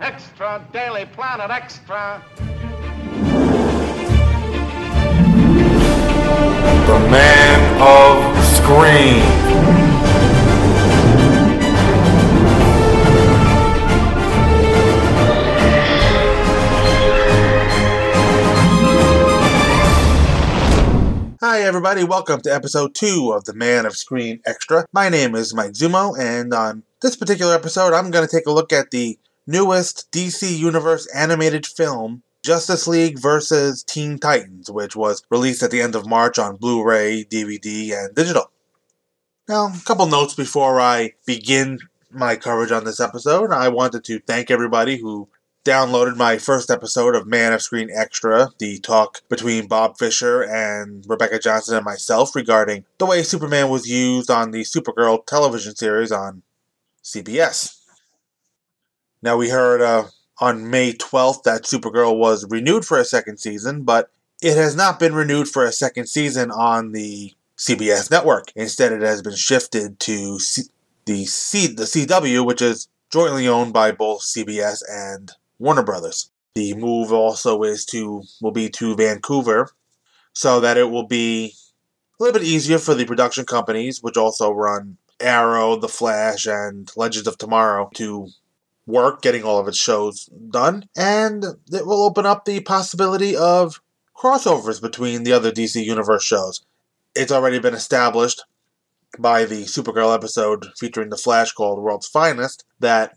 Extra 0.00 0.66
Daily 0.72 1.04
Planet 1.04 1.50
Extra. 1.50 2.22
The 6.86 6.98
Man 7.10 7.80
of 7.82 8.44
Screen. 8.46 9.20
Hi, 21.42 21.60
everybody. 21.60 22.04
Welcome 22.04 22.40
to 22.42 22.54
episode 22.54 22.94
two 22.94 23.32
of 23.34 23.44
The 23.44 23.52
Man 23.52 23.84
of 23.84 23.94
Screen 23.94 24.40
Extra. 24.46 24.86
My 24.92 25.10
name 25.10 25.34
is 25.34 25.52
Mike 25.54 25.72
Zummo, 25.72 26.18
and 26.18 26.54
on 26.54 26.84
this 27.02 27.16
particular 27.16 27.54
episode, 27.54 27.92
I'm 27.92 28.10
going 28.10 28.26
to 28.26 28.34
take 28.34 28.46
a 28.46 28.52
look 28.52 28.72
at 28.72 28.90
the 28.92 29.18
newest 29.50 30.10
DC 30.12 30.56
Universe 30.56 31.06
animated 31.14 31.66
film, 31.66 32.22
Justice 32.42 32.86
League 32.86 33.18
vs. 33.18 33.82
Teen 33.82 34.18
Titans, 34.18 34.70
which 34.70 34.94
was 34.94 35.24
released 35.28 35.62
at 35.62 35.70
the 35.70 35.82
end 35.82 35.94
of 35.94 36.06
March 36.06 36.38
on 36.38 36.56
Blu 36.56 36.82
ray, 36.82 37.24
DVD, 37.24 37.92
and 37.92 38.14
digital. 38.14 38.50
Now, 39.48 39.66
a 39.66 39.80
couple 39.84 40.06
notes 40.06 40.34
before 40.34 40.80
I 40.80 41.14
begin 41.26 41.80
my 42.10 42.36
coverage 42.36 42.70
on 42.70 42.84
this 42.84 43.00
episode. 43.00 43.52
I 43.52 43.68
wanted 43.68 44.04
to 44.04 44.20
thank 44.20 44.50
everybody 44.50 44.98
who 44.98 45.28
downloaded 45.64 46.16
my 46.16 46.38
first 46.38 46.70
episode 46.70 47.14
of 47.14 47.26
Man 47.26 47.52
of 47.52 47.60
Screen 47.60 47.90
Extra, 47.94 48.50
the 48.58 48.78
talk 48.78 49.20
between 49.28 49.66
Bob 49.66 49.98
Fisher 49.98 50.42
and 50.42 51.04
Rebecca 51.06 51.38
Johnson 51.38 51.76
and 51.76 51.84
myself 51.84 52.34
regarding 52.34 52.84
the 52.98 53.06
way 53.06 53.22
Superman 53.22 53.68
was 53.68 53.88
used 53.88 54.30
on 54.30 54.52
the 54.52 54.62
Supergirl 54.62 55.26
television 55.26 55.74
series 55.76 56.10
on 56.10 56.42
CBS. 57.04 57.79
Now, 59.22 59.36
we 59.36 59.50
heard 59.50 59.82
uh, 59.82 60.04
on 60.40 60.70
May 60.70 60.92
12th 60.92 61.42
that 61.42 61.64
Supergirl 61.64 62.16
was 62.16 62.46
renewed 62.48 62.84
for 62.84 62.98
a 62.98 63.04
second 63.04 63.38
season, 63.38 63.82
but 63.82 64.10
it 64.40 64.56
has 64.56 64.74
not 64.74 64.98
been 64.98 65.14
renewed 65.14 65.48
for 65.48 65.64
a 65.64 65.72
second 65.72 66.08
season 66.08 66.50
on 66.50 66.92
the 66.92 67.34
CBS 67.58 68.10
network. 68.10 68.50
Instead, 68.56 68.92
it 68.92 69.02
has 69.02 69.20
been 69.20 69.36
shifted 69.36 70.00
to 70.00 70.38
C- 70.38 70.70
the 71.04 71.26
C- 71.26 71.74
the 71.74 71.82
CW, 71.82 72.46
which 72.46 72.62
is 72.62 72.88
jointly 73.12 73.46
owned 73.46 73.74
by 73.74 73.92
both 73.92 74.22
CBS 74.22 74.82
and 74.90 75.32
Warner 75.58 75.82
Brothers. 75.82 76.30
The 76.54 76.74
move 76.74 77.12
also 77.12 77.62
is 77.62 77.84
to 77.86 78.22
will 78.40 78.50
be 78.52 78.70
to 78.70 78.96
Vancouver, 78.96 79.68
so 80.32 80.60
that 80.60 80.78
it 80.78 80.90
will 80.90 81.06
be 81.06 81.54
a 82.18 82.22
little 82.22 82.40
bit 82.40 82.48
easier 82.48 82.78
for 82.78 82.94
the 82.94 83.04
production 83.04 83.44
companies, 83.44 84.02
which 84.02 84.16
also 84.16 84.50
run 84.50 84.96
Arrow, 85.20 85.76
The 85.76 85.88
Flash, 85.88 86.46
and 86.46 86.90
Legends 86.96 87.28
of 87.28 87.36
Tomorrow, 87.36 87.90
to 87.96 88.28
work 88.86 89.22
getting 89.22 89.44
all 89.44 89.58
of 89.58 89.68
its 89.68 89.78
shows 89.78 90.28
done, 90.50 90.88
and 90.96 91.44
it 91.72 91.86
will 91.86 92.02
open 92.02 92.26
up 92.26 92.44
the 92.44 92.60
possibility 92.60 93.36
of 93.36 93.80
crossovers 94.16 94.80
between 94.80 95.22
the 95.22 95.32
other 95.32 95.50
DC 95.50 95.82
Universe 95.82 96.24
shows. 96.24 96.64
It's 97.14 97.32
already 97.32 97.58
been 97.58 97.74
established 97.74 98.44
by 99.18 99.44
the 99.44 99.64
Supergirl 99.64 100.14
episode 100.14 100.66
featuring 100.76 101.10
The 101.10 101.16
Flash 101.16 101.52
called 101.52 101.82
World's 101.82 102.06
Finest 102.06 102.64
that 102.78 103.16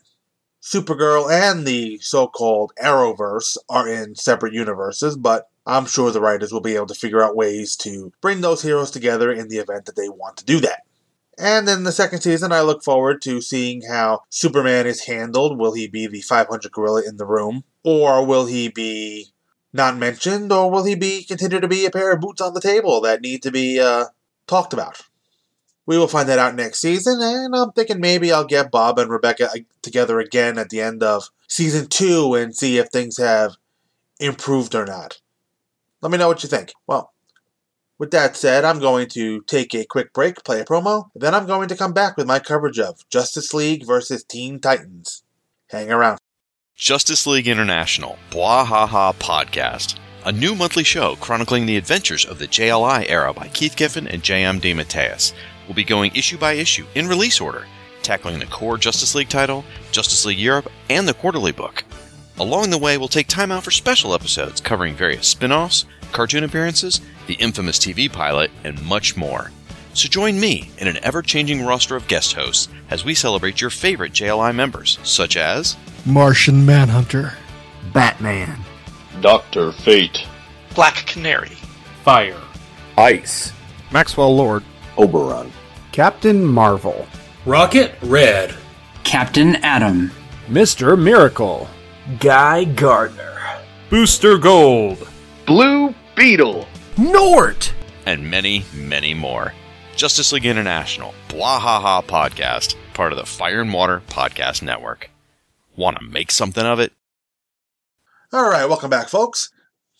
Supergirl 0.61 1.29
and 1.29 1.67
the 1.67 1.99
so 1.99 2.27
called 2.27 2.71
Arrowverse 2.81 3.57
are 3.69 3.87
in 3.87 4.15
separate 4.15 4.53
universes, 4.53 5.17
but 5.17 5.49
I'm 5.65 5.85
sure 5.85 6.09
the 6.09 6.21
writers 6.21 6.51
will 6.51 6.61
be 6.61 6.75
able 6.75 6.87
to 6.87 6.95
figure 6.95 7.21
out 7.21 7.35
ways 7.35 7.75
to 7.77 8.11
bring 8.21 8.41
those 8.41 8.61
heroes 8.61 8.89
together 8.89 9.31
in 9.31 9.49
the 9.49 9.57
event 9.57 9.85
that 9.85 9.95
they 9.95 10.09
want 10.09 10.37
to 10.37 10.45
do 10.45 10.59
that. 10.61 10.83
And 11.37 11.67
in 11.67 11.83
the 11.83 11.91
second 11.91 12.21
season, 12.21 12.51
I 12.51 12.61
look 12.61 12.83
forward 12.83 13.21
to 13.23 13.41
seeing 13.41 13.83
how 13.89 14.21
Superman 14.29 14.85
is 14.85 15.05
handled. 15.05 15.57
Will 15.57 15.73
he 15.73 15.87
be 15.87 16.05
the 16.07 16.21
500 16.21 16.71
gorilla 16.71 17.03
in 17.07 17.17
the 17.17 17.25
room? 17.25 17.63
Or 17.83 18.25
will 18.25 18.45
he 18.45 18.67
be 18.67 19.33
not 19.71 19.97
mentioned? 19.97 20.51
Or 20.51 20.69
will 20.69 20.83
he 20.83 20.95
be 20.95 21.23
continue 21.23 21.59
to 21.59 21.67
be 21.67 21.85
a 21.85 21.91
pair 21.91 22.13
of 22.13 22.21
boots 22.21 22.41
on 22.41 22.53
the 22.53 22.61
table 22.61 23.01
that 23.01 23.21
need 23.21 23.41
to 23.43 23.51
be 23.51 23.79
uh, 23.79 24.05
talked 24.47 24.73
about? 24.73 25.01
We 25.85 25.97
will 25.97 26.07
find 26.07 26.29
that 26.29 26.39
out 26.39 26.55
next 26.55 26.79
season, 26.79 27.19
and 27.21 27.53
I'm 27.53 27.73
thinking 27.73 27.99
maybe 27.99 28.31
I'll 28.31 28.45
get 28.45 28.71
Bob 28.71 28.97
and 28.99 29.11
Rebecca 29.11 29.49
uh, 29.49 29.57
together 29.81 30.19
again 30.19 30.57
at 30.57 30.69
the 30.69 30.79
end 30.79 31.03
of 31.03 31.29
season 31.49 31.87
two 31.87 32.35
and 32.35 32.55
see 32.55 32.77
if 32.77 32.87
things 32.87 33.17
have 33.17 33.57
improved 34.19 34.75
or 34.75 34.85
not. 34.85 35.19
Let 36.01 36.11
me 36.11 36.17
know 36.17 36.29
what 36.29 36.41
you 36.41 36.47
think. 36.47 36.73
Well, 36.87 37.12
with 37.97 38.11
that 38.11 38.35
said, 38.35 38.65
I'm 38.65 38.79
going 38.79 39.07
to 39.09 39.41
take 39.41 39.73
a 39.73 39.85
quick 39.85 40.13
break, 40.13 40.43
play 40.43 40.59
a 40.59 40.65
promo, 40.65 41.09
then 41.15 41.33
I'm 41.33 41.45
going 41.45 41.67
to 41.69 41.75
come 41.75 41.93
back 41.93 42.17
with 42.17 42.27
my 42.27 42.39
coverage 42.39 42.79
of 42.79 43.07
Justice 43.09 43.53
League 43.53 43.85
versus 43.85 44.23
Teen 44.23 44.59
Titans. 44.59 45.23
Hang 45.69 45.91
around. 45.91 46.19
Justice 46.75 47.27
League 47.27 47.47
International, 47.47 48.17
Bwahaha 48.31 49.13
Podcast, 49.15 49.99
a 50.25 50.31
new 50.31 50.55
monthly 50.55 50.83
show 50.83 51.15
chronicling 51.17 51.65
the 51.65 51.77
adventures 51.77 52.25
of 52.25 52.39
the 52.39 52.47
JLI 52.47 53.09
era 53.09 53.31
by 53.31 53.47
Keith 53.49 53.75
Giffen 53.75 54.07
and 54.07 54.23
J.M. 54.23 54.59
DeMatteis. 54.59 55.33
We'll 55.67 55.75
be 55.75 55.83
going 55.83 56.11
issue 56.15 56.37
by 56.37 56.53
issue 56.53 56.85
in 56.95 57.07
release 57.07 57.39
order, 57.39 57.65
tackling 58.01 58.39
the 58.39 58.47
core 58.47 58.77
Justice 58.77 59.15
League 59.15 59.29
title, 59.29 59.63
Justice 59.91 60.25
League 60.25 60.39
Europe, 60.39 60.69
and 60.89 61.07
the 61.07 61.13
quarterly 61.13 61.51
book. 61.51 61.83
Along 62.39 62.71
the 62.71 62.77
way, 62.77 62.97
we'll 62.97 63.07
take 63.07 63.27
time 63.27 63.51
out 63.51 63.63
for 63.63 63.71
special 63.71 64.13
episodes 64.13 64.59
covering 64.59 64.95
various 64.95 65.27
spin 65.27 65.51
offs, 65.51 65.85
cartoon 66.13 66.43
appearances, 66.43 67.01
the 67.27 67.33
infamous 67.35 67.77
TV 67.77 68.11
pilot, 68.11 68.51
and 68.63 68.81
much 68.85 69.17
more. 69.17 69.51
So 69.93 70.09
join 70.09 70.39
me 70.39 70.71
in 70.77 70.87
an 70.87 70.97
ever 71.03 71.21
changing 71.21 71.65
roster 71.65 71.95
of 71.95 72.07
guest 72.07 72.33
hosts 72.33 72.67
as 72.89 73.05
we 73.05 73.13
celebrate 73.13 73.61
your 73.61 73.69
favorite 73.69 74.13
JLI 74.13 74.55
members, 74.55 74.97
such 75.03 75.37
as 75.37 75.75
Martian 76.05 76.65
Manhunter, 76.65 77.33
Batman, 77.93 78.59
Doctor 79.21 79.71
Fate, 79.71 80.25
Black 80.73 81.05
Canary, 81.05 81.57
Fire, 82.03 82.41
Ice, 82.97 83.51
Maxwell 83.91 84.35
Lord, 84.35 84.63
Oberon, 84.97 85.51
Captain 85.91 86.43
Marvel, 86.43 87.07
Rocket 87.45 87.93
Red, 88.01 88.55
Captain 89.03 89.57
Atom, 89.57 90.11
Mr. 90.47 90.99
Miracle, 90.99 91.67
Guy 92.19 92.63
Gardner, 92.63 93.39
Booster 93.91 94.39
Gold, 94.39 95.07
Blue 95.45 95.93
Beetle, 96.15 96.67
G'nort, 96.95 97.71
and 98.05 98.29
many, 98.29 98.63
many 98.75 99.15
more. 99.15 99.51
Justice 99.95 100.31
League 100.31 100.45
International, 100.45 101.11
Bwahaha 101.29 102.03
Podcast, 102.03 102.75
part 102.93 103.11
of 103.11 103.17
the 103.17 103.25
Fire 103.25 103.61
and 103.61 103.73
Water 103.73 104.03
Podcast 104.09 104.61
Network. 104.61 105.09
Want 105.75 105.97
to 105.97 106.05
make 106.05 106.29
something 106.29 106.63
of 106.63 106.79
it? 106.79 106.93
All 108.31 108.47
right, 108.47 108.65
welcome 108.65 108.91
back, 108.91 109.09
folks. 109.09 109.51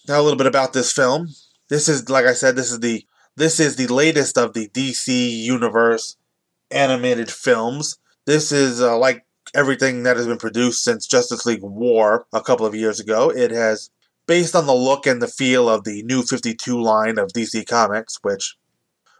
Now 0.07 0.19
a 0.19 0.21
little 0.21 0.37
bit 0.37 0.45
about 0.45 0.73
this 0.73 0.91
film. 0.91 1.29
This 1.69 1.89
is, 1.89 2.07
like 2.09 2.25
I 2.25 2.33
said, 2.33 2.55
this 2.55 2.71
is 2.71 2.79
the 2.79 3.03
this 3.35 3.59
is 3.59 3.75
the 3.75 3.87
latest 3.87 4.37
of 4.37 4.53
the 4.53 4.69
DC 4.69 5.07
Universe 5.07 6.17
animated 6.69 7.31
films. 7.31 7.97
This 8.27 8.51
is 8.51 8.81
uh, 8.81 8.95
like 8.99 9.25
everything 9.55 10.03
that 10.03 10.17
has 10.17 10.27
been 10.27 10.37
produced 10.37 10.83
since 10.83 11.07
Justice 11.07 11.45
League 11.47 11.63
War 11.63 12.27
a 12.31 12.41
couple 12.41 12.67
of 12.67 12.75
years 12.75 12.99
ago. 12.99 13.31
It 13.31 13.49
has, 13.49 13.89
based 14.25 14.55
on 14.55 14.65
the 14.65 14.73
look 14.73 15.05
and 15.05 15.21
the 15.21 15.27
feel 15.27 15.69
of 15.69 15.83
the 15.83 16.03
New 16.03 16.23
52 16.23 16.81
line 16.81 17.17
of 17.17 17.33
DC 17.33 17.67
Comics, 17.67 18.19
which 18.21 18.55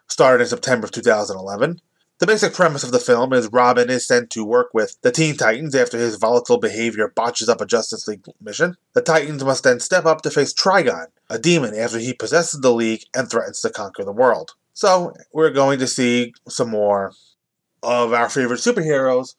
started 0.08 0.44
in 0.44 0.50
September 0.50 0.86
of 0.86 0.92
2011. 0.92 1.82
The 2.20 2.28
basic 2.28 2.54
premise 2.54 2.84
of 2.84 2.92
the 2.92 3.00
film 3.00 3.34
is 3.34 3.50
Robin 3.52 3.90
is 3.90 4.08
sent 4.08 4.30
to 4.30 4.46
work 4.46 4.70
with 4.74 4.96
the 5.02 5.12
Teen 5.12 5.36
Titans 5.36 5.76
after 5.76 5.98
his 5.98 6.16
volatile 6.16 6.58
behavior 6.58 7.12
botches 7.14 7.50
up 7.50 7.60
a 7.60 7.66
Justice 7.66 8.08
League 8.08 8.24
mission. 8.40 8.78
The 8.94 9.02
Titans 9.02 9.44
must 9.44 9.64
then 9.64 9.80
step 9.80 10.06
up 10.06 10.22
to 10.22 10.32
face 10.32 10.54
Trigon, 10.54 11.08
a 11.30 11.40
demon 11.40 11.76
after 11.76 12.00
he 12.00 12.14
possesses 12.14 12.62
the 12.62 12.72
League 12.72 13.04
and 13.14 13.30
threatens 13.30 13.60
to 13.62 13.70
conquer 13.70 14.06
the 14.06 14.12
world. 14.12 14.52
So, 14.74 15.14
we're 15.34 15.50
going 15.50 15.80
to 15.80 15.88
see 15.88 16.34
some 16.48 16.70
more 16.70 17.12
of 17.82 18.14
our 18.14 18.30
favorite 18.30 18.60
superheroes 18.60 19.36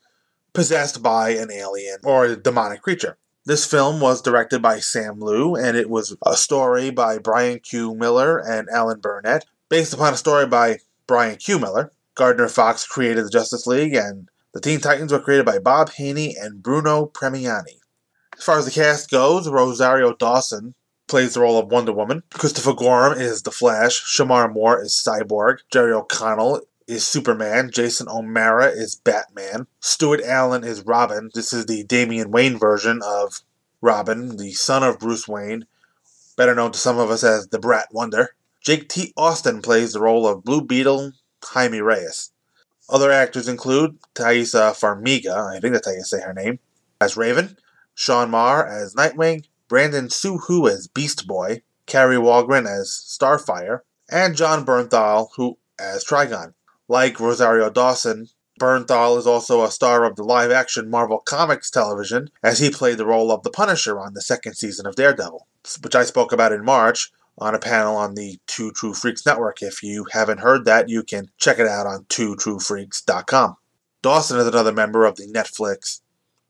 possessed 0.52 1.02
by 1.02 1.30
an 1.30 1.50
alien 1.50 1.98
or 2.04 2.26
a 2.26 2.36
demonic 2.36 2.82
creature. 2.82 3.16
This 3.46 3.66
film 3.66 4.00
was 4.00 4.22
directed 4.22 4.62
by 4.62 4.78
Sam 4.78 5.20
Liu, 5.20 5.54
and 5.54 5.76
it 5.76 5.90
was 5.90 6.16
a 6.24 6.34
story 6.34 6.88
by 6.88 7.18
Brian 7.18 7.60
Q. 7.60 7.94
Miller 7.94 8.38
and 8.38 8.70
Alan 8.70 9.00
Burnett, 9.00 9.44
based 9.68 9.92
upon 9.92 10.14
a 10.14 10.16
story 10.16 10.46
by 10.46 10.78
Brian 11.06 11.36
Q. 11.36 11.58
Miller. 11.58 11.92
Gardner 12.14 12.48
Fox 12.48 12.86
created 12.86 13.26
the 13.26 13.30
Justice 13.30 13.66
League, 13.66 13.94
and 13.94 14.30
the 14.54 14.62
Teen 14.62 14.80
Titans 14.80 15.12
were 15.12 15.20
created 15.20 15.44
by 15.44 15.58
Bob 15.58 15.90
Haney 15.90 16.34
and 16.34 16.62
Bruno 16.62 17.04
Premiani. 17.04 17.80
As 18.38 18.44
far 18.44 18.58
as 18.58 18.64
the 18.64 18.70
cast 18.70 19.10
goes, 19.10 19.46
Rosario 19.46 20.14
Dawson 20.14 20.74
plays 21.06 21.34
the 21.34 21.40
role 21.40 21.58
of 21.58 21.70
Wonder 21.70 21.92
Woman. 21.92 22.22
Christopher 22.32 22.72
Gorham 22.72 23.20
is 23.20 23.42
the 23.42 23.50
Flash. 23.50 24.02
Shemar 24.02 24.50
Moore 24.50 24.80
is 24.80 24.94
Cyborg. 24.94 25.58
Jerry 25.70 25.92
O'Connell 25.92 26.62
is 26.86 27.06
Superman. 27.06 27.70
Jason 27.70 28.08
O'Mara 28.08 28.66
is 28.66 28.94
Batman. 28.94 29.66
Stuart 29.80 30.22
Allan 30.22 30.64
is 30.64 30.82
Robin. 30.82 31.30
This 31.34 31.52
is 31.52 31.66
the 31.66 31.84
Damian 31.84 32.30
Wayne 32.30 32.58
version 32.58 33.00
of 33.04 33.40
Robin, 33.80 34.36
the 34.36 34.52
son 34.52 34.82
of 34.82 34.98
Bruce 34.98 35.28
Wayne, 35.28 35.66
better 36.36 36.54
known 36.54 36.72
to 36.72 36.78
some 36.78 36.98
of 36.98 37.10
us 37.10 37.22
as 37.24 37.48
the 37.48 37.58
Brat 37.58 37.88
Wonder. 37.92 38.30
Jake 38.60 38.88
T. 38.88 39.12
Austin 39.16 39.60
plays 39.60 39.92
the 39.92 40.00
role 40.00 40.26
of 40.26 40.44
Blue 40.44 40.62
Beetle 40.62 41.12
Jaime 41.42 41.80
Reyes. 41.80 42.32
Other 42.88 43.10
actors 43.12 43.48
include 43.48 43.98
Taissa 44.14 44.72
Farmiga, 44.72 45.54
I 45.54 45.60
think 45.60 45.74
that's 45.74 45.86
how 45.86 45.94
you 45.94 46.02
say 46.02 46.20
her 46.20 46.34
name, 46.34 46.58
as 47.00 47.16
Raven, 47.16 47.56
Sean 47.94 48.30
Maher 48.30 48.66
as 48.66 48.94
Nightwing, 48.94 49.44
Brandon 49.68 50.10
Soo 50.10 50.38
Hoo 50.38 50.68
as 50.68 50.88
Beast 50.88 51.26
Boy, 51.26 51.62
Kari 51.86 52.16
Wahlgren 52.16 52.66
as 52.66 52.90
Starfire, 52.90 53.80
and 54.10 54.36
Jon 54.36 54.64
Bernthal 54.64 55.28
who 55.36 55.58
as 55.78 56.04
Trigon. 56.04 56.54
Like 56.88 57.18
Rosario 57.18 57.70
Dawson, 57.70 58.28
Bernthal 58.60 59.18
is 59.18 59.26
also 59.26 59.64
a 59.64 59.70
star 59.70 60.04
of 60.04 60.16
the 60.16 60.22
live 60.22 60.50
action 60.50 60.88
Marvel 60.88 61.18
Comics 61.18 61.70
television, 61.70 62.30
as 62.42 62.58
he 62.60 62.70
played 62.70 62.98
the 62.98 63.06
role 63.06 63.32
of 63.32 63.42
the 63.42 63.50
Punisher 63.50 63.98
on 63.98 64.14
the 64.14 64.22
second 64.22 64.54
season 64.54 64.86
of 64.86 64.94
Daredevil, 64.94 65.46
which 65.82 65.96
I 65.96 66.04
spoke 66.04 66.32
about 66.32 66.52
in 66.52 66.64
March 66.64 67.10
on 67.38 67.54
a 67.54 67.58
panel 67.58 67.96
on 67.96 68.14
the 68.14 68.38
Two 68.46 68.70
True 68.70 68.94
Freaks 68.94 69.26
Network. 69.26 69.62
If 69.62 69.82
you 69.82 70.06
haven't 70.12 70.40
heard 70.40 70.64
that, 70.66 70.88
you 70.88 71.02
can 71.02 71.30
check 71.38 71.58
it 71.58 71.66
out 71.66 71.86
on 71.86 72.04
twotruefreaks.com. 72.04 73.56
Dawson 74.02 74.38
is 74.38 74.46
another 74.46 74.72
member 74.72 75.04
of 75.04 75.16
the 75.16 75.26
Netflix 75.26 76.00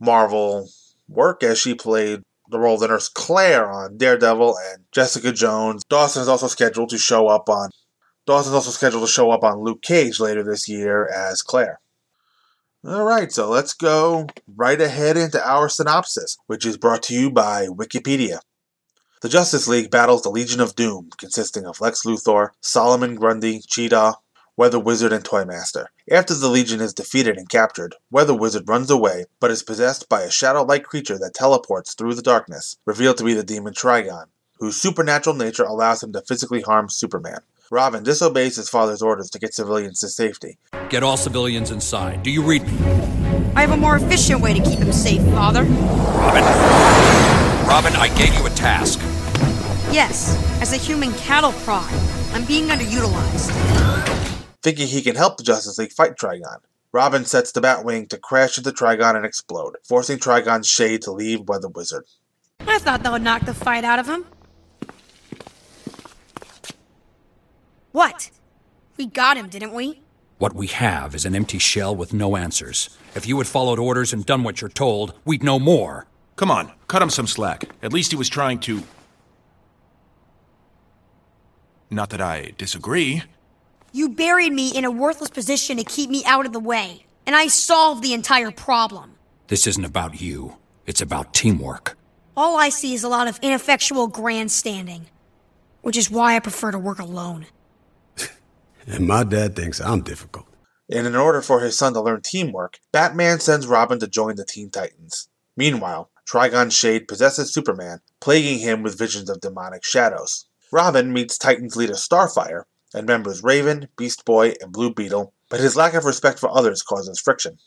Marvel 0.01 0.69
work 1.09 1.43
as 1.43 1.59
she 1.59 1.75
played 1.75 2.23
the 2.51 2.59
role 2.59 2.75
of 2.75 2.81
the 2.81 2.89
nurse 2.89 3.09
Claire 3.09 3.71
on 3.71 3.97
Daredevil 3.97 4.57
and 4.71 4.85
Jessica 4.93 5.33
Jones. 5.33 5.83
Dawson 5.89 6.23
is 6.23 6.29
also 6.29 6.49
scheduled 6.49 6.91
to 6.91 6.99
show 6.99 7.29
up 7.29 7.49
on 7.49 7.71
Dawson 8.27 8.53
is 8.53 8.55
also 8.55 8.71
scheduled 8.71 9.03
to 9.03 9.13
show 9.13 9.31
up 9.31 9.45
on 9.45 9.61
Luke 9.61 9.83
Cage 9.83 10.19
later 10.19 10.43
this 10.43 10.69
year 10.69 11.07
as 11.07 11.43
Claire. 11.43 11.81
Alright, 12.87 13.33
so 13.33 13.49
let's 13.49 13.75
go 13.75 14.29
right 14.47 14.81
ahead 14.81 15.17
into 15.17 15.47
our 15.47 15.69
synopsis, 15.69 16.39
which 16.47 16.65
is 16.65 16.77
brought 16.77 17.03
to 17.05 17.15
you 17.15 17.31
by 17.31 17.67
Wikipedia. 17.67 18.41
The 19.21 19.29
Justice 19.29 19.69
League 19.69 19.91
battles 19.91 20.23
the 20.23 20.31
Legion 20.31 20.61
of 20.61 20.75
Doom, 20.75 21.11
consisting 21.17 21.67
of 21.67 21.81
Lex 21.81 22.05
Luthor, 22.05 22.51
Solomon 22.61 23.15
Grundy, 23.15 23.61
Cheetah, 23.61 24.17
Weather 24.57 24.79
Wizard, 24.79 25.13
and 25.13 25.25
Toymaster. 25.25 25.89
After 26.11 26.35
the 26.35 26.49
Legion 26.49 26.81
is 26.81 26.95
defeated 26.95 27.37
and 27.37 27.49
captured, 27.49 27.95
Weather 28.11 28.35
Wizard 28.35 28.69
runs 28.69 28.91
away, 28.91 29.25
but 29.41 29.51
is 29.51 29.63
possessed 29.63 30.09
by 30.09 30.23
a 30.23 30.31
shadow-like 30.31 30.85
creature 30.85 31.19
that 31.19 31.35
teleports 31.35 31.95
through 31.95 32.15
the 32.15 32.23
darkness, 32.23 32.77
revealed 32.85 33.17
to 33.19 33.25
be 33.25 33.35
the 33.35 33.43
demon 33.43 33.73
Trigon, 33.73 34.27
whose 34.59 34.81
supernatural 34.81 35.37
nature 35.37 35.65
allows 35.65 36.03
him 36.03 36.13
to 36.13 36.23
physically 36.23 36.61
harm 36.61 36.89
Superman. 36.89 37.41
Robin 37.71 38.03
disobeys 38.03 38.57
his 38.57 38.69
father's 38.69 39.01
orders 39.01 39.31
to 39.31 39.39
get 39.39 39.55
civilians 39.55 40.01
to 40.01 40.09
safety. 40.09 40.59
Get 40.91 41.03
all 41.03 41.17
civilians 41.17 41.71
inside. 41.71 42.23
Do 42.23 42.31
you 42.31 42.43
read 42.43 42.63
me? 42.67 42.73
I 43.57 43.63
have 43.63 43.73
a 43.73 43.77
more 43.77 43.97
efficient 43.97 44.41
way 44.41 44.53
to 44.53 44.63
keep 44.63 44.79
him 44.79 44.93
safe, 44.93 45.23
Father. 45.31 45.63
Robin? 45.63 46.45
Robin, 47.67 47.93
I 47.97 48.13
gave 48.17 48.35
you 48.35 48.47
a 48.47 48.51
task. 48.51 48.99
Yes, 49.93 50.37
as 50.61 50.73
a 50.73 50.77
human 50.77 51.13
cattle 51.15 51.53
prod, 51.65 51.91
I'm 52.33 52.45
being 52.45 52.69
underutilized. 52.69 53.51
Thinking 54.63 54.89
he 54.89 55.03
can 55.03 55.17
help 55.17 55.37
the 55.37 55.43
Justice 55.43 55.79
League 55.79 55.93
fight 55.93 56.17
Trigon, 56.17 56.59
Robin 56.93 57.25
sets 57.25 57.51
the 57.51 57.61
Batwing 57.61 58.09
to 58.11 58.19
crash 58.19 58.57
into 58.57 58.71
Trigon 58.71 59.17
and 59.17 59.27
explode, 59.27 59.77
forcing 59.83 60.19
Trigon's 60.19 60.69
shade 60.69 61.03
to 61.03 61.11
leave 61.11 61.49
Weather 61.49 61.69
Wizard. 61.69 62.05
I 62.61 62.79
thought 62.79 63.03
that 63.03 63.11
would 63.11 63.23
knock 63.23 63.47
the 63.47 63.55
fight 63.55 63.85
out 63.85 63.99
of 63.99 64.07
him. 64.07 64.27
What? 67.95 68.31
We 68.97 69.07
got 69.07 69.37
him, 69.37 69.49
didn't 69.49 69.73
we? 69.73 70.01
What 70.39 70.53
we 70.53 70.67
have 70.67 71.15
is 71.15 71.25
an 71.25 71.37
empty 71.37 71.61
shell 71.61 71.95
with 71.95 72.13
no 72.13 72.37
answers. 72.37 72.91
If 73.15 73.29
you 73.29 73.39
had 73.39 73.47
followed 73.47 73.79
orders 73.79 74.13
and 74.13 74.27
done 74.27 74.43
what 74.43 74.61
you're 74.61 74.69
told, 74.69 75.15
we'd 75.25 75.45
know 75.45 75.61
more. 75.61 76.09
Come 76.35 76.51
on, 76.51 76.73
cut 76.89 77.03
him 77.03 77.09
some 77.09 77.29
slack. 77.29 77.71
At 77.85 77.93
least 77.93 78.11
he 78.11 78.17
was 78.17 78.29
trying 78.29 78.59
to. 78.67 78.83
Not 81.89 82.11
that 82.11 82.21
I 82.21 82.55
disagree. 82.59 83.23
You 83.93 84.09
buried 84.09 84.53
me 84.53 84.77
in 84.77 84.85
a 84.85 84.91
worthless 84.91 85.31
position 85.31 85.77
to 85.77 85.85
keep 85.85 86.11
me 86.11 86.25
out 86.27 86.47
of 86.47 86.53
the 86.53 86.59
way, 86.59 87.07
and 87.27 87.37
I 87.37 87.47
solved 87.47 88.03
the 88.03 88.13
entire 88.13 88.51
problem. 88.51 89.15
This 89.47 89.69
isn't 89.69 89.85
about 89.85 90.21
you, 90.21 90.57
it's 90.85 91.01
about 91.01 91.33
teamwork. 91.33 91.97
All 92.37 92.57
I 92.59 92.71
see 92.71 92.93
is 92.93 93.05
a 93.05 93.09
lot 93.09 93.29
of 93.29 93.39
ineffectual 93.41 94.09
grandstanding, 94.09 95.07
which 95.83 95.97
is 95.97 96.11
why 96.11 96.35
I 96.35 96.41
prefer 96.41 96.73
to 96.73 96.79
work 96.81 96.99
alone. 96.99 97.47
And 98.87 99.07
my 99.07 99.25
dad 99.25 99.57
thinks 99.57 99.81
I'm 99.81 100.03
difficult. 100.03 100.47
And 100.91 101.07
in 101.07 101.17
order 101.17 101.41
for 101.41 101.61
his 101.61 101.79
son 101.79 101.95
to 101.95 102.01
learn 102.01 102.21
teamwork, 102.21 102.79
Batman 102.93 103.41
sends 103.41 103.67
Robin 103.67 103.99
to 104.01 104.07
join 104.07 104.37
the 104.37 104.45
Teen 104.45 104.71
Titans. 104.71 105.29
Meanwhile, 105.57 106.11
Trigon's 106.27 106.75
Shade 106.75 107.09
possesses 107.09 107.53
Superman, 107.53 108.01
plaguing 108.21 108.59
him 108.59 108.83
with 108.83 108.99
visions 108.99 109.31
of 109.31 109.41
demonic 109.41 109.85
shadows. 109.85 110.47
Robin 110.73 111.13
meets 111.13 111.39
Titans 111.39 111.77
leader 111.77 111.95
Starfire 111.95 112.65
and 112.95 113.07
members 113.07 113.43
Raven, 113.43 113.89
Beast 113.97 114.25
Boy, 114.25 114.55
and 114.61 114.73
Blue 114.73 114.93
Beetle, 114.93 115.33
but 115.49 115.61
his 115.61 115.77
lack 115.77 115.95
of 115.95 116.05
respect 116.05 116.39
for 116.39 116.51
others 116.51 116.83
causes 116.83 117.21
friction. 117.21 117.59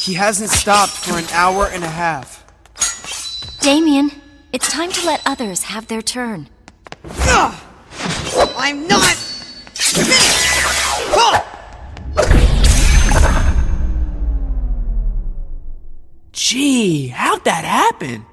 He 0.00 0.14
hasn't 0.14 0.50
stopped 0.50 0.92
for 0.92 1.18
an 1.18 1.26
hour 1.32 1.66
and 1.66 1.84
a 1.84 1.88
half. 1.88 2.44
Damian, 3.60 4.10
it's 4.52 4.70
time 4.70 4.90
to 4.92 5.06
let 5.06 5.20
others 5.26 5.64
have 5.64 5.88
their 5.88 6.02
turn. 6.02 6.48
Ah! 7.10 7.64
I'm 8.56 8.86
not 8.86 9.27
Gee, 16.32 17.08
how'd 17.08 17.44
that 17.44 17.64
happen? 17.64 18.24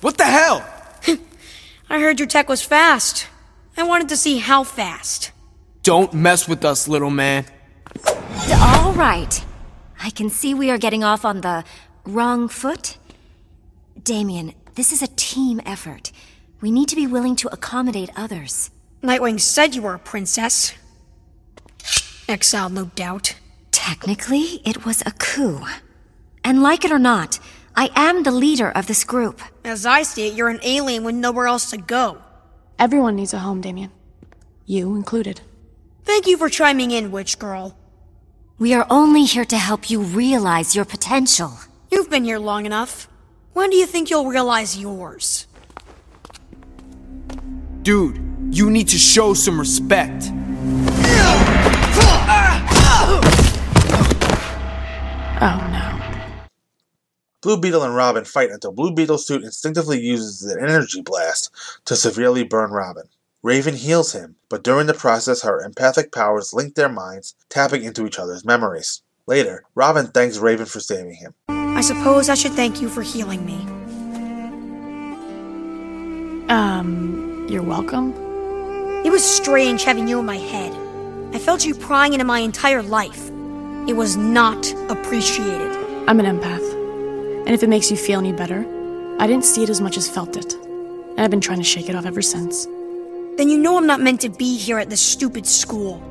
What 0.00 0.18
the 0.18 0.24
hell? 0.24 0.64
I 1.90 2.00
heard 2.00 2.20
your 2.20 2.28
tech 2.28 2.48
was 2.48 2.62
fast. 2.62 3.26
I 3.76 3.82
wanted 3.82 4.08
to 4.10 4.16
see 4.16 4.38
how 4.38 4.62
fast. 4.64 5.32
Don't 5.82 6.14
mess 6.14 6.48
with 6.48 6.64
us, 6.64 6.88
little 6.88 7.10
man. 7.10 7.46
All 8.52 8.92
right. 8.92 9.44
I 10.02 10.10
can 10.10 10.30
see 10.30 10.54
we 10.54 10.70
are 10.70 10.78
getting 10.78 11.02
off 11.02 11.24
on 11.24 11.40
the 11.40 11.64
wrong 12.04 12.48
foot. 12.48 12.96
Damian, 14.02 14.54
this 14.76 14.92
is 14.92 15.02
a 15.02 15.08
team 15.08 15.60
effort. 15.66 16.12
We 16.60 16.70
need 16.70 16.88
to 16.88 16.96
be 16.96 17.06
willing 17.06 17.36
to 17.36 17.52
accommodate 17.52 18.10
others. 18.16 18.70
Nightwing 19.02 19.40
said 19.40 19.74
you 19.74 19.82
were 19.82 19.94
a 19.94 19.98
princess. 19.98 20.72
Exiled, 22.28 22.72
no 22.72 22.86
doubt. 22.94 23.36
Technically, 23.70 24.62
it 24.64 24.84
was 24.84 25.02
a 25.04 25.12
coup. 25.12 25.60
And 26.42 26.62
like 26.62 26.84
it 26.84 26.90
or 26.90 26.98
not, 26.98 27.38
I 27.74 27.90
am 27.94 28.22
the 28.22 28.30
leader 28.30 28.70
of 28.70 28.86
this 28.86 29.04
group. 29.04 29.42
As 29.64 29.84
I 29.84 30.02
see 30.02 30.28
it, 30.28 30.34
you're 30.34 30.48
an 30.48 30.60
alien 30.62 31.04
with 31.04 31.14
nowhere 31.14 31.46
else 31.46 31.70
to 31.70 31.76
go. 31.76 32.18
Everyone 32.78 33.16
needs 33.16 33.34
a 33.34 33.38
home, 33.38 33.60
Damian. 33.60 33.92
You 34.64 34.96
included. 34.96 35.42
Thank 36.04 36.26
you 36.26 36.38
for 36.38 36.48
chiming 36.48 36.90
in, 36.90 37.10
witch 37.10 37.38
girl. 37.38 37.76
We 38.58 38.72
are 38.72 38.86
only 38.88 39.24
here 39.24 39.44
to 39.44 39.58
help 39.58 39.90
you 39.90 40.00
realize 40.00 40.74
your 40.74 40.86
potential. 40.86 41.58
You've 41.90 42.08
been 42.08 42.24
here 42.24 42.38
long 42.38 42.64
enough. 42.64 43.08
When 43.52 43.70
do 43.70 43.76
you 43.76 43.86
think 43.86 44.08
you'll 44.08 44.26
realize 44.26 44.78
yours? 44.78 45.46
Dude, 47.86 48.18
you 48.50 48.68
need 48.68 48.88
to 48.88 48.98
show 48.98 49.32
some 49.32 49.60
respect. 49.60 50.24
Oh 55.40 55.68
no. 55.70 56.46
Blue 57.42 57.60
Beetle 57.60 57.84
and 57.84 57.94
Robin 57.94 58.24
fight 58.24 58.50
until 58.50 58.72
Blue 58.72 58.90
Beetle's 58.92 59.24
suit 59.24 59.44
instinctively 59.44 60.00
uses 60.00 60.42
an 60.42 60.58
energy 60.58 61.00
blast 61.00 61.54
to 61.84 61.94
severely 61.94 62.42
burn 62.42 62.72
Robin. 62.72 63.04
Raven 63.44 63.76
heals 63.76 64.12
him, 64.12 64.34
but 64.48 64.64
during 64.64 64.88
the 64.88 64.92
process, 64.92 65.42
her 65.42 65.60
empathic 65.60 66.10
powers 66.10 66.52
link 66.52 66.74
their 66.74 66.88
minds, 66.88 67.36
tapping 67.50 67.84
into 67.84 68.04
each 68.04 68.18
other's 68.18 68.44
memories. 68.44 69.02
Later, 69.28 69.62
Robin 69.76 70.08
thanks 70.08 70.38
Raven 70.38 70.66
for 70.66 70.80
saving 70.80 71.14
him. 71.14 71.34
I 71.48 71.82
suppose 71.82 72.28
I 72.28 72.34
should 72.34 72.54
thank 72.54 72.82
you 72.82 72.88
for 72.88 73.02
healing 73.02 73.46
me. 73.46 73.64
Um, 76.48 77.25
you're 77.48 77.62
welcome. 77.62 78.12
It 79.04 79.10
was 79.10 79.24
strange 79.24 79.84
having 79.84 80.08
you 80.08 80.18
in 80.18 80.26
my 80.26 80.36
head. 80.36 80.76
I 81.32 81.38
felt 81.38 81.64
you 81.64 81.74
prying 81.74 82.12
into 82.12 82.24
my 82.24 82.40
entire 82.40 82.82
life. 82.82 83.28
It 83.86 83.94
was 83.94 84.16
not 84.16 84.72
appreciated. 84.90 85.70
I'm 86.08 86.18
an 86.18 86.26
empath. 86.26 86.72
And 87.46 87.50
if 87.50 87.62
it 87.62 87.68
makes 87.68 87.88
you 87.88 87.96
feel 87.96 88.18
any 88.18 88.32
better, 88.32 88.66
I 89.20 89.28
didn't 89.28 89.44
see 89.44 89.62
it 89.62 89.70
as 89.70 89.80
much 89.80 89.96
as 89.96 90.10
felt 90.10 90.36
it. 90.36 90.54
And 90.54 91.20
I've 91.20 91.30
been 91.30 91.40
trying 91.40 91.58
to 91.58 91.64
shake 91.64 91.88
it 91.88 91.94
off 91.94 92.04
ever 92.04 92.20
since. 92.20 92.64
Then 93.36 93.48
you 93.48 93.58
know 93.58 93.76
I'm 93.76 93.86
not 93.86 94.00
meant 94.00 94.22
to 94.22 94.28
be 94.28 94.56
here 94.56 94.78
at 94.78 94.90
this 94.90 95.00
stupid 95.00 95.46
school. 95.46 96.02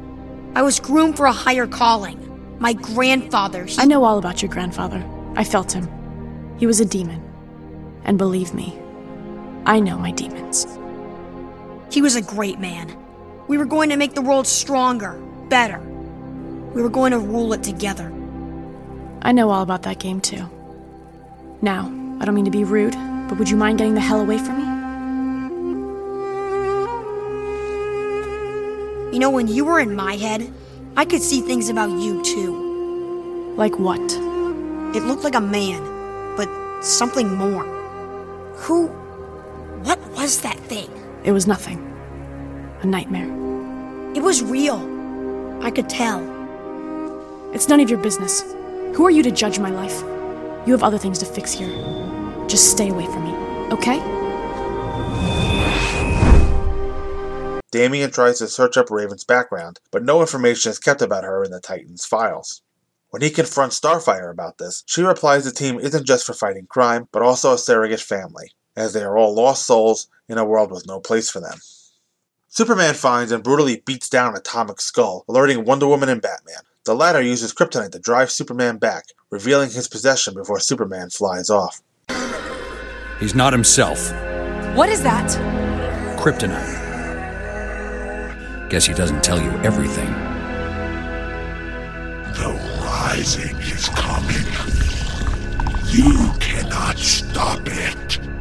I 0.56 0.62
was 0.62 0.80
groomed 0.80 1.18
for 1.18 1.26
a 1.26 1.34
higher 1.34 1.68
calling. 1.68 2.22
My 2.60 2.72
grandfather. 2.72 3.66
He... 3.66 3.78
I 3.78 3.86
know 3.86 4.06
all 4.06 4.18
about 4.18 4.42
your 4.42 4.50
grandfather. 4.50 5.04
I 5.36 5.44
felt 5.44 5.74
him. 5.74 5.90
He 6.58 6.66
was 6.66 6.80
a 6.80 6.86
demon. 6.86 7.22
And 8.06 8.18
believe 8.18 8.54
me, 8.54 8.80
I 9.66 9.82
know 9.82 9.98
my 9.98 10.12
demons. 10.12 10.66
He 11.92 12.02
was 12.02 12.16
a 12.16 12.22
great 12.22 12.60
man. 12.60 12.96
We 13.48 13.58
were 13.58 13.66
going 13.66 13.90
to 13.90 13.98
make 13.98 14.14
the 14.14 14.22
world 14.22 14.48
stronger, 14.48 15.14
better. 15.50 15.80
We 16.74 16.82
were 16.82 16.90
going 16.90 17.12
to 17.12 17.20
rule 17.20 17.54
it 17.54 17.64
together. 17.64 18.12
I 19.22 19.32
know 19.32 19.50
all 19.50 19.62
about 19.62 19.84
that 19.84 20.00
game, 20.00 20.20
too. 20.20 20.50
Now, 21.62 21.86
I 22.20 22.26
don't 22.26 22.36
mean 22.36 22.46
to 22.46 22.52
be 22.52 22.64
rude, 22.64 22.96
but 23.30 23.38
would 23.38 23.50
you 23.50 23.58
mind 23.58 23.78
getting 23.78 23.94
the 23.94 24.02
hell 24.02 24.20
away 24.20 24.38
from 24.38 24.58
me? 24.58 24.64
You 29.14 29.20
know, 29.20 29.30
when 29.30 29.48
you 29.48 29.64
were 29.64 29.80
in 29.80 29.96
my 29.96 30.16
head, 30.16 30.52
I 30.98 31.06
could 31.06 31.22
see 31.22 31.42
things 31.42 31.70
about 31.70 31.90
you, 31.90 32.22
too. 32.24 33.54
Like 33.56 33.80
what? 33.80 34.02
It 34.96 35.04
looked 35.04 35.24
like 35.24 35.36
a 35.36 35.42
man, 35.42 35.82
but 36.36 36.50
something 36.84 37.34
more. 37.36 37.64
Who. 38.56 38.88
What 39.84 40.00
was 40.12 40.42
that 40.42 40.58
thing? 40.58 40.90
It 41.26 41.32
was 41.32 41.48
nothing. 41.48 41.80
A 42.82 42.86
nightmare. 42.86 43.26
It 44.16 44.22
was 44.22 44.44
real. 44.44 44.78
I 45.64 45.72
could 45.72 45.90
tell. 45.90 46.22
It's 47.52 47.68
none 47.68 47.80
of 47.80 47.90
your 47.90 47.98
business. 47.98 48.44
Who 48.94 49.08
are 49.08 49.10
you 49.10 49.24
to 49.24 49.32
judge 49.32 49.58
my 49.58 49.72
life? 49.72 50.04
You 50.68 50.74
have 50.74 50.84
other 50.84 51.00
things 51.00 51.18
to 51.20 51.26
fix 51.26 51.52
here. 51.52 51.72
Just 52.48 52.70
stay 52.70 52.90
away 52.90 53.08
from 53.08 53.24
me, 53.24 53.32
okay? 53.74 53.98
Damian 57.72 58.12
tries 58.12 58.38
to 58.38 58.48
search 58.48 58.78
up 58.78 58.92
Raven's 58.92 59.24
background, 59.24 59.80
but 59.92 60.04
no 60.04 60.22
information 60.22 60.70
is 60.70 60.78
kept 60.78 61.02
about 61.02 61.24
her 61.24 61.44
in 61.44 61.50
the 61.50 61.60
Titan's 61.60 62.06
files. 62.06 62.62
When 63.10 63.24
he 63.24 63.32
confronts 63.32 63.80
Starfire 63.80 64.30
about 64.30 64.60
this, 64.60 64.84
she 64.86 65.02
replies 65.02 65.44
the 65.44 65.52
team 65.52 65.80
isn't 65.80 66.06
just 66.06 66.24
for 66.28 66.34
fighting 66.34 66.68
crime, 66.68 67.08
but 67.12 67.24
also 67.24 67.54
a 67.54 67.58
surrogate 67.58 68.00
family, 68.00 68.52
as 68.76 68.94
they 68.94 69.04
are 69.04 69.18
all 69.18 69.34
lost 69.34 69.66
souls 69.66 70.08
in 70.28 70.38
a 70.38 70.46
world 70.46 70.72
with 70.72 70.88
no 70.88 71.00
place 71.00 71.30
for 71.30 71.40
them. 71.40 71.60
Superman 72.48 72.94
finds 72.94 73.32
and 73.32 73.44
brutally 73.44 73.84
beats 73.86 74.10
down 74.10 74.36
Atomic 74.36 74.80
Skull, 74.80 75.26
alerting 75.28 75.66
Wonder 75.66 75.88
Woman 75.88 76.10
and 76.10 76.22
Batman. 76.22 76.62
The 76.86 76.96
latter 76.96 77.22
uses 77.22 77.54
kryptonite 77.54 77.92
to 77.92 78.00
drive 78.00 78.32
Superman 78.32 78.78
back, 78.78 79.06
revealing 79.30 79.72
his 79.72 79.88
possession 79.88 80.34
before 80.34 80.60
Superman 80.60 81.10
flies 81.10 81.50
off. 81.50 81.82
He's 83.20 83.36
not 83.36 83.54
himself. 83.54 84.12
What 84.76 84.90
is 84.90 85.02
that? 85.04 85.30
Kryptonite. 86.20 86.84
Guess 88.70 88.86
he 88.86 88.94
doesn't 88.94 89.24
tell 89.24 89.42
you 89.42 89.52
everything. 89.64 90.12
The 92.34 92.54
rising 92.84 93.56
is 93.58 93.90
coming. 93.90 94.46
You 95.88 96.32
cannot 96.40 96.98
stop 96.98 97.62
it. 97.66 98.35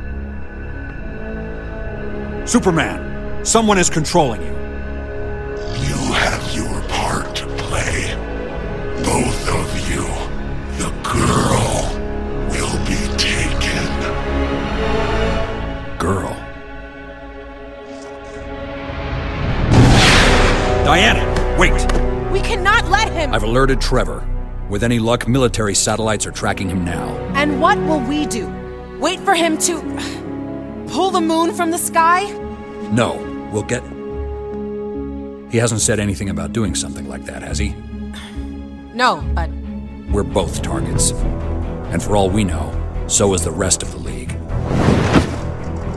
Superman, 2.46 3.42
someone 3.42 3.78
is 3.78 3.88
controlling 3.88 4.42
you. 4.42 4.52
You 5.82 6.12
have 6.12 6.54
your 6.54 6.82
part 6.88 7.34
to 7.36 7.46
play. 7.56 8.14
Both 9.02 9.48
of 9.48 9.88
you. 9.88 10.04
The 10.76 10.90
girl 11.02 11.88
will 12.50 12.78
be 12.84 13.00
taken. 13.16 13.88
Girl. 15.98 16.36
Diana, 20.84 21.56
wait! 21.58 21.72
We 22.30 22.40
cannot 22.40 22.90
let 22.90 23.10
him! 23.10 23.32
I've 23.32 23.44
alerted 23.44 23.80
Trevor. 23.80 24.22
With 24.68 24.82
any 24.82 24.98
luck, 24.98 25.26
military 25.26 25.74
satellites 25.74 26.26
are 26.26 26.32
tracking 26.32 26.68
him 26.68 26.84
now. 26.84 27.08
And 27.34 27.58
what 27.58 27.78
will 27.78 28.00
we 28.00 28.26
do? 28.26 28.52
Wait 29.00 29.18
for 29.20 29.34
him 29.34 29.56
to. 29.58 30.23
Pull 30.88 31.10
the 31.10 31.20
moon 31.20 31.54
from 31.54 31.70
the 31.70 31.78
sky? 31.78 32.30
No, 32.90 33.14
we'll 33.52 33.62
get. 33.62 33.82
He 35.52 35.58
hasn't 35.58 35.80
said 35.80 36.00
anything 36.00 36.30
about 36.30 36.52
doing 36.52 36.74
something 36.74 37.08
like 37.08 37.24
that, 37.26 37.42
has 37.42 37.58
he? 37.58 37.74
No, 38.92 39.22
but. 39.34 39.50
We're 40.10 40.22
both 40.22 40.62
targets. 40.62 41.12
And 41.92 42.02
for 42.02 42.16
all 42.16 42.28
we 42.28 42.44
know, 42.44 42.72
so 43.06 43.34
is 43.34 43.44
the 43.44 43.50
rest 43.50 43.82
of 43.82 43.92
the 43.92 43.98
League. 43.98 44.30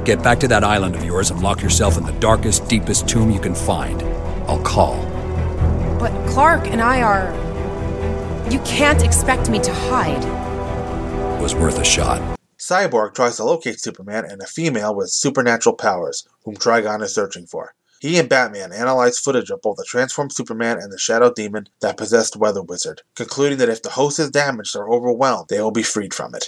Get 0.05 0.23
back 0.23 0.39
to 0.39 0.47
that 0.47 0.63
island 0.63 0.95
of 0.95 1.03
yours 1.03 1.31
and 1.31 1.41
lock 1.41 1.61
yourself 1.61 1.97
in 1.97 2.05
the 2.05 2.13
darkest, 2.13 2.67
deepest 2.69 3.09
tomb 3.09 3.31
you 3.31 3.39
can 3.39 3.53
find. 3.53 4.01
I'll 4.47 4.61
call. 4.61 5.03
But 5.99 6.11
Clark 6.29 6.67
and 6.67 6.81
I 6.81 7.01
are. 7.01 7.33
You 8.49 8.59
can't 8.59 9.03
expect 9.03 9.49
me 9.49 9.59
to 9.59 9.73
hide. 9.73 10.23
It 11.37 11.41
was 11.41 11.55
worth 11.55 11.79
a 11.79 11.83
shot. 11.83 12.36
Cyborg 12.67 13.15
tries 13.15 13.37
to 13.37 13.45
locate 13.45 13.79
Superman 13.79 14.25
and 14.25 14.41
a 14.41 14.45
female 14.45 14.93
with 14.93 15.09
supernatural 15.09 15.77
powers, 15.77 16.27
whom 16.43 16.57
Trigon 16.57 17.01
is 17.01 17.15
searching 17.15 17.47
for. 17.47 17.73
He 18.01 18.19
and 18.19 18.27
Batman 18.27 18.73
analyze 18.73 19.17
footage 19.17 19.49
of 19.49 19.61
both 19.61 19.77
the 19.77 19.85
transformed 19.85 20.33
Superman 20.33 20.77
and 20.77 20.91
the 20.91 20.97
Shadow 20.97 21.31
Demon 21.31 21.69
that 21.79 21.95
possessed 21.95 22.35
Weather 22.35 22.61
Wizard, 22.61 23.03
concluding 23.15 23.57
that 23.59 23.69
if 23.69 23.81
the 23.81 23.91
host 23.91 24.19
is 24.19 24.31
damaged 24.31 24.75
or 24.75 24.89
overwhelmed, 24.89 25.47
they 25.47 25.61
will 25.61 25.71
be 25.71 25.81
freed 25.81 26.13
from 26.13 26.35
it. 26.35 26.47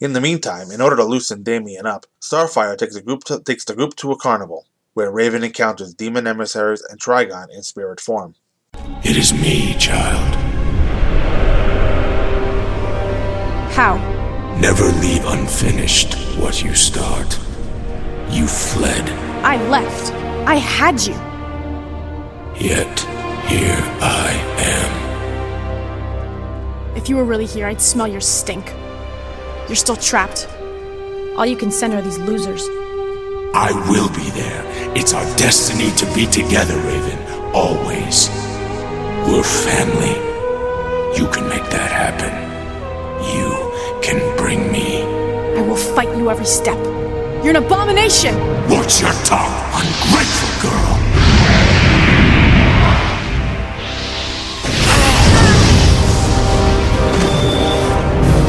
In 0.00 0.14
the 0.14 0.22
meantime, 0.22 0.70
in 0.70 0.80
order 0.80 0.96
to 0.96 1.04
loosen 1.04 1.42
Damian 1.42 1.84
up, 1.84 2.06
Starfire 2.18 2.78
takes, 2.78 2.96
a 2.96 3.02
group 3.02 3.24
to, 3.24 3.38
takes 3.40 3.66
the 3.66 3.74
group 3.74 3.94
to 3.96 4.10
a 4.10 4.16
carnival, 4.16 4.64
where 4.94 5.12
Raven 5.12 5.44
encounters 5.44 5.92
demon 5.92 6.26
emissaries 6.26 6.82
and 6.88 6.98
Trigon 6.98 7.50
in 7.50 7.62
spirit 7.62 8.00
form. 8.00 8.36
It 9.04 9.18
is 9.18 9.34
me, 9.34 9.74
child. 9.74 10.34
How? 13.72 14.17
Never 14.60 14.86
leave 14.98 15.24
unfinished 15.24 16.14
what 16.36 16.64
you 16.64 16.74
start. 16.74 17.38
You 18.28 18.48
fled. 18.48 19.08
I 19.44 19.56
left. 19.68 20.12
I 20.48 20.56
had 20.56 21.00
you. 21.00 21.14
Yet, 22.58 22.98
here 23.46 23.80
I 24.02 24.32
am. 24.58 24.90
If 26.96 27.08
you 27.08 27.14
were 27.14 27.24
really 27.24 27.46
here, 27.46 27.68
I'd 27.68 27.80
smell 27.80 28.08
your 28.08 28.20
stink. 28.20 28.74
You're 29.68 29.76
still 29.76 29.94
trapped. 29.94 30.48
All 31.36 31.46
you 31.46 31.56
can 31.56 31.70
send 31.70 31.94
are 31.94 32.02
these 32.02 32.18
losers. 32.18 32.66
I 33.54 33.70
will 33.88 34.08
be 34.08 34.28
there. 34.30 34.64
It's 34.96 35.14
our 35.14 35.24
destiny 35.36 35.92
to 35.92 36.14
be 36.16 36.26
together, 36.26 36.76
Raven. 36.78 37.18
Always. 37.54 38.28
We're 39.24 39.44
family. 39.44 40.16
You 41.16 41.28
can 41.30 41.48
make 41.48 41.70
that 41.70 41.92
happen. 41.92 42.32
You 43.36 43.67
can 44.02 44.18
bring 44.36 44.70
me. 44.72 45.02
I 45.58 45.62
will 45.62 45.76
fight 45.76 46.14
you 46.16 46.30
every 46.30 46.46
step. 46.46 46.78
You're 47.42 47.56
an 47.56 47.56
abomination! 47.56 48.34
Watch 48.68 49.00
your 49.00 49.12
tongue, 49.24 49.54
ungrateful 49.72 50.52
girl! 50.62 50.94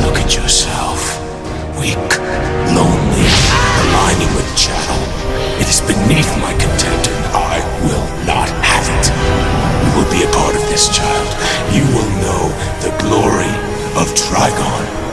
Look 0.06 0.18
at 0.20 0.36
yourself. 0.36 1.00
Weak, 1.80 2.10
lonely, 2.76 3.28
aligning 3.82 4.32
with 4.36 4.50
chattel. 4.58 5.02
It 5.62 5.68
is 5.70 5.82
beneath 5.82 6.30
my 6.42 6.54
contempt, 6.54 7.08
and 7.10 7.26
I 7.34 7.62
will 7.86 8.08
not 8.26 8.50
have 8.66 8.88
it. 8.90 9.06
You 9.86 9.92
will 9.98 10.10
be 10.12 10.24
a 10.24 10.32
part 10.34 10.56
of 10.56 10.62
this, 10.70 10.90
child. 10.90 11.30
You 11.74 11.86
will 11.94 12.10
know 12.26 12.44
the 12.82 12.92
glory 13.04 13.54
of 14.02 14.08
Trigon. 14.16 15.09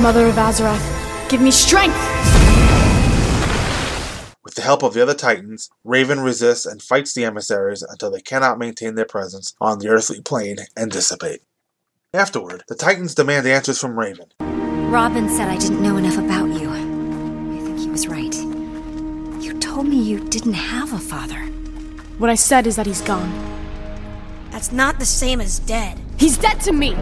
Mother 0.00 0.28
of 0.28 0.36
Azarath, 0.36 1.28
give 1.28 1.42
me 1.42 1.50
strength! 1.50 1.94
With 4.42 4.54
the 4.54 4.62
help 4.62 4.82
of 4.82 4.94
the 4.94 5.02
other 5.02 5.12
Titans, 5.12 5.68
Raven 5.84 6.20
resists 6.20 6.64
and 6.64 6.80
fights 6.80 7.12
the 7.12 7.26
emissaries 7.26 7.82
until 7.82 8.10
they 8.10 8.22
cannot 8.22 8.58
maintain 8.58 8.94
their 8.94 9.04
presence 9.04 9.54
on 9.60 9.78
the 9.78 9.88
earthly 9.88 10.22
plane 10.22 10.56
and 10.74 10.90
dissipate. 10.90 11.42
Afterward, 12.14 12.64
the 12.66 12.74
Titans 12.74 13.14
demand 13.14 13.46
answers 13.46 13.78
from 13.78 13.98
Raven. 13.98 14.32
Robin 14.90 15.28
said 15.28 15.50
I 15.50 15.58
didn't 15.58 15.82
know 15.82 15.98
enough 15.98 16.16
about 16.16 16.48
you. 16.58 16.70
I 16.70 17.60
think 17.62 17.78
he 17.78 17.90
was 17.90 18.08
right. 18.08 18.34
You 19.44 19.58
told 19.60 19.86
me 19.86 20.00
you 20.00 20.26
didn't 20.30 20.54
have 20.54 20.94
a 20.94 20.98
father. 20.98 21.42
What 22.16 22.30
I 22.30 22.36
said 22.36 22.66
is 22.66 22.76
that 22.76 22.86
he's 22.86 23.02
gone. 23.02 23.30
That's 24.50 24.72
not 24.72 24.98
the 24.98 25.04
same 25.04 25.42
as 25.42 25.58
dead. 25.58 26.00
He's 26.16 26.38
dead 26.38 26.58
to 26.62 26.72
me! 26.72 26.96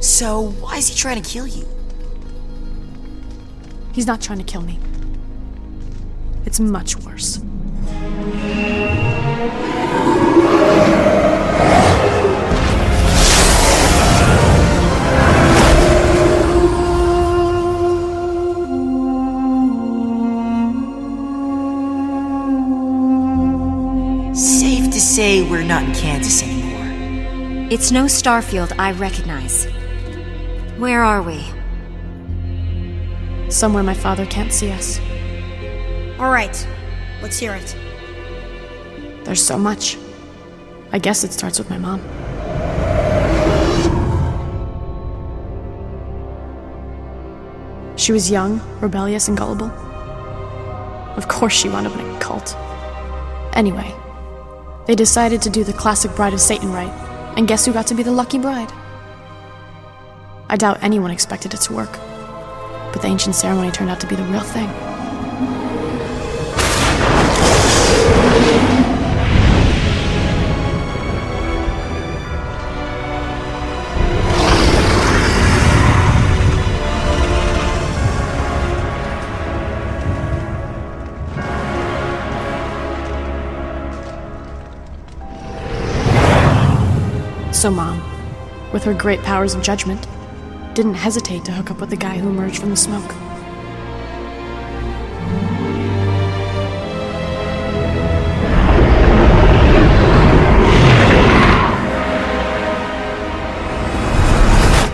So, 0.00 0.50
why 0.60 0.76
is 0.76 0.88
he 0.88 0.94
trying 0.94 1.20
to 1.20 1.28
kill 1.28 1.46
you? 1.46 1.66
He's 3.92 4.06
not 4.06 4.20
trying 4.20 4.38
to 4.38 4.44
kill 4.44 4.60
me. 4.60 4.78
It's 6.44 6.60
much 6.60 6.96
worse. 6.96 7.40
Safe 24.34 24.90
to 24.90 25.00
say 25.00 25.42
we're 25.42 25.62
not 25.62 25.82
in 25.84 25.94
Kansas 25.94 26.42
anymore. 26.42 27.68
It's 27.70 27.90
no 27.90 28.04
Starfield 28.04 28.72
I 28.78 28.92
recognize. 28.92 29.66
Where 30.78 31.02
are 31.02 31.22
we? 31.22 31.42
Somewhere 33.50 33.82
my 33.82 33.94
father 33.94 34.26
can't 34.26 34.52
see 34.52 34.70
us. 34.70 35.00
All 36.18 36.30
rite, 36.30 36.68
let's 37.22 37.38
hear 37.38 37.54
it. 37.54 37.74
There's 39.24 39.42
so 39.42 39.58
much. 39.58 39.96
I 40.92 40.98
guess 40.98 41.24
it 41.24 41.32
starts 41.32 41.58
with 41.58 41.70
my 41.70 41.78
mom. 41.78 42.00
She 47.96 48.12
was 48.12 48.30
young, 48.30 48.60
rebellious, 48.80 49.28
and 49.28 49.36
gullible. 49.36 49.70
Of 51.16 51.26
course, 51.28 51.54
she 51.54 51.70
wound 51.70 51.86
up 51.86 51.94
in 51.94 52.00
a 52.00 52.20
cult. 52.20 52.54
Anyway, 53.54 53.94
They 54.86 54.94
decided 54.94 55.42
to 55.42 55.50
do 55.50 55.64
the 55.64 55.72
classic 55.72 56.14
Bride 56.14 56.32
of 56.32 56.40
Satan 56.40 56.72
right, 56.72 56.92
and 57.36 57.48
guess 57.48 57.66
who 57.66 57.72
got 57.72 57.88
to 57.88 57.94
be 57.94 58.04
the 58.04 58.12
lucky 58.12 58.38
bride? 58.38 58.70
I 60.48 60.56
doubt 60.56 60.78
anyone 60.80 61.10
expected 61.10 61.54
it 61.54 61.60
to 61.62 61.72
work, 61.72 61.90
but 62.92 63.02
the 63.02 63.08
ancient 63.08 63.34
ceremony 63.34 63.72
turned 63.72 63.90
out 63.90 63.98
to 64.00 64.06
be 64.06 64.14
the 64.14 64.22
real 64.24 64.40
thing. 64.40 64.70
So, 87.52 87.70
Mom, 87.70 88.00
with 88.72 88.84
her 88.84 88.94
great 88.94 89.20
powers 89.22 89.54
of 89.54 89.62
judgment, 89.62 90.06
didn't 90.76 90.92
hesitate 90.92 91.42
to 91.42 91.52
hook 91.52 91.70
up 91.70 91.80
with 91.80 91.88
the 91.88 91.96
guy 91.96 92.18
who 92.18 92.28
emerged 92.28 92.58
from 92.58 92.68
the 92.68 92.76
smoke. 92.76 93.10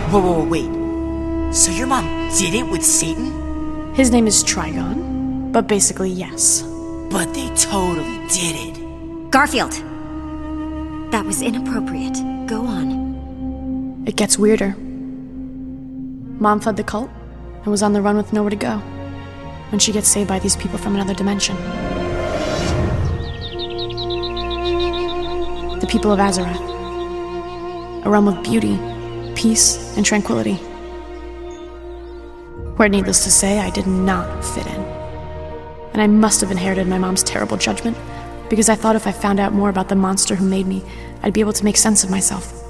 Whoa, 0.09 0.21
whoa, 0.21 0.39
whoa, 0.39 0.47
wait. 0.47 1.53
So 1.53 1.69
your 1.69 1.87
mom 1.87 2.29
did 2.37 2.53
it 2.53 2.65
with 2.71 2.85
Satan? 2.85 3.93
His 3.93 4.09
name 4.09 4.25
is 4.25 4.41
Trigon, 4.41 5.51
but 5.51 5.67
basically, 5.67 6.11
yes. 6.11 6.61
But 7.11 7.33
they 7.33 7.53
totally 7.55 8.25
did 8.29 8.55
it. 8.55 9.31
Garfield! 9.31 9.73
That 11.11 11.25
was 11.25 11.41
inappropriate. 11.41 12.15
Go 12.47 12.61
on. 12.61 14.05
It 14.07 14.15
gets 14.15 14.39
weirder. 14.39 14.77
Mom 16.43 16.59
fled 16.59 16.75
the 16.75 16.83
cult 16.83 17.09
and 17.63 17.67
was 17.67 17.81
on 17.81 17.93
the 17.93 18.01
run 18.01 18.17
with 18.17 18.33
nowhere 18.33 18.49
to 18.49 18.57
go 18.57 18.77
when 19.69 19.79
she 19.79 19.93
gets 19.93 20.09
saved 20.09 20.27
by 20.27 20.39
these 20.39 20.57
people 20.57 20.77
from 20.77 20.93
another 20.93 21.13
dimension. 21.13 21.55
The 25.79 25.87
people 25.89 26.11
of 26.11 26.19
Azarath. 26.19 26.59
A 28.05 28.09
realm 28.09 28.27
of 28.27 28.43
beauty, 28.43 28.77
peace, 29.35 29.95
and 29.95 30.05
tranquility. 30.05 30.55
Where, 32.75 32.89
needless 32.89 33.23
to 33.23 33.31
say, 33.31 33.59
I 33.59 33.69
did 33.69 33.87
not 33.87 34.43
fit 34.43 34.67
in. 34.67 34.81
And 35.93 36.01
I 36.01 36.07
must 36.07 36.41
have 36.41 36.51
inherited 36.51 36.87
my 36.87 36.97
mom's 36.97 37.23
terrible 37.23 37.55
judgment 37.55 37.95
because 38.49 38.67
I 38.67 38.75
thought 38.75 38.97
if 38.97 39.07
I 39.07 39.13
found 39.13 39.39
out 39.39 39.53
more 39.53 39.69
about 39.69 39.87
the 39.87 39.95
monster 39.95 40.35
who 40.35 40.45
made 40.45 40.67
me, 40.67 40.83
I'd 41.21 41.31
be 41.31 41.39
able 41.39 41.53
to 41.53 41.63
make 41.63 41.77
sense 41.77 42.03
of 42.03 42.11
myself. 42.11 42.62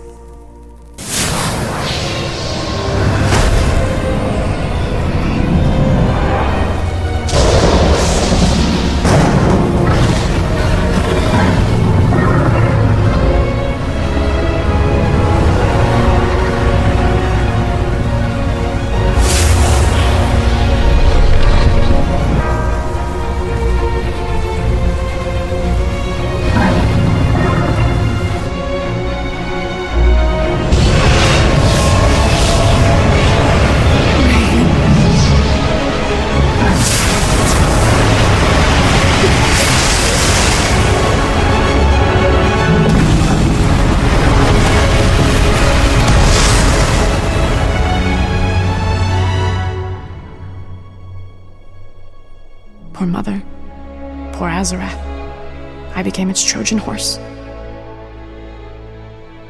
Became 56.24 56.30
its 56.30 56.44
Trojan 56.44 56.78
horse. 56.78 57.20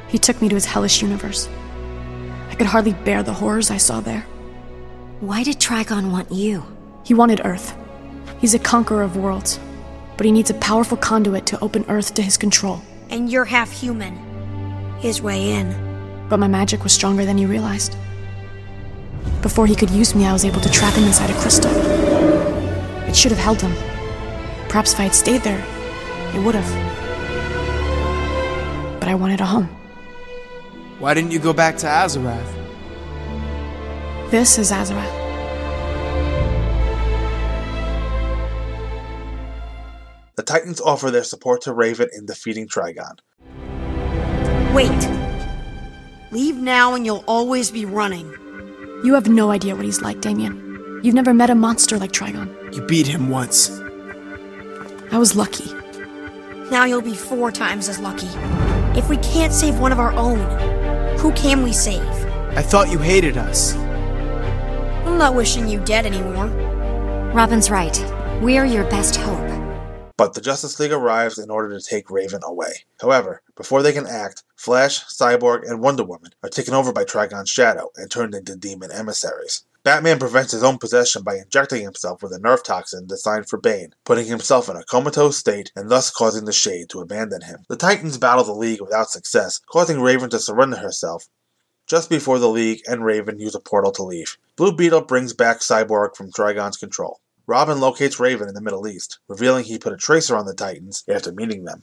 He 0.07 0.17
took 0.17 0.41
me 0.41 0.49
to 0.49 0.55
his 0.55 0.65
hellish 0.65 1.03
universe. 1.03 1.47
I 2.49 2.55
could 2.55 2.65
hardly 2.65 2.93
bear 2.93 3.21
the 3.21 3.33
horrors 3.33 3.69
I 3.69 3.77
saw 3.77 4.01
there. 4.01 4.21
Why 5.19 5.43
did 5.43 5.59
Trigon 5.59 6.11
want 6.11 6.31
you? 6.31 6.63
He 7.03 7.13
wanted 7.13 7.41
Earth. 7.45 7.75
He's 8.39 8.55
a 8.55 8.59
conqueror 8.59 9.03
of 9.03 9.17
worlds, 9.17 9.59
but 10.17 10.25
he 10.25 10.31
needs 10.31 10.49
a 10.49 10.55
powerful 10.55 10.97
conduit 10.97 11.45
to 11.47 11.59
open 11.59 11.85
Earth 11.89 12.15
to 12.15 12.23
his 12.23 12.37
control. 12.37 12.81
And 13.11 13.31
you're 13.31 13.45
half 13.45 13.71
human. 13.71 14.15
His 14.99 15.21
way 15.21 15.51
in. 15.51 15.67
But 16.27 16.39
my 16.39 16.47
magic 16.47 16.83
was 16.83 16.93
stronger 16.93 17.23
than 17.23 17.37
he 17.37 17.45
realized. 17.45 17.95
Before 19.43 19.67
he 19.67 19.75
could 19.75 19.91
use 19.91 20.15
me, 20.15 20.25
I 20.25 20.33
was 20.33 20.45
able 20.45 20.61
to 20.61 20.71
trap 20.71 20.95
him 20.95 21.03
inside 21.03 21.29
a 21.29 21.39
crystal. 21.39 21.71
It 23.07 23.15
should 23.15 23.31
have 23.31 23.45
held 23.45 23.61
him. 23.61 23.73
Perhaps 24.69 24.93
if 24.93 24.99
I 24.99 25.03
had 25.03 25.13
stayed 25.13 25.41
there, 25.43 25.63
it 26.33 26.43
would 26.43 26.55
have. 26.55 26.69
But 28.99 29.09
I 29.09 29.15
wanted 29.15 29.41
a 29.41 29.45
home. 29.45 29.69
Why 30.99 31.13
didn't 31.13 31.31
you 31.31 31.39
go 31.39 31.53
back 31.53 31.77
to 31.77 31.87
Azarath? 31.87 32.53
This 34.31 34.57
is 34.57 34.71
Azarath. 34.71 35.21
The 40.35 40.43
Titans 40.43 40.81
offer 40.81 41.11
their 41.11 41.23
support 41.23 41.61
to 41.61 41.73
Raven 41.73 42.09
in 42.17 42.25
defeating 42.25 42.67
Trigon. 42.67 43.19
Wait. 44.73 44.89
Leave 46.31 46.57
now 46.57 46.95
and 46.95 47.05
you'll 47.05 47.23
always 47.27 47.69
be 47.69 47.85
running. 47.85 48.27
You 49.03 49.13
have 49.13 49.27
no 49.27 49.51
idea 49.51 49.75
what 49.75 49.85
he's 49.85 50.01
like, 50.01 50.21
Damian. 50.21 51.01
You've 51.03 51.13
never 51.13 51.33
met 51.33 51.49
a 51.51 51.55
monster 51.55 51.99
like 51.99 52.11
Trigon. 52.11 52.73
You 52.73 52.81
beat 52.81 53.05
him 53.05 53.29
once. 53.29 53.69
I 55.11 55.17
was 55.17 55.35
lucky. 55.35 55.69
Now 56.73 56.85
you'll 56.85 57.03
be 57.03 57.13
four 57.13 57.51
times 57.51 57.87
as 57.87 57.99
lucky. 57.99 58.29
If 58.97 59.07
we 59.07 59.17
can't 59.17 59.53
save 59.53 59.77
one 59.77 59.91
of 59.91 59.99
our 59.99 60.11
own, 60.13 60.39
who 61.19 61.31
can 61.33 61.61
we 61.61 61.71
save? 61.71 62.01
I 62.57 62.63
thought 62.63 62.89
you 62.89 62.97
hated 62.97 63.37
us. 63.37 63.75
I'm 65.05 65.19
not 65.19 65.35
wishing 65.35 65.67
you 65.67 65.81
dead 65.81 66.07
anymore. 66.07 66.47
Robin's 67.31 67.69
right. 67.69 67.95
We're 68.41 68.65
your 68.65 68.85
best 68.85 69.17
hope. 69.17 69.47
But 70.17 70.33
the 70.33 70.41
Justice 70.41 70.79
League 70.79 70.91
arrives 70.91 71.37
in 71.37 71.51
order 71.51 71.77
to 71.77 71.85
take 71.85 72.09
Raven 72.09 72.41
away. 72.43 72.85
However, 72.99 73.43
before 73.55 73.83
they 73.83 73.93
can 73.93 74.07
act, 74.07 74.41
Flash, 74.55 75.05
Cyborg, 75.05 75.69
and 75.69 75.79
Wonder 75.79 76.03
Woman 76.03 76.31
are 76.41 76.49
taken 76.49 76.73
over 76.73 76.91
by 76.91 77.03
Trigon's 77.03 77.51
shadow 77.51 77.91
and 77.97 78.09
turned 78.09 78.33
into 78.33 78.55
demon 78.55 78.91
emissaries. 78.91 79.63
Batman 79.83 80.17
prevents 80.17 80.53
his 80.53 80.63
own 80.63 80.77
possession 80.77 81.23
by 81.23 81.35
injecting 81.35 81.83
himself 81.83 82.23
with 82.23 82.31
a 82.31 82.39
nerve 82.39 82.63
toxin 82.63 83.05
designed 83.05 83.49
for 83.49 83.59
Bane, 83.59 83.93
putting 84.05 84.27
himself 84.27 84.69
in 84.69 84.77
a 84.77 84.85
comatose 84.85 85.37
state 85.37 85.73
and 85.75 85.89
thus 85.89 86.09
causing 86.09 86.45
the 86.45 86.53
Shade 86.53 86.89
to 86.89 87.01
abandon 87.01 87.41
him. 87.41 87.65
The 87.67 87.75
Titans 87.75 88.17
battle 88.17 88.45
the 88.45 88.53
League 88.53 88.79
without 88.79 89.09
success, 89.09 89.59
causing 89.69 89.99
Raven 89.99 90.29
to 90.29 90.39
surrender 90.39 90.77
herself. 90.77 91.27
Just 91.85 92.09
before 92.09 92.39
the 92.39 92.47
League 92.47 92.81
and 92.87 93.03
Raven 93.03 93.39
use 93.39 93.55
a 93.55 93.59
portal 93.59 93.91
to 93.91 94.03
leave, 94.03 94.37
Blue 94.55 94.73
Beetle 94.73 95.01
brings 95.01 95.33
back 95.33 95.59
Cyborg 95.59 96.15
from 96.15 96.31
Trigon's 96.31 96.77
control. 96.77 97.19
Robin 97.45 97.81
locates 97.81 98.21
Raven 98.21 98.47
in 98.47 98.53
the 98.53 98.61
Middle 98.61 98.87
East, 98.87 99.19
revealing 99.27 99.65
he 99.65 99.77
put 99.77 99.91
a 99.91 99.97
tracer 99.97 100.37
on 100.37 100.45
the 100.45 100.53
Titans 100.53 101.03
after 101.09 101.33
meeting 101.33 101.65
them. 101.65 101.81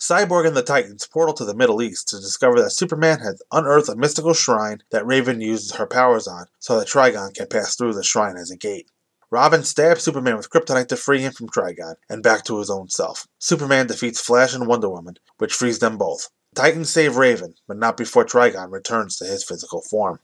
Cyborg 0.00 0.46
and 0.46 0.56
the 0.56 0.62
Titans 0.62 1.06
portal 1.06 1.34
to 1.34 1.44
the 1.44 1.54
Middle 1.54 1.82
East 1.82 2.08
to 2.08 2.16
discover 2.16 2.58
that 2.62 2.70
Superman 2.70 3.18
has 3.18 3.42
unearthed 3.52 3.90
a 3.90 3.94
mystical 3.94 4.32
shrine 4.32 4.82
that 4.90 5.04
Raven 5.06 5.42
uses 5.42 5.72
her 5.72 5.86
powers 5.86 6.26
on 6.26 6.46
so 6.58 6.78
that 6.78 6.88
Trigon 6.88 7.34
can 7.34 7.46
pass 7.48 7.76
through 7.76 7.92
the 7.92 8.02
shrine 8.02 8.38
as 8.38 8.50
a 8.50 8.56
gate. 8.56 8.90
Robin 9.30 9.62
stabs 9.62 10.02
Superman 10.02 10.38
with 10.38 10.48
kryptonite 10.48 10.88
to 10.88 10.96
free 10.96 11.20
him 11.20 11.34
from 11.34 11.50
Trigon 11.50 11.96
and 12.08 12.22
back 12.22 12.44
to 12.44 12.58
his 12.58 12.70
own 12.70 12.88
self. 12.88 13.28
Superman 13.38 13.88
defeats 13.88 14.22
Flash 14.22 14.54
and 14.54 14.66
Wonder 14.66 14.88
Woman, 14.88 15.18
which 15.36 15.52
frees 15.52 15.80
them 15.80 15.98
both. 15.98 16.30
Titans 16.54 16.88
save 16.88 17.16
Raven, 17.16 17.54
but 17.68 17.76
not 17.76 17.98
before 17.98 18.24
Trigon 18.24 18.72
returns 18.72 19.18
to 19.18 19.26
his 19.26 19.44
physical 19.44 19.82
form. 19.82 20.18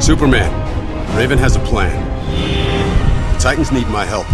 Superman, 0.00 0.50
Raven 1.16 1.38
has 1.38 1.54
a 1.54 1.60
plan. 1.60 1.94
The 3.34 3.38
Titans 3.38 3.70
need 3.70 3.86
my 3.86 4.04
help. 4.04 4.26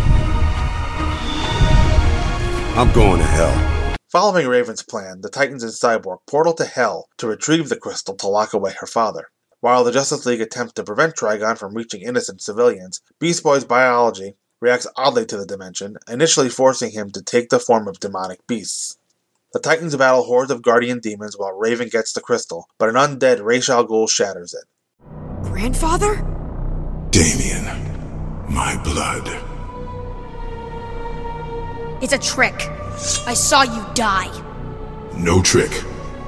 I'm 2.79 2.90
going 2.95 3.19
to 3.19 3.27
hell. 3.27 3.80
Following 4.11 4.49
Raven's 4.49 4.83
plan, 4.83 5.20
the 5.20 5.29
Titans 5.29 5.62
and 5.62 5.70
Cyborg 5.70 6.18
portal 6.27 6.53
to 6.55 6.64
Hell 6.64 7.09
to 7.18 7.29
retrieve 7.29 7.68
the 7.68 7.77
crystal 7.77 8.16
to 8.16 8.27
lock 8.27 8.53
away 8.53 8.75
her 8.81 8.87
father. 8.88 9.29
While 9.61 9.85
the 9.85 9.92
Justice 9.92 10.27
League 10.27 10.40
attempts 10.40 10.73
to 10.73 10.83
prevent 10.83 11.14
Trigon 11.14 11.57
from 11.57 11.75
reaching 11.75 12.03
innocent 12.03 12.42
civilians, 12.42 13.03
Beast 13.20 13.44
Boy's 13.44 13.64
biology 13.64 14.35
reacts 14.61 14.88
oddly 14.96 15.27
to 15.27 15.37
the 15.37 15.46
dimension, 15.46 15.96
initially 16.09 16.49
forcing 16.49 16.90
him 16.90 17.12
to 17.12 17.23
take 17.23 17.51
the 17.51 17.61
form 17.61 17.87
of 17.87 18.01
demonic 18.01 18.44
beasts. 18.49 18.99
The 19.53 19.61
Titans 19.61 19.94
battle 19.94 20.25
hordes 20.25 20.51
of 20.51 20.62
guardian 20.62 20.99
demons 20.99 21.38
while 21.38 21.53
Raven 21.53 21.88
gets 21.88 22.12
the 22.12 22.20
crystal, 22.20 22.66
but 22.79 22.88
an 22.88 22.96
undead 22.96 23.44
Ra's 23.44 23.70
al 23.70 23.87
Ghul 23.87 24.11
shatters 24.11 24.55
it. 24.55 24.64
Grandfather? 25.44 26.16
Damian, 27.11 27.64
my 28.53 28.77
blood. 28.83 29.29
It's 32.03 32.12
a 32.12 32.18
trick. 32.18 32.68
I 33.27 33.35
saw 33.35 33.63
you 33.63 33.85
die. 33.95 34.31
No 35.17 35.43
trick. 35.43 35.71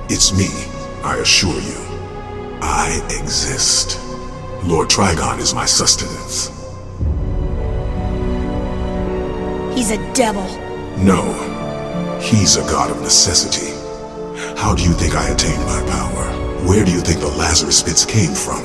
It's 0.09 0.33
me, 0.33 0.49
I 1.05 1.19
assure 1.19 1.61
you. 1.61 1.77
I 2.63 3.07
exist. 3.21 3.99
Lord 4.65 4.89
Trigon 4.89 5.39
is 5.39 5.53
my 5.55 5.67
sustenance. 5.67 6.49
He's 9.77 9.91
a 9.91 10.13
devil. 10.15 10.47
No, 10.97 11.23
he's 12.21 12.57
a 12.57 12.63
god 12.63 12.91
of 12.91 13.03
necessity. 13.03 13.73
How 14.59 14.75
do 14.75 14.83
you 14.83 14.93
think 14.93 15.15
I 15.15 15.29
attained 15.31 15.65
my 15.65 15.83
power? 15.91 16.25
Where 16.67 16.85
do 16.85 16.93
you 16.93 17.01
think 17.01 17.21
the 17.21 17.27
Lazarus 17.27 17.83
Pits 17.83 18.05
came 18.05 18.33
from? 18.33 18.65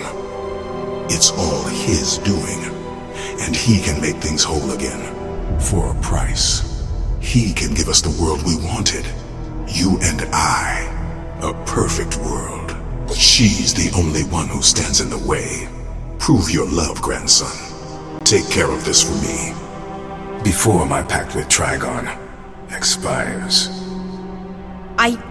It's 1.10 1.32
all 1.32 1.64
his 1.64 2.20
doing. 2.20 2.64
And 3.42 3.56
he 3.56 3.82
can 3.82 4.00
make 4.00 4.18
things 4.18 4.44
whole 4.44 4.72
again. 4.72 5.02
For 5.60 5.92
a 5.92 6.02
price. 6.02 6.77
He 7.20 7.54
can 7.54 7.74
give 7.74 7.88
us 7.88 8.02
the 8.02 8.22
world 8.22 8.44
we 8.44 8.56
wanted. 8.56 9.06
You 9.68 9.98
and 10.02 10.22
I. 10.34 10.94
A 11.42 11.54
perfect 11.66 12.18
world. 12.18 12.76
She's 13.14 13.74
the 13.74 13.92
only 13.98 14.24
one 14.24 14.48
who 14.48 14.62
stands 14.62 15.02
in 15.02 15.10
the 15.10 15.18
way. 15.18 15.68
Prove 16.20 16.50
your 16.50 16.68
love, 16.68 17.02
grandson. 17.02 17.56
Take 18.24 18.50
care 18.50 18.70
of 18.70 18.86
this 18.86 19.04
for 19.04 19.16
me. 19.26 19.54
Before 20.44 20.86
my 20.86 21.02
pact 21.02 21.36
with 21.36 21.48
Trigon 21.50 22.08
expires. 22.76 23.70
I. 24.98 25.22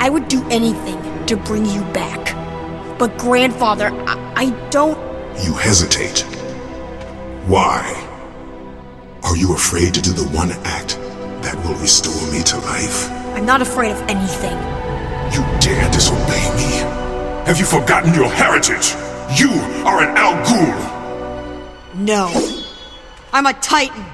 I 0.00 0.10
would 0.10 0.28
do 0.28 0.44
anything 0.50 1.26
to 1.26 1.36
bring 1.36 1.64
you 1.64 1.80
back. 1.92 2.34
But, 2.98 3.16
grandfather, 3.16 3.90
I, 4.06 4.32
I 4.36 4.68
don't. 4.70 4.98
You 5.42 5.54
hesitate. 5.54 6.20
Why? 7.46 7.80
Are 9.22 9.36
you 9.36 9.54
afraid 9.54 9.94
to 9.94 10.02
do 10.02 10.12
the 10.12 10.28
one 10.36 10.52
act 10.64 10.98
that 11.44 11.56
will 11.64 11.74
restore 11.76 12.26
me 12.32 12.42
to 12.42 12.56
life? 12.58 13.10
I'm 13.36 13.46
not 13.46 13.60
afraid 13.60 13.92
of 13.92 14.00
anything. 14.08 14.56
You 15.32 15.44
dare 15.60 15.90
disobey 15.92 16.44
me? 16.56 16.70
Have 17.46 17.58
you 17.58 17.66
forgotten 17.66 18.14
your 18.14 18.30
heritage? 18.30 18.94
You 19.38 19.50
are 19.84 20.02
an 20.02 20.16
Al 20.16 20.34
Ghul! 20.46 21.94
No. 21.94 22.64
I'm 23.32 23.46
a 23.46 23.52
Titan. 23.52 24.04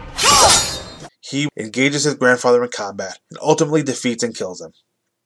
He 1.21 1.49
engages 1.57 2.05
his 2.05 2.15
grandfather 2.15 2.65
in 2.65 2.71
combat 2.71 3.19
and 3.31 3.39
ultimately 3.41 3.83
defeats 3.83 4.25
and 4.25 4.35
kills 4.35 4.61
him. 4.61 4.73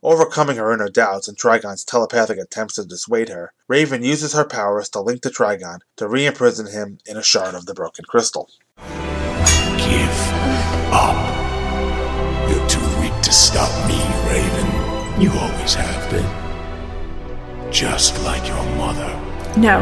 Overcoming 0.03 0.59
her 0.59 0.71
inner 0.75 0.91
doubts 0.91 1.29
and 1.29 1.39
Trigon's 1.39 1.83
telepathic 1.83 2.37
attempts 2.39 2.75
to 2.75 2.85
dissuade 2.85 3.31
her, 3.31 3.55
Raven 3.69 4.05
uses 4.05 4.35
her 4.35 4.45
powers 4.45 4.91
to 4.91 5.01
link 5.01 5.23
to 5.23 5.31
Trigon 5.31 5.79
to 5.97 6.07
re 6.07 6.27
imprison 6.27 6.67
him 6.67 6.99
in 7.07 7.17
a 7.17 7.23
shard 7.23 7.55
of 7.55 7.65
the 7.65 7.73
broken 7.73 8.05
crystal. 8.05 8.51
Give 9.79 10.33
up. 10.93 11.44
Stop 13.55 13.89
me, 13.89 14.01
Raven. 14.29 15.23
You 15.23 15.31
always 15.39 15.75
have 15.75 16.11
been. 16.11 16.29
Just 17.73 18.21
like 18.25 18.49
your 18.49 18.65
mother. 18.75 19.09
No. 19.57 19.79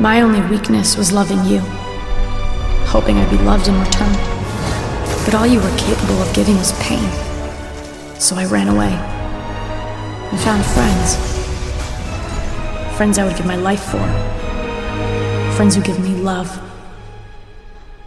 My 0.00 0.20
only 0.20 0.40
weakness 0.50 0.96
was 0.96 1.12
loving 1.12 1.44
you. 1.44 1.60
Hoping 2.90 3.18
I'd 3.18 3.30
be 3.30 3.38
loved 3.44 3.68
in 3.68 3.78
return. 3.78 4.12
But 5.24 5.36
all 5.36 5.46
you 5.46 5.60
were 5.60 5.76
capable 5.76 6.20
of 6.20 6.34
giving 6.34 6.56
was 6.56 6.72
pain. 6.82 7.08
So 8.18 8.34
I 8.34 8.46
ran 8.46 8.66
away. 8.66 8.90
And 10.30 10.40
found 10.40 10.64
friends. 10.64 11.14
Friends 12.96 13.16
I 13.16 13.24
would 13.24 13.36
give 13.36 13.46
my 13.46 13.54
life 13.54 13.84
for. 13.92 14.04
Friends 15.54 15.76
who 15.76 15.82
give 15.82 16.00
me 16.00 16.16
love. 16.16 16.50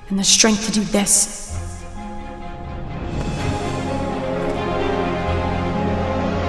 And 0.09 0.19
the 0.19 0.25
strength 0.25 0.65
to 0.65 0.73
do 0.73 0.83
this. 0.83 1.50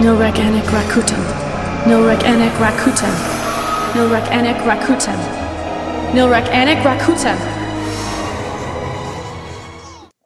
Nilrek 0.03 0.35
Anek 0.35 0.65
Rakutem. 0.65 1.23
Nilrek 1.87 2.23
Anek 2.25 2.57
Rakutem. 2.59 3.15
Nilrek 3.95 4.27
Anek 4.33 4.59
Rakutem. 4.67 5.19
Nilrek 6.13 6.49
Anek 6.49 6.83
Rakutem. 6.83 7.39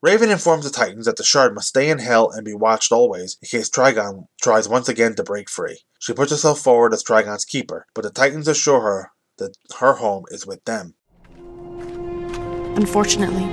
Raven 0.01 0.31
informs 0.31 0.65
the 0.65 0.71
Titans 0.71 1.05
that 1.05 1.17
the 1.19 1.23
shard 1.23 1.55
must 1.55 1.69
stay 1.69 1.91
in 1.91 1.99
hell 1.99 2.31
and 2.31 2.43
be 2.43 2.55
watched 2.55 2.91
always 2.91 3.37
in 3.43 3.49
case 3.49 3.69
Trigon 3.69 4.29
tries 4.41 4.67
once 4.67 4.89
again 4.89 5.15
to 5.17 5.23
break 5.23 5.51
free. 5.51 5.81
She 5.99 6.15
puts 6.15 6.31
herself 6.31 6.59
forward 6.59 6.95
as 6.95 7.05
Trigon's 7.05 7.45
keeper, 7.45 7.87
but 7.95 8.01
the 8.01 8.11
Titans 8.11 8.49
assure 8.49 8.81
her 8.81 9.11
that 9.37 9.59
her 9.79 9.93
home 9.93 10.25
is 10.31 10.47
with 10.47 10.65
them. 10.65 10.95
Unfortunately, 12.77 13.45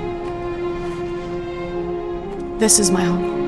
this 2.58 2.78
is 2.78 2.90
my 2.90 3.04
home. 3.04 3.43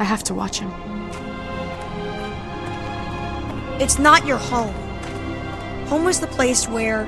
I 0.00 0.04
have 0.04 0.24
to 0.24 0.34
watch 0.34 0.58
him. 0.58 0.72
It's 3.78 3.98
not 3.98 4.26
your 4.26 4.38
home. 4.38 4.74
Home 5.88 6.08
is 6.08 6.20
the 6.20 6.26
place 6.26 6.66
where, 6.66 7.04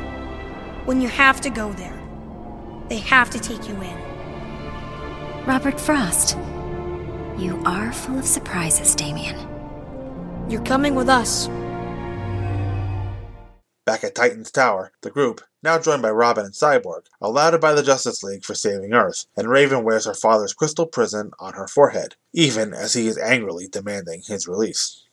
when 0.85 1.01
you 1.01 1.09
have 1.09 1.41
to 1.41 1.51
go 1.51 1.73
there, 1.73 1.99
they 2.89 2.99
have 2.99 3.31
to 3.31 3.41
take 3.41 3.67
you 3.67 3.75
in. 3.81 3.97
Robert 5.47 5.81
Frost. 5.81 6.37
You 7.39 7.63
are 7.65 7.93
full 7.93 8.19
of 8.19 8.27
surprises, 8.27 8.95
Damian. 8.95 9.39
You're 10.51 10.63
coming 10.65 10.95
with 10.95 11.09
us. 11.09 11.49
Back 13.85 14.05
at 14.05 14.15
Titan's 14.15 14.51
Tower, 14.51 14.93
the 15.01 15.11
group, 15.11 15.41
now 15.63 15.79
joined 15.79 16.03
by 16.03 16.11
Robin 16.11 16.45
and 16.45 16.55
Cyborg, 16.55 17.07
are 17.21 17.31
lauded 17.31 17.61
by 17.61 17.73
the 17.73 17.83
Justice 17.83 18.23
League 18.23 18.45
for 18.45 18.55
saving 18.55 18.93
Earth, 18.93 19.27
and 19.37 19.49
Raven 19.49 19.83
wears 19.83 20.07
her 20.07 20.15
father's 20.15 20.55
crystal 20.55 20.87
prison 20.87 21.33
on 21.41 21.55
her 21.55 21.67
forehead, 21.67 22.15
even 22.33 22.73
as 22.73 22.95
he 22.95 23.09
is 23.09 23.19
angrily 23.19 23.67
demanding 23.67 24.23
his 24.25 24.47
release. 24.47 25.05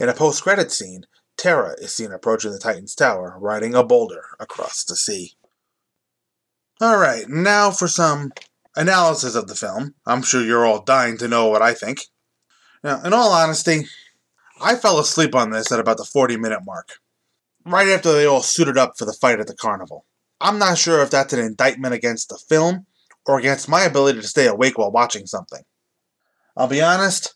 In 0.00 0.08
a 0.08 0.14
post 0.14 0.42
credit 0.42 0.72
scene, 0.72 1.06
Terra 1.36 1.74
is 1.78 1.94
seen 1.94 2.12
approaching 2.12 2.52
the 2.52 2.58
Titan's 2.58 2.94
Tower, 2.94 3.36
riding 3.38 3.74
a 3.74 3.84
boulder 3.84 4.24
across 4.40 4.84
the 4.84 4.96
sea. 4.96 5.34
Alright, 6.82 7.28
now 7.28 7.70
for 7.70 7.88
some 7.88 8.32
analysis 8.76 9.34
of 9.34 9.46
the 9.46 9.54
film. 9.54 9.94
I'm 10.06 10.22
sure 10.22 10.42
you're 10.42 10.66
all 10.66 10.82
dying 10.82 11.18
to 11.18 11.28
know 11.28 11.46
what 11.46 11.62
I 11.62 11.74
think. 11.74 12.06
Now, 12.82 13.02
in 13.02 13.12
all 13.12 13.32
honesty, 13.32 13.86
I 14.60 14.76
fell 14.76 14.98
asleep 14.98 15.34
on 15.34 15.50
this 15.50 15.72
at 15.72 15.80
about 15.80 15.96
the 15.96 16.04
40 16.04 16.36
minute 16.36 16.60
mark, 16.64 17.00
right 17.64 17.88
after 17.88 18.12
they 18.12 18.26
all 18.26 18.42
suited 18.42 18.78
up 18.78 18.94
for 18.98 19.04
the 19.04 19.12
fight 19.12 19.40
at 19.40 19.46
the 19.46 19.54
carnival. 19.54 20.04
I'm 20.40 20.58
not 20.58 20.78
sure 20.78 21.02
if 21.02 21.10
that's 21.10 21.32
an 21.32 21.40
indictment 21.40 21.94
against 21.94 22.28
the 22.28 22.38
film 22.48 22.86
or 23.26 23.38
against 23.38 23.68
my 23.68 23.82
ability 23.82 24.20
to 24.20 24.26
stay 24.28 24.46
awake 24.46 24.76
while 24.76 24.90
watching 24.90 25.26
something. 25.26 25.62
I'll 26.56 26.68
be 26.68 26.82
honest, 26.82 27.34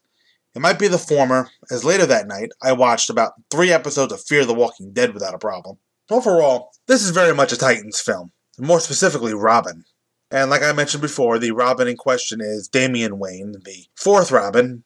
it 0.55 0.61
might 0.61 0.79
be 0.79 0.89
the 0.89 0.99
former, 0.99 1.51
as 1.71 1.85
later 1.85 2.07
that 2.07 2.27
night 2.27 2.51
I 2.63 2.73
watched 2.73 3.11
about 3.11 3.33
three 3.51 3.71
episodes 3.71 4.13
of 4.13 4.23
Fear 4.23 4.45
the 4.45 4.55
Walking 4.55 4.93
Dead 4.93 5.15
without 5.15 5.35
a 5.35 5.39
problem. 5.39 5.79
Overall, 6.11 6.71
this 6.87 7.03
is 7.03 7.11
very 7.11 7.35
much 7.35 7.53
a 7.53 7.57
Titans 7.57 8.01
film, 8.01 8.33
more 8.59 8.81
specifically 8.81 9.35
Robin. 9.35 9.85
And 10.31 10.51
like 10.51 10.63
I 10.63 10.73
mentioned 10.73 11.01
before, 11.01 11.39
the 11.39 11.53
Robin 11.53 11.89
in 11.89 11.97
question 11.97 12.41
is 12.41 12.69
Damian 12.69 13.19
Wayne, 13.19 13.53
the 13.65 13.87
fourth 13.95 14.31
Robin, 14.31 14.85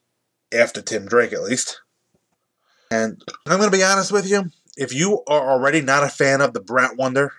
after 0.53 0.81
Tim 0.81 1.05
Drake 1.05 1.33
at 1.33 1.43
least. 1.43 1.81
And 2.91 3.21
I'm 3.47 3.57
going 3.57 3.71
to 3.71 3.77
be 3.77 3.83
honest 3.83 4.11
with 4.11 4.29
you, 4.29 4.51
if 4.77 4.93
you 4.93 5.23
are 5.27 5.51
already 5.51 5.81
not 5.81 6.03
a 6.03 6.09
fan 6.09 6.41
of 6.41 6.53
the 6.53 6.61
Brat 6.61 6.97
Wonder, 6.97 7.33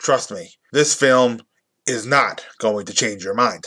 trust 0.00 0.30
me, 0.30 0.50
this 0.72 0.94
film 0.94 1.40
is 1.86 2.06
not 2.06 2.44
going 2.58 2.86
to 2.86 2.94
change 2.94 3.24
your 3.24 3.34
mind. 3.34 3.64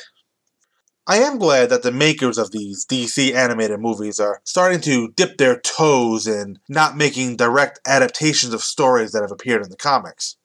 I 1.10 1.20
am 1.20 1.38
glad 1.38 1.70
that 1.70 1.84
the 1.84 1.92
makers 1.92 2.38
of 2.38 2.52
these 2.52 2.86
DC 2.86 3.34
animated 3.34 3.80
movies 3.80 4.20
are 4.20 4.42
starting 4.44 4.82
to 4.82 5.14
dip 5.16 5.38
their 5.38 5.58
toes 5.60 6.28
in 6.28 6.60
not 6.68 6.98
making 6.98 7.38
direct 7.38 7.80
adaptations 7.86 8.54
of 8.54 8.62
stories 8.62 9.14
that 9.14 9.22
have 9.22 9.32
appeared 9.32 9.64
in 9.64 9.70
the 9.70 9.78
comics. 9.78 10.36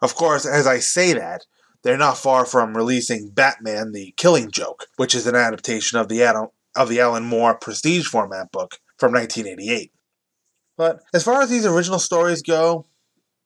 Of 0.00 0.14
course, 0.14 0.46
as 0.46 0.66
I 0.66 0.78
say 0.78 1.12
that, 1.14 1.46
they're 1.82 1.96
not 1.98 2.18
far 2.18 2.46
from 2.46 2.76
releasing 2.76 3.30
Batman 3.30 3.92
the 3.92 4.14
Killing 4.16 4.50
Joke, 4.50 4.86
which 4.96 5.14
is 5.14 5.26
an 5.26 5.34
adaptation 5.34 5.98
of 5.98 6.08
the 6.08 6.22
Adam, 6.22 6.48
of 6.76 6.88
the 6.88 7.00
Alan 7.00 7.24
Moore 7.24 7.54
Prestige 7.54 8.06
format 8.06 8.52
book 8.52 8.78
from 8.96 9.12
1988. 9.12 9.90
But 10.76 11.02
as 11.12 11.24
far 11.24 11.42
as 11.42 11.50
these 11.50 11.66
original 11.66 11.98
stories 11.98 12.42
go, 12.42 12.86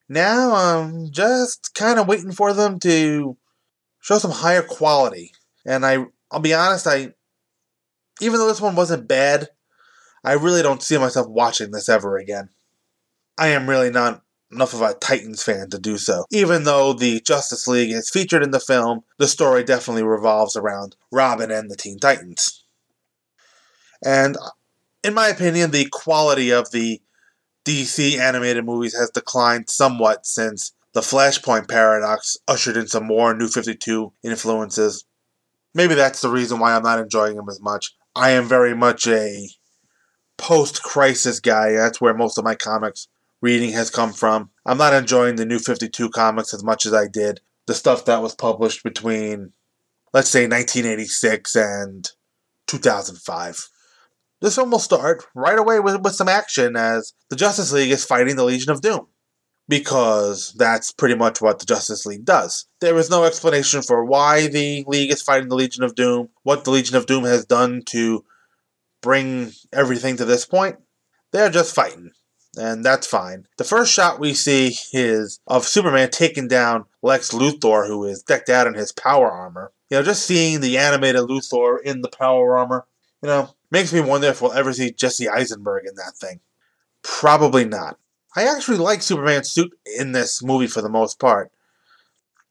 now 0.08 0.54
I'm 0.54 1.10
just 1.10 1.74
kind 1.74 1.98
of 1.98 2.08
waiting 2.08 2.32
for 2.32 2.52
them 2.52 2.78
to 2.80 3.36
show 4.00 4.18
some 4.18 4.30
higher 4.30 4.62
quality. 4.62 5.32
And 5.66 5.84
I 5.84 6.06
I'll 6.30 6.40
be 6.40 6.54
honest, 6.54 6.86
I 6.86 7.14
even 8.20 8.38
though 8.38 8.48
this 8.48 8.60
one 8.60 8.74
wasn't 8.74 9.08
bad, 9.08 9.48
I 10.24 10.32
really 10.32 10.62
don't 10.62 10.82
see 10.82 10.98
myself 10.98 11.28
watching 11.28 11.70
this 11.70 11.88
ever 11.88 12.16
again. 12.16 12.50
I 13.36 13.48
am 13.48 13.68
really 13.68 13.90
not 13.90 14.22
enough 14.50 14.74
of 14.74 14.80
a 14.80 14.94
Titans 14.94 15.42
fan 15.42 15.70
to 15.70 15.78
do 15.78 15.98
so. 15.98 16.24
Even 16.30 16.64
though 16.64 16.92
the 16.92 17.20
Justice 17.20 17.68
League 17.68 17.92
is 17.92 18.10
featured 18.10 18.42
in 18.42 18.50
the 18.50 18.60
film, 18.60 19.04
the 19.18 19.28
story 19.28 19.62
definitely 19.62 20.02
revolves 20.02 20.56
around 20.56 20.96
Robin 21.12 21.50
and 21.50 21.70
the 21.70 21.76
Teen 21.76 21.98
Titans. 21.98 22.64
And 24.04 24.36
in 25.04 25.14
my 25.14 25.28
opinion, 25.28 25.70
the 25.70 25.88
quality 25.92 26.50
of 26.50 26.70
the 26.70 27.00
DC 27.68 28.18
animated 28.18 28.64
movies 28.64 28.96
has 28.98 29.10
declined 29.10 29.68
somewhat 29.68 30.24
since 30.24 30.72
the 30.94 31.02
Flashpoint 31.02 31.68
paradox 31.68 32.38
ushered 32.48 32.78
in 32.78 32.86
some 32.86 33.06
more 33.06 33.34
New 33.34 33.46
52 33.46 34.10
influences. 34.24 35.04
Maybe 35.74 35.94
that's 35.94 36.22
the 36.22 36.30
reason 36.30 36.58
why 36.58 36.74
I'm 36.74 36.82
not 36.82 36.98
enjoying 36.98 37.36
them 37.36 37.50
as 37.50 37.60
much. 37.60 37.94
I 38.16 38.30
am 38.30 38.48
very 38.48 38.74
much 38.74 39.06
a 39.06 39.50
post 40.38 40.82
crisis 40.82 41.40
guy. 41.40 41.72
That's 41.72 42.00
where 42.00 42.14
most 42.14 42.38
of 42.38 42.44
my 42.44 42.54
comics 42.54 43.06
reading 43.42 43.72
has 43.72 43.90
come 43.90 44.14
from. 44.14 44.48
I'm 44.64 44.78
not 44.78 44.94
enjoying 44.94 45.36
the 45.36 45.44
New 45.44 45.58
52 45.58 46.08
comics 46.08 46.54
as 46.54 46.64
much 46.64 46.86
as 46.86 46.94
I 46.94 47.06
did 47.06 47.40
the 47.66 47.74
stuff 47.74 48.06
that 48.06 48.22
was 48.22 48.34
published 48.34 48.82
between, 48.82 49.52
let's 50.14 50.30
say, 50.30 50.48
1986 50.48 51.54
and 51.54 52.08
2005. 52.66 53.68
This 54.40 54.54
film 54.54 54.70
will 54.70 54.78
start 54.78 55.24
right 55.34 55.58
away 55.58 55.80
with, 55.80 56.00
with 56.02 56.14
some 56.14 56.28
action 56.28 56.76
as 56.76 57.12
the 57.28 57.36
Justice 57.36 57.72
League 57.72 57.90
is 57.90 58.04
fighting 58.04 58.36
the 58.36 58.44
Legion 58.44 58.70
of 58.70 58.80
Doom. 58.80 59.08
Because 59.68 60.54
that's 60.56 60.92
pretty 60.92 61.14
much 61.14 61.42
what 61.42 61.58
the 61.58 61.66
Justice 61.66 62.06
League 62.06 62.24
does. 62.24 62.66
There 62.80 62.96
is 62.96 63.10
no 63.10 63.24
explanation 63.24 63.82
for 63.82 64.02
why 64.02 64.46
the 64.46 64.82
League 64.86 65.12
is 65.12 65.20
fighting 65.20 65.48
the 65.48 65.56
Legion 65.56 65.84
of 65.84 65.94
Doom, 65.94 66.30
what 66.42 66.64
the 66.64 66.70
Legion 66.70 66.96
of 66.96 67.04
Doom 67.04 67.24
has 67.24 67.44
done 67.44 67.82
to 67.88 68.24
bring 69.02 69.52
everything 69.72 70.16
to 70.16 70.24
this 70.24 70.46
point. 70.46 70.76
They're 71.32 71.50
just 71.50 71.74
fighting, 71.74 72.12
and 72.56 72.82
that's 72.82 73.06
fine. 73.06 73.46
The 73.58 73.64
first 73.64 73.92
shot 73.92 74.18
we 74.18 74.32
see 74.32 74.74
is 74.94 75.40
of 75.46 75.66
Superman 75.66 76.10
taking 76.10 76.48
down 76.48 76.86
Lex 77.02 77.32
Luthor, 77.32 77.86
who 77.86 78.04
is 78.04 78.22
decked 78.22 78.48
out 78.48 78.66
in 78.66 78.72
his 78.72 78.92
power 78.92 79.30
armor. 79.30 79.72
You 79.90 79.98
know, 79.98 80.02
just 80.02 80.24
seeing 80.24 80.60
the 80.60 80.78
animated 80.78 81.22
Luthor 81.22 81.76
in 81.82 82.00
the 82.00 82.08
power 82.08 82.56
armor, 82.56 82.86
you 83.22 83.28
know, 83.28 83.54
makes 83.70 83.92
me 83.92 84.00
wonder 84.00 84.28
if 84.28 84.40
we'll 84.40 84.52
ever 84.52 84.72
see 84.72 84.92
Jesse 84.92 85.28
Eisenberg 85.28 85.86
in 85.86 85.94
that 85.96 86.16
thing. 86.16 86.40
Probably 87.02 87.64
not. 87.64 87.98
I 88.36 88.44
actually 88.44 88.78
like 88.78 89.02
Superman's 89.02 89.50
suit 89.50 89.72
in 89.98 90.12
this 90.12 90.42
movie 90.42 90.66
for 90.66 90.82
the 90.82 90.88
most 90.88 91.18
part. 91.18 91.50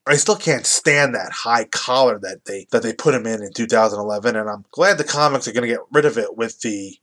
I 0.06 0.16
still 0.16 0.38
can't 0.38 0.66
stand 0.66 1.14
that 1.16 1.32
high 1.32 1.66
collar 1.66 2.18
that 2.20 2.46
they 2.46 2.66
that 2.72 2.82
they 2.82 2.94
put 2.94 3.14
him 3.14 3.28
in 3.28 3.44
in 3.44 3.52
2011, 3.52 4.36
and 4.36 4.50
I'm 4.50 4.66
glad 4.72 4.98
the 4.98 5.04
comics 5.04 5.48
are 5.48 5.52
going 5.52 5.68
to 5.68 5.74
get 5.76 5.82
rid 5.92 6.06
of 6.06 6.18
it 6.18 6.38
with 6.38 6.62
the 6.62 6.98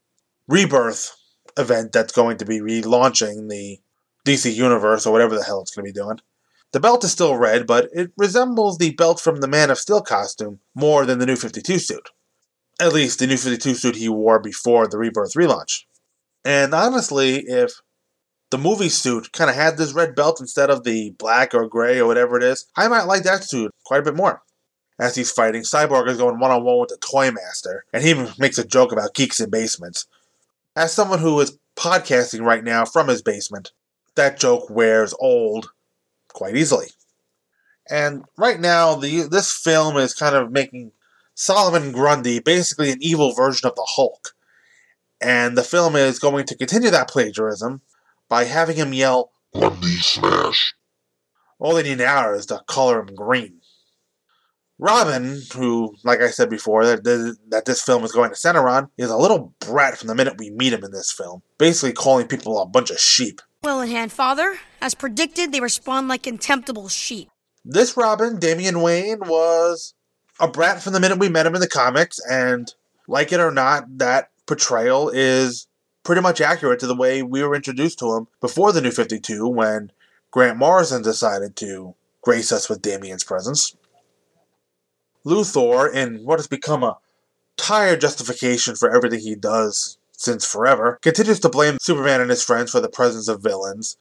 Rebirth 0.48 1.14
event 1.58 1.92
that's 1.92 2.12
going 2.12 2.38
to 2.38 2.44
be 2.44 2.60
relaunching 2.60 3.48
the 3.48 3.78
DC 4.26 4.54
Universe 4.54 5.06
or 5.06 5.12
whatever 5.12 5.36
the 5.36 5.44
hell 5.44 5.60
it's 5.60 5.74
going 5.74 5.86
to 5.86 5.92
be 5.92 6.00
doing. 6.00 6.18
The 6.72 6.80
belt 6.80 7.04
is 7.04 7.12
still 7.12 7.36
red, 7.36 7.66
but 7.66 7.88
it 7.92 8.10
resembles 8.16 8.78
the 8.78 8.90
belt 8.92 9.20
from 9.20 9.40
the 9.40 9.48
Man 9.48 9.70
of 9.70 9.78
Steel 9.78 10.00
costume 10.00 10.60
more 10.74 11.06
than 11.06 11.18
the 11.18 11.26
New 11.26 11.36
52 11.36 11.78
suit. 11.78 12.10
At 12.80 12.92
least 12.92 13.18
the 13.18 13.26
New 13.26 13.36
52 13.36 13.74
suit 13.74 13.96
he 13.96 14.08
wore 14.08 14.40
before 14.40 14.86
the 14.88 14.98
Rebirth 14.98 15.34
relaunch. 15.34 15.84
And 16.44 16.74
honestly, 16.74 17.36
if 17.46 17.80
the 18.50 18.58
movie 18.58 18.88
suit 18.88 19.32
kind 19.32 19.48
of 19.48 19.56
had 19.56 19.76
this 19.76 19.92
red 19.92 20.14
belt 20.14 20.40
instead 20.40 20.70
of 20.70 20.84
the 20.84 21.10
black 21.18 21.54
or 21.54 21.66
gray 21.66 21.98
or 21.98 22.06
whatever 22.06 22.36
it 22.36 22.42
is, 22.42 22.66
I 22.76 22.88
might 22.88 23.04
like 23.04 23.22
that 23.22 23.44
suit 23.44 23.72
quite 23.84 24.00
a 24.00 24.04
bit 24.04 24.16
more. 24.16 24.42
As 24.98 25.16
he's 25.16 25.32
fighting, 25.32 25.62
Cyborg 25.62 26.08
is 26.08 26.18
going 26.18 26.38
one 26.38 26.52
on 26.52 26.62
one 26.62 26.78
with 26.78 26.90
the 26.90 26.96
Toy 26.98 27.30
Master, 27.32 27.84
and 27.92 28.04
he 28.04 28.14
makes 28.38 28.58
a 28.58 28.64
joke 28.64 28.92
about 28.92 29.14
geeks 29.14 29.40
in 29.40 29.50
basements. 29.50 30.06
As 30.76 30.92
someone 30.92 31.18
who 31.18 31.40
is 31.40 31.58
podcasting 31.74 32.42
right 32.42 32.62
now 32.62 32.84
from 32.84 33.08
his 33.08 33.22
basement, 33.22 33.72
that 34.14 34.38
joke 34.38 34.70
wears 34.70 35.12
old 35.18 35.70
quite 36.32 36.56
easily. 36.56 36.88
And 37.90 38.24
right 38.36 38.60
now, 38.60 38.94
the 38.94 39.22
this 39.22 39.52
film 39.52 39.96
is 39.96 40.14
kind 40.14 40.36
of 40.36 40.52
making 40.52 40.92
Solomon 41.34 41.92
Grundy 41.92 42.38
basically 42.38 42.90
an 42.90 42.98
evil 43.00 43.32
version 43.32 43.68
of 43.68 43.74
the 43.74 43.86
Hulk. 43.86 44.30
And 45.20 45.56
the 45.56 45.62
film 45.62 45.96
is 45.96 46.18
going 46.18 46.46
to 46.46 46.56
continue 46.56 46.90
that 46.90 47.08
plagiarism 47.08 47.80
by 48.28 48.44
having 48.44 48.76
him 48.76 48.92
yell, 48.92 49.32
Grundy 49.54 49.96
Smash. 49.96 50.74
All 51.58 51.74
they 51.74 51.82
need 51.82 51.98
now 51.98 52.32
is 52.32 52.46
to 52.46 52.62
color 52.66 53.00
him 53.00 53.14
green. 53.14 53.60
Robin, 54.78 55.40
who, 55.54 55.94
like 56.02 56.20
I 56.20 56.30
said 56.30 56.50
before, 56.50 56.84
that, 56.84 57.04
that 57.48 57.64
this 57.64 57.80
film 57.80 58.02
is 58.04 58.12
going 58.12 58.30
to 58.30 58.36
center 58.36 58.68
on, 58.68 58.90
is 58.98 59.08
a 59.08 59.16
little 59.16 59.54
brat 59.60 59.96
from 59.96 60.08
the 60.08 60.14
minute 60.16 60.34
we 60.36 60.50
meet 60.50 60.72
him 60.72 60.82
in 60.82 60.90
this 60.90 61.12
film, 61.12 61.42
basically 61.58 61.92
calling 61.92 62.26
people 62.26 62.60
a 62.60 62.66
bunch 62.66 62.90
of 62.90 62.98
sheep. 62.98 63.40
Well 63.62 63.80
in 63.80 63.90
hand, 63.90 64.12
father. 64.12 64.58
As 64.80 64.94
predicted, 64.94 65.52
they 65.52 65.60
respond 65.60 66.08
like 66.08 66.24
contemptible 66.24 66.88
sheep. 66.88 67.30
This 67.64 67.96
Robin, 67.96 68.38
Damian 68.38 68.82
Wayne, 68.82 69.20
was 69.20 69.94
a 70.40 70.48
brat 70.48 70.82
from 70.82 70.92
the 70.92 71.00
minute 71.00 71.18
we 71.18 71.28
met 71.28 71.46
him 71.46 71.54
in 71.54 71.60
the 71.60 71.68
comics, 71.68 72.20
and 72.28 72.72
like 73.06 73.32
it 73.32 73.40
or 73.40 73.50
not, 73.50 73.98
that 73.98 74.30
portrayal 74.46 75.08
is 75.08 75.66
pretty 76.02 76.20
much 76.20 76.40
accurate 76.40 76.80
to 76.80 76.86
the 76.86 76.94
way 76.94 77.22
we 77.22 77.42
were 77.42 77.54
introduced 77.54 77.98
to 77.98 78.14
him 78.14 78.26
before 78.40 78.72
the 78.72 78.80
New 78.80 78.90
52 78.90 79.48
when 79.48 79.90
Grant 80.30 80.58
Morrison 80.58 81.02
decided 81.02 81.56
to 81.56 81.94
grace 82.22 82.52
us 82.52 82.68
with 82.68 82.82
Damian's 82.82 83.24
presence. 83.24 83.76
Luthor, 85.24 85.92
in 85.92 86.24
what 86.24 86.38
has 86.38 86.46
become 86.46 86.82
a 86.82 86.98
tired 87.56 88.00
justification 88.00 88.76
for 88.76 88.94
everything 88.94 89.20
he 89.20 89.34
does 89.34 89.96
since 90.12 90.44
forever, 90.44 90.98
continues 91.02 91.40
to 91.40 91.48
blame 91.48 91.78
Superman 91.80 92.20
and 92.20 92.30
his 92.30 92.44
friends 92.44 92.70
for 92.70 92.80
the 92.80 92.88
presence 92.88 93.28
of 93.28 93.42
villains. 93.42 93.96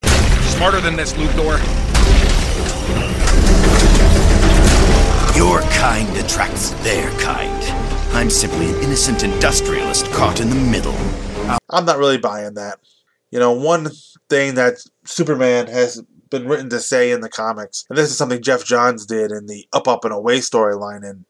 Smarter 0.55 0.81
than 0.81 0.95
this, 0.95 1.13
Luthor. 1.13 1.92
Your 5.43 5.59
kind 5.73 6.07
attracts 6.15 6.69
their 6.85 7.11
kind. 7.19 7.61
I'm 8.15 8.29
simply 8.29 8.69
an 8.69 8.81
innocent 8.81 9.25
industrialist 9.25 10.09
caught 10.13 10.39
in 10.39 10.49
the 10.49 10.55
middle. 10.55 10.95
I'm 11.69 11.83
not 11.83 11.97
really 11.97 12.17
buying 12.17 12.53
that. 12.53 12.79
You 13.29 13.39
know, 13.39 13.51
one 13.51 13.89
thing 14.29 14.55
that 14.55 14.75
Superman 15.03 15.67
has 15.67 16.01
been 16.29 16.47
written 16.47 16.69
to 16.69 16.79
say 16.79 17.11
in 17.11 17.19
the 17.19 17.27
comics, 17.27 17.83
and 17.89 17.97
this 17.97 18.09
is 18.09 18.17
something 18.17 18.41
Geoff 18.41 18.63
Johns 18.63 19.05
did 19.05 19.31
in 19.31 19.47
the 19.47 19.67
Up, 19.73 19.85
Up, 19.85 20.05
and 20.05 20.13
Away 20.13 20.37
storyline 20.37 21.03
in 21.03 21.25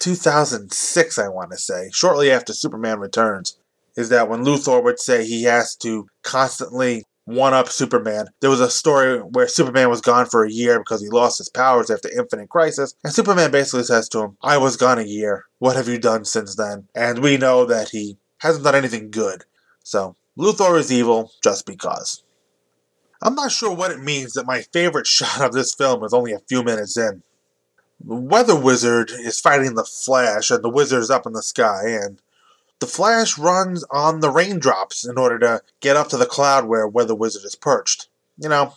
2006, 0.00 1.18
I 1.20 1.28
want 1.28 1.52
to 1.52 1.56
say, 1.56 1.88
shortly 1.92 2.32
after 2.32 2.52
Superman 2.52 2.98
returns, 2.98 3.56
is 3.96 4.08
that 4.08 4.28
when 4.28 4.44
Luthor 4.44 4.82
would 4.82 4.98
say 4.98 5.24
he 5.24 5.44
has 5.44 5.76
to 5.76 6.08
constantly 6.24 7.04
one 7.24 7.54
up 7.54 7.68
Superman. 7.68 8.26
There 8.40 8.50
was 8.50 8.60
a 8.60 8.70
story 8.70 9.18
where 9.18 9.46
Superman 9.48 9.88
was 9.88 10.00
gone 10.00 10.26
for 10.26 10.44
a 10.44 10.50
year 10.50 10.78
because 10.78 11.00
he 11.00 11.08
lost 11.08 11.38
his 11.38 11.48
powers 11.48 11.90
after 11.90 12.10
Infinite 12.10 12.48
Crisis, 12.48 12.94
and 13.04 13.12
Superman 13.12 13.50
basically 13.50 13.84
says 13.84 14.08
to 14.10 14.20
him, 14.20 14.36
I 14.42 14.58
was 14.58 14.76
gone 14.76 14.98
a 14.98 15.02
year. 15.02 15.44
What 15.58 15.76
have 15.76 15.88
you 15.88 15.98
done 15.98 16.24
since 16.24 16.56
then? 16.56 16.88
And 16.94 17.20
we 17.20 17.36
know 17.36 17.64
that 17.64 17.90
he 17.90 18.18
hasn't 18.38 18.64
done 18.64 18.74
anything 18.74 19.10
good. 19.10 19.44
So, 19.84 20.16
Luthor 20.38 20.78
is 20.78 20.92
evil 20.92 21.32
just 21.42 21.66
because. 21.66 22.24
I'm 23.20 23.34
not 23.36 23.52
sure 23.52 23.72
what 23.72 23.92
it 23.92 24.02
means 24.02 24.32
that 24.32 24.46
my 24.46 24.62
favorite 24.62 25.06
shot 25.18 25.40
of 25.42 25.52
this 25.52 25.74
film 25.74 26.02
is 26.04 26.12
only 26.12 26.32
a 26.32 26.40
few 26.48 26.62
minutes 26.62 26.96
in. 26.96 27.22
The 28.04 28.16
Weather 28.16 28.56
Wizard 28.56 29.12
is 29.12 29.40
fighting 29.40 29.74
the 29.74 29.84
Flash, 29.84 30.50
and 30.50 30.62
the 30.62 30.68
Wizard 30.68 31.02
is 31.02 31.10
up 31.10 31.24
in 31.24 31.34
the 31.34 31.42
sky, 31.42 31.82
and 31.86 32.20
the 32.82 32.88
Flash 32.88 33.38
runs 33.38 33.84
on 33.92 34.18
the 34.18 34.28
raindrops 34.28 35.06
in 35.06 35.16
order 35.16 35.38
to 35.38 35.62
get 35.78 35.96
up 35.96 36.08
to 36.08 36.16
the 36.16 36.26
cloud 36.26 36.66
where 36.66 36.88
Weather 36.88 37.14
Wizard 37.14 37.44
is 37.44 37.54
perched. 37.54 38.08
You 38.36 38.48
know, 38.48 38.74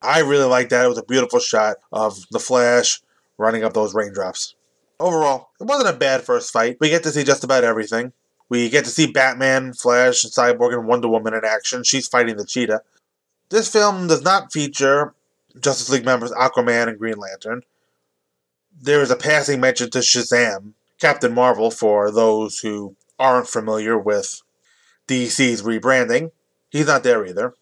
I 0.00 0.20
really 0.20 0.46
like 0.46 0.70
that. 0.70 0.86
It 0.86 0.88
was 0.88 0.96
a 0.96 1.04
beautiful 1.04 1.38
shot 1.38 1.76
of 1.92 2.24
the 2.30 2.38
Flash 2.38 3.02
running 3.36 3.62
up 3.62 3.74
those 3.74 3.94
raindrops. 3.94 4.54
Overall, 4.98 5.50
it 5.60 5.64
wasn't 5.64 5.94
a 5.94 5.98
bad 5.98 6.22
first 6.22 6.50
fight. 6.50 6.78
We 6.80 6.88
get 6.88 7.02
to 7.02 7.10
see 7.10 7.24
just 7.24 7.44
about 7.44 7.62
everything. 7.62 8.14
We 8.48 8.70
get 8.70 8.86
to 8.86 8.90
see 8.90 9.12
Batman, 9.12 9.74
Flash, 9.74 10.22
Cyborg, 10.22 10.72
and 10.72 10.86
Wonder 10.86 11.08
Woman 11.08 11.34
in 11.34 11.44
action. 11.44 11.84
She's 11.84 12.08
fighting 12.08 12.38
the 12.38 12.46
cheetah. 12.46 12.80
This 13.50 13.70
film 13.70 14.06
does 14.06 14.22
not 14.22 14.50
feature 14.50 15.12
Justice 15.60 15.90
League 15.90 16.06
members 16.06 16.32
Aquaman 16.32 16.88
and 16.88 16.98
Green 16.98 17.18
Lantern. 17.18 17.64
There 18.80 19.02
is 19.02 19.10
a 19.10 19.16
passing 19.16 19.60
mention 19.60 19.90
to 19.90 19.98
Shazam, 19.98 20.72
Captain 20.98 21.34
Marvel, 21.34 21.70
for 21.70 22.10
those 22.10 22.60
who 22.60 22.96
aren't 23.22 23.48
familiar 23.48 23.96
with 23.96 24.42
DC's 25.06 25.62
rebranding. 25.62 26.32
He's 26.70 26.88
not 26.88 27.04
there 27.04 27.24
either. 27.24 27.54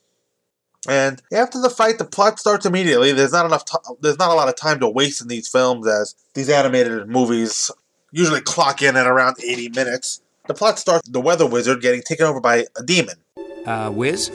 And 0.89 1.21
after 1.31 1.61
the 1.61 1.69
fight, 1.69 1.99
the 1.99 2.07
plot 2.07 2.41
starts 2.41 2.65
immediately. 2.65 3.13
There's 3.13 3.33
not 3.33 3.45
enough. 3.45 3.67
T- 3.67 3.77
there's 4.01 4.19
not 4.19 4.31
a 4.31 4.35
lot 4.35 4.49
of 4.49 4.57
time 4.57 4.81
to 4.81 4.89
waste 4.89 5.21
in 5.21 5.29
these 5.29 5.47
films, 5.47 5.87
as 5.87 6.15
these 6.35 6.49
animated 6.49 7.07
movies 7.07 7.71
usually 8.13 8.41
clock 8.41 8.81
in 8.81 8.97
at 8.97 9.07
around 9.07 9.37
80 9.45 9.69
minutes. 9.71 10.23
The 10.47 10.55
plot 10.55 10.79
starts 10.79 11.07
the 11.09 11.21
Weather 11.21 11.47
Wizard 11.47 11.83
getting 11.83 12.03
taken 12.03 12.25
over 12.25 12.41
by 12.41 12.65
a 12.77 12.83
demon. 12.83 13.17
Uh, 13.67 13.93
Wiz? 13.95 14.31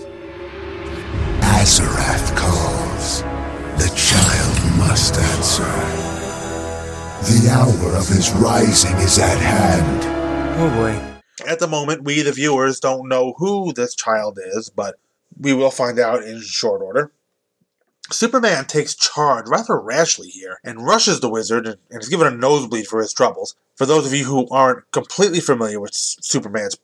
Azarath 1.41 2.37
calls. 2.37 3.23
The 3.81 3.91
child 3.95 4.77
must 4.77 5.15
answer. 5.15 5.63
The 7.25 7.49
hour 7.49 7.95
of 7.97 8.07
his 8.07 8.31
rising 8.33 8.95
is 8.97 9.17
at 9.17 9.39
hand. 9.39 10.03
Oh 10.59 10.69
boy. 10.69 11.14
At 11.45 11.59
the 11.59 11.67
moment, 11.67 12.03
we, 12.03 12.21
the 12.21 12.31
viewers, 12.31 12.79
don't 12.79 13.07
know 13.07 13.33
who 13.37 13.73
this 13.73 13.95
child 13.95 14.39
is, 14.41 14.69
but 14.69 14.95
we 15.39 15.53
will 15.53 15.71
find 15.71 15.99
out 15.99 16.23
in 16.23 16.41
short 16.41 16.81
order. 16.81 17.11
Superman 18.11 18.65
takes 18.65 18.93
charge 18.93 19.47
rather 19.47 19.79
rashly 19.79 20.27
here 20.29 20.59
and 20.63 20.85
rushes 20.85 21.19
the 21.19 21.29
wizard 21.29 21.65
and 21.65 22.01
is 22.01 22.09
given 22.09 22.27
a 22.27 22.31
nosebleed 22.31 22.87
for 22.87 23.01
his 23.01 23.13
troubles. 23.13 23.55
For 23.75 23.85
those 23.85 24.05
of 24.05 24.13
you 24.13 24.25
who 24.25 24.47
aren't 24.49 24.89
completely 24.91 25.39
familiar 25.39 25.79
with 25.79 25.93
Superman's 25.93 26.77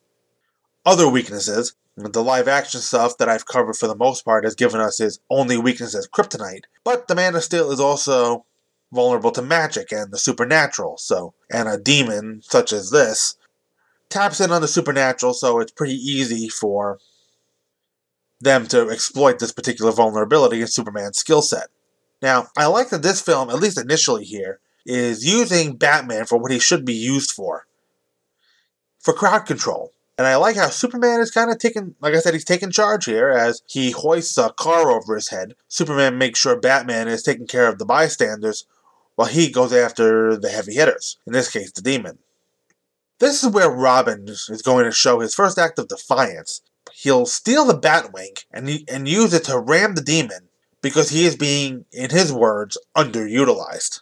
other 0.84 1.08
weaknesses, 1.08 1.76
the 1.96 2.24
live 2.24 2.48
action 2.48 2.82
stuff 2.82 3.18
that 3.18 3.30
I've 3.30 3.46
covered 3.46 3.76
for 3.76 3.88
the 3.88 3.96
most 3.96 4.26
part 4.26 4.44
has 4.46 4.56
given 4.56 4.82
us 4.82 4.98
his 4.98 5.20
only 5.30 5.58
weakness 5.58 5.94
as 5.94 6.08
kryptonite, 6.08 6.64
but 6.84 7.08
the 7.08 7.16
Man 7.16 7.36
of 7.36 7.44
Steel 7.44 7.72
is 7.72 7.80
also 7.80 8.46
vulnerable 8.92 9.32
to 9.32 9.42
magic 9.42 9.92
and 9.92 10.12
the 10.12 10.18
supernatural, 10.18 10.98
so, 10.98 11.34
and 11.52 11.70
a 11.70 11.78
demon 11.78 12.42
such 12.44 12.74
as 12.74 12.90
this 12.90 13.36
taps 14.12 14.40
in 14.40 14.52
on 14.52 14.62
the 14.62 14.68
supernatural, 14.68 15.34
so 15.34 15.60
it's 15.60 15.72
pretty 15.72 15.96
easy 15.96 16.50
for 16.50 17.00
them 18.40 18.68
to 18.68 18.90
exploit 18.90 19.40
this 19.40 19.52
particular 19.52 19.92
vulnerability 19.92 20.62
in 20.62 20.68
Superman's 20.68 21.18
skill 21.18 21.42
set. 21.42 21.68
Now, 22.22 22.48
I 22.58 22.68
like 22.68 22.90
that 22.90 23.04
this 23.04 23.22
film, 23.22 23.50
at 23.50 23.60
least 23.60 23.80
initially 23.80 24.24
here, 24.24 24.60
is 24.86 25.26
using 25.26 25.76
Batman 25.76 26.26
for 26.26 26.38
what 26.38 26.52
he 26.52 26.60
should 26.60 26.86
be 26.86 26.94
used 26.94 27.32
for 27.32 27.66
for 29.00 29.14
crowd 29.14 29.46
control. 29.46 29.92
And 30.18 30.28
I 30.28 30.36
like 30.36 30.56
how 30.56 30.68
Superman 30.68 31.20
is 31.20 31.32
kind 31.32 31.50
of 31.50 31.58
taking, 31.58 31.96
like 32.00 32.14
I 32.14 32.20
said, 32.20 32.34
he's 32.34 32.46
taking 32.46 32.70
charge 32.70 33.06
here 33.06 33.30
as 33.30 33.64
he 33.68 33.92
hoists 33.92 34.38
a 34.38 34.52
car 34.52 34.92
over 34.92 35.16
his 35.16 35.30
head. 35.30 35.56
Superman 35.68 36.18
makes 36.18 36.38
sure 36.38 36.56
Batman 36.56 37.08
is 37.08 37.24
taking 37.24 37.48
care 37.48 37.68
of 37.68 37.80
the 37.80 37.86
bystanders 37.86 38.66
while 39.16 39.28
he 39.28 39.50
goes 39.50 39.74
after 39.74 40.38
the 40.38 40.50
heavy 40.50 40.76
hitters, 40.76 41.18
in 41.26 41.34
this 41.34 41.50
case, 41.50 41.72
the 41.72 41.82
demon. 41.82 42.20
This 43.22 43.44
is 43.44 43.52
where 43.52 43.70
Robin 43.70 44.28
is 44.28 44.64
going 44.66 44.86
to 44.86 44.92
show 44.92 45.20
his 45.20 45.36
first 45.36 45.60
act 45.60 45.78
of 45.78 45.88
defiance. 45.88 46.64
He'll 46.92 47.28
steal 47.28 47.66
the 47.66 47.78
Batwing 47.78 48.44
and, 48.52 48.68
and 48.90 49.08
use 49.08 49.32
it 49.32 49.44
to 49.44 49.60
ram 49.60 49.94
the 49.94 50.02
demon 50.02 50.50
because 50.82 51.12
he 51.12 51.26
is 51.26 51.36
being, 51.36 51.86
in 51.92 52.10
his 52.10 52.34
words, 52.34 52.80
underutilized. 52.98 54.02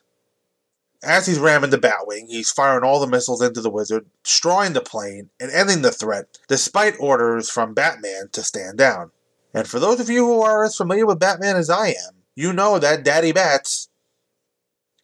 As 1.04 1.26
he's 1.26 1.38
ramming 1.38 1.70
the 1.70 1.78
Batwing, 1.78 2.28
he's 2.30 2.50
firing 2.50 2.86
all 2.86 3.02
the 3.02 3.08
missiles 3.08 3.42
into 3.42 3.60
the 3.60 3.70
wizard, 3.70 4.06
destroying 4.24 4.72
the 4.72 4.80
plane, 4.80 5.32
and 5.38 5.52
ending 5.52 5.82
the 5.82 5.92
threat, 5.92 6.40
despite 6.48 6.96
orders 6.98 7.50
from 7.50 7.74
Batman 7.74 8.30
to 8.32 8.42
stand 8.42 8.78
down. 8.78 9.12
And 9.54 9.68
for 9.68 9.82
those 9.82 10.00
of 10.00 10.10
you 10.10 10.26
who 10.26 10.42
are 10.44 10.64
as 10.64 10.78
familiar 10.78 11.06
with 11.06 11.20
Batman 11.20 11.58
as 11.58 11.70
I 11.70 11.90
am, 11.90 12.24
you 12.36 12.54
know 12.54 12.80
that 12.80 13.04
Daddy 13.04 13.34
Bats 13.34 13.90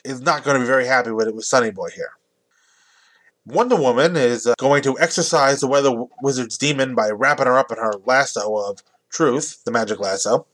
is 0.06 0.22
not 0.22 0.46
going 0.46 0.56
to 0.56 0.62
be 0.62 0.68
very 0.68 0.86
happy 0.86 1.12
with 1.12 1.28
it 1.28 1.36
with 1.36 1.44
Sonny 1.44 1.72
Boy 1.72 1.90
here. 1.94 2.12
Wonder 3.46 3.76
Woman 3.76 4.16
is 4.16 4.48
uh, 4.48 4.56
going 4.58 4.82
to 4.84 4.98
exorcise 5.00 5.62
the 5.62 5.68
Weather 5.68 5.92
Wizard's 6.22 6.58
demon 6.58 6.96
by 6.96 7.10
wrapping 7.10 7.46
her 7.46 7.58
up 7.58 7.72
in 7.72 7.78
her 7.78 7.94
lasso 8.06 8.56
of 8.56 8.80
truth, 9.12 9.64
the 9.66 9.72
magic 9.72 10.00
lasso. 10.00 10.48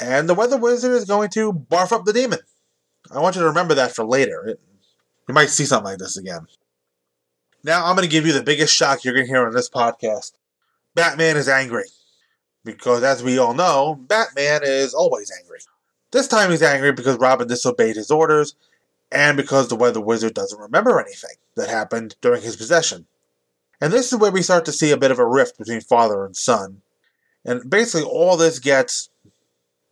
And 0.00 0.28
the 0.28 0.34
Weather 0.34 0.56
Wizard 0.56 0.92
is 0.92 1.04
going 1.04 1.30
to 1.30 1.52
barf 1.52 1.92
up 1.92 2.04
the 2.04 2.12
demon. 2.12 2.38
I 3.10 3.20
want 3.20 3.34
you 3.34 3.42
to 3.42 3.48
remember 3.48 3.74
that 3.74 3.94
for 3.94 4.04
later. 4.04 4.46
It, 4.46 4.60
you 5.28 5.34
might 5.34 5.50
see 5.50 5.64
something 5.64 5.90
like 5.90 5.98
this 5.98 6.16
again. 6.16 6.46
Now, 7.64 7.86
I'm 7.86 7.96
going 7.96 8.06
to 8.06 8.12
give 8.12 8.26
you 8.26 8.32
the 8.32 8.42
biggest 8.42 8.74
shock 8.74 9.04
you're 9.04 9.14
going 9.14 9.26
to 9.26 9.32
hear 9.32 9.46
on 9.46 9.54
this 9.54 9.70
podcast. 9.70 10.32
Batman 10.94 11.36
is 11.36 11.48
angry. 11.48 11.84
Because, 12.64 13.02
as 13.02 13.22
we 13.22 13.38
all 13.38 13.54
know, 13.54 13.98
Batman 14.08 14.60
is 14.64 14.94
always 14.94 15.32
angry. 15.40 15.58
This 16.12 16.28
time 16.28 16.50
he's 16.50 16.62
angry 16.62 16.92
because 16.92 17.18
Robin 17.18 17.48
disobeyed 17.48 17.96
his 17.96 18.10
orders 18.10 18.54
and 19.14 19.36
because 19.36 19.68
the 19.68 19.76
Weather 19.76 20.00
Wizard 20.00 20.34
doesn't 20.34 20.60
remember 20.60 21.00
anything 21.00 21.36
that 21.54 21.68
happened 21.68 22.16
during 22.20 22.42
his 22.42 22.56
possession. 22.56 23.06
And 23.80 23.92
this 23.92 24.12
is 24.12 24.18
where 24.18 24.32
we 24.32 24.42
start 24.42 24.64
to 24.66 24.72
see 24.72 24.90
a 24.90 24.96
bit 24.96 25.10
of 25.10 25.18
a 25.18 25.26
rift 25.26 25.58
between 25.58 25.80
father 25.80 26.24
and 26.24 26.36
son. 26.36 26.82
And 27.44 27.68
basically, 27.68 28.08
all 28.08 28.36
this 28.36 28.58
gets 28.58 29.10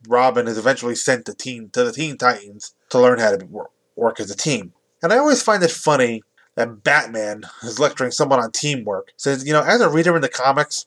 Robin 0.08 0.48
is 0.48 0.58
eventually 0.58 0.94
sent 0.94 1.26
to 1.26 1.34
teen 1.34 1.70
to 1.70 1.84
the 1.84 1.92
Teen 1.92 2.16
Titans 2.16 2.74
to 2.90 2.98
learn 2.98 3.18
how 3.18 3.36
to 3.36 3.46
work, 3.46 3.70
work 3.94 4.20
as 4.20 4.30
a 4.30 4.36
team. 4.36 4.72
And 5.02 5.12
I 5.12 5.18
always 5.18 5.42
find 5.42 5.62
it 5.62 5.70
funny 5.70 6.22
that 6.54 6.82
Batman 6.82 7.44
is 7.62 7.78
lecturing 7.78 8.10
someone 8.10 8.40
on 8.40 8.50
teamwork. 8.50 9.12
Since, 9.16 9.44
you 9.44 9.52
know, 9.52 9.62
as 9.62 9.80
a 9.80 9.88
reader 9.88 10.14
in 10.16 10.22
the 10.22 10.28
comics, 10.28 10.86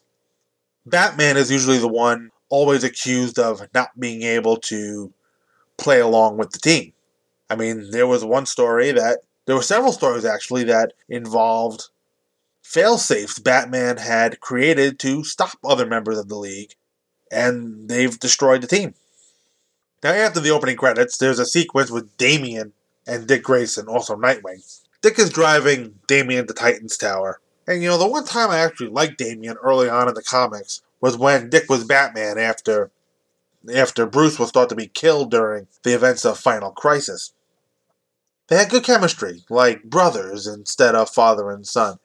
Batman 0.84 1.36
is 1.36 1.50
usually 1.50 1.78
the 1.78 1.88
one 1.88 2.30
always 2.48 2.84
accused 2.84 3.38
of 3.38 3.66
not 3.74 3.98
being 3.98 4.22
able 4.22 4.56
to 4.56 5.12
play 5.76 6.00
along 6.00 6.36
with 6.36 6.50
the 6.50 6.58
team. 6.58 6.92
I 7.48 7.56
mean, 7.56 7.90
there 7.90 8.06
was 8.06 8.24
one 8.24 8.46
story 8.46 8.92
that, 8.92 9.20
there 9.46 9.56
were 9.56 9.62
several 9.62 9.92
stories 9.92 10.24
actually 10.24 10.64
that 10.64 10.92
involved 11.08 11.88
fail 12.62 12.98
safes 12.98 13.38
Batman 13.38 13.96
had 13.96 14.40
created 14.40 14.98
to 14.98 15.22
stop 15.22 15.52
other 15.64 15.86
members 15.86 16.18
of 16.18 16.28
the 16.28 16.36
league, 16.36 16.74
and 17.30 17.88
they've 17.88 18.18
destroyed 18.18 18.60
the 18.62 18.66
team. 18.66 18.94
Now, 20.02 20.10
after 20.10 20.40
the 20.40 20.50
opening 20.50 20.76
credits, 20.76 21.16
there's 21.16 21.38
a 21.38 21.46
sequence 21.46 21.90
with 21.90 22.16
Damian 22.16 22.72
and 23.06 23.26
Dick 23.26 23.44
Grayson, 23.44 23.86
also 23.86 24.16
Nightwing. 24.16 24.62
Dick 25.00 25.18
is 25.18 25.30
driving 25.30 26.00
Damian 26.08 26.46
to 26.48 26.54
Titan's 26.54 26.96
Tower. 26.96 27.40
And 27.66 27.82
you 27.82 27.88
know, 27.88 27.98
the 27.98 28.08
one 28.08 28.24
time 28.24 28.50
I 28.50 28.58
actually 28.58 28.88
liked 28.88 29.18
Damian 29.18 29.56
early 29.62 29.88
on 29.88 30.08
in 30.08 30.14
the 30.14 30.22
comics 30.22 30.82
was 31.00 31.16
when 31.16 31.50
Dick 31.50 31.68
was 31.68 31.84
Batman 31.84 32.38
after 32.38 32.90
after 33.74 34.06
Bruce 34.06 34.38
was 34.38 34.50
thought 34.50 34.68
to 34.68 34.76
be 34.76 34.86
killed 34.86 35.30
during 35.30 35.66
the 35.82 35.94
events 35.94 36.24
of 36.24 36.38
Final 36.38 36.70
Crisis. 36.70 37.32
They 38.48 38.56
had 38.56 38.70
good 38.70 38.84
chemistry, 38.84 39.44
like 39.48 39.84
brothers 39.84 40.46
instead 40.46 40.94
of 40.94 41.10
father 41.10 41.50
and 41.50 41.66
son. 41.66 41.98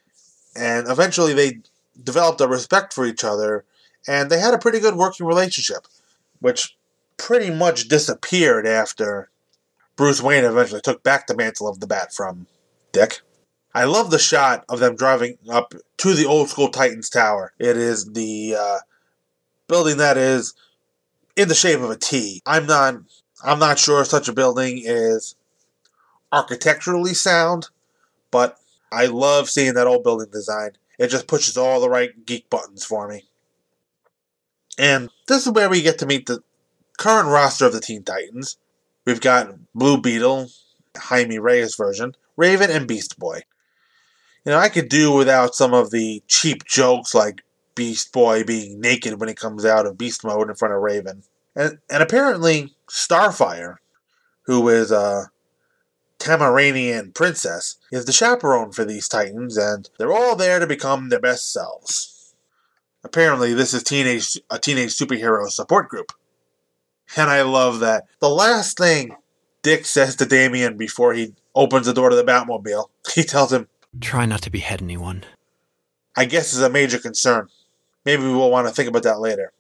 And 0.56 0.88
eventually 0.88 1.34
they 1.34 1.60
developed 2.04 2.42
a 2.42 2.48
respect 2.48 2.94
for 2.94 3.06
each 3.06 3.24
other, 3.24 3.64
and 4.08 4.30
they 4.30 4.40
had 4.40 4.54
a 4.54 4.60
pretty 4.60 4.80
good 4.80 4.96
working 4.96 5.26
relationship, 5.26 5.88
which 6.40 6.76
pretty 7.18 7.52
much 7.52 7.88
disappeared 7.88 8.66
after 8.66 9.30
Bruce 9.96 10.22
Wayne 10.22 10.44
eventually 10.44 10.82
took 10.82 11.04
back 11.04 11.28
the 11.28 11.38
mantle 11.38 11.68
of 11.68 11.80
the 11.80 11.88
bat 11.88 12.14
from 12.14 12.48
Dick. 12.92 13.22
I 13.74 13.86
love 13.86 14.12
the 14.12 14.20
shot 14.20 14.66
of 14.68 14.80
them 14.80 14.96
driving 14.96 15.38
up 15.50 15.74
to 15.98 16.14
the 16.14 16.26
old 16.26 16.50
school 16.50 16.70
Titans 16.70 17.10
Tower. 17.10 17.54
It 17.60 17.78
is 17.78 18.06
the 18.06 18.56
uh, 18.60 18.80
building 19.68 19.98
that 19.98 20.18
is 20.18 20.54
in 21.36 21.48
the 21.48 21.56
shape 21.56 21.80
of 21.80 21.90
a 21.90 21.96
T. 21.96 22.42
I'm 22.46 22.66
not 22.66 22.96
I'm 23.44 23.60
not 23.60 23.80
sure 23.80 24.04
such 24.04 24.28
a 24.28 24.34
building 24.34 24.82
is 24.84 25.36
architecturally 26.32 27.14
sound, 27.14 27.70
but 28.30 28.58
I 28.92 29.06
love 29.06 29.50
seeing 29.50 29.74
that 29.74 29.88
old 29.88 30.04
building 30.04 30.30
design. 30.32 30.72
It 31.00 31.08
just 31.08 31.28
pushes 31.28 31.58
all 31.58 31.82
the 31.82 31.90
right 31.90 32.26
geek 32.26 32.50
buttons 32.50 32.86
for 32.86 33.08
me. 33.08 33.26
And 34.78 35.10
this 35.28 35.46
is 35.46 35.54
where 35.54 35.70
we 35.70 35.82
get 35.82 36.00
to 36.00 36.06
meet 36.06 36.26
the 36.26 36.44
current 37.02 37.30
roster 37.30 37.66
of 37.66 37.74
the 37.74 37.80
Teen 37.80 38.04
Titans, 38.04 38.58
we've 39.06 39.22
got 39.22 39.56
Blue 39.74 40.00
Beetle, 40.00 40.52
Jaime 40.96 41.40
Reyes 41.40 41.76
version, 41.76 42.16
Raven, 42.38 42.70
and 42.70 42.88
Beast 42.88 43.18
Boy. 43.18 43.42
You 44.46 44.52
know, 44.52 44.60
I 44.60 44.70
could 44.70 44.88
do 44.88 45.12
without 45.12 45.56
some 45.56 45.74
of 45.74 45.90
the 45.90 46.22
cheap 46.28 46.64
jokes 46.66 47.16
like 47.16 47.42
Beast 47.74 48.12
Boy 48.12 48.44
being 48.44 48.80
naked 48.80 49.20
when 49.20 49.30
he 49.30 49.36
comes 49.36 49.66
out 49.66 49.88
of 49.88 49.98
beast 49.98 50.24
mode 50.24 50.50
in 50.50 50.56
front 50.56 50.76
of 50.76 50.82
Raven. 50.82 51.24
And, 51.56 51.80
and 51.90 52.04
apparently, 52.04 52.74
Starfire, 52.88 53.78
who 54.44 54.70
is 54.70 54.92
a 54.92 55.32
Tamaranian 56.22 57.14
princess, 57.14 57.78
is 57.92 58.06
the 58.06 58.14
chaperone 58.14 58.72
for 58.72 58.86
these 58.86 59.08
Titans, 59.08 59.58
and 59.58 59.90
they're 59.98 60.14
all 60.14 60.36
there 60.36 60.60
to 60.60 60.68
become 60.68 61.10
their 61.10 61.20
best 61.20 61.52
selves. 61.52 62.36
Apparently, 63.04 63.54
this 63.54 63.74
is 63.74 63.82
teenage 63.82 64.40
a 64.50 64.60
teenage 64.60 64.96
superhero 64.96 65.50
support 65.50 65.90
group. 65.90 66.12
And 67.18 67.30
I 67.30 67.42
love 67.42 67.80
that. 67.80 68.06
The 68.20 68.30
last 68.30 68.78
thing 68.78 69.16
Dick 69.64 69.86
says 69.86 70.16
to 70.18 70.26
Damian 70.26 70.78
before 70.78 71.14
he 71.14 71.34
opens 71.56 71.88
the 71.88 71.94
door 71.94 72.12
to 72.12 72.16
the 72.16 72.24
Batmobile, 72.24 72.90
he 73.16 73.24
tells 73.24 73.52
him, 73.52 73.68
Try 74.00 74.26
not 74.28 74.44
to 74.44 74.52
behead 74.52 74.82
anyone. 74.82 75.26
I 76.16 76.26
guess 76.26 76.54
is 76.54 76.62
a 76.62 76.70
major 76.70 77.00
concern. 77.00 77.48
Maybe 78.06 78.24
we 78.24 78.34
will 78.34 78.52
want 78.52 78.68
to 78.68 78.74
think 78.74 78.88
about 78.88 79.04
that 79.04 79.20
later. 79.20 79.54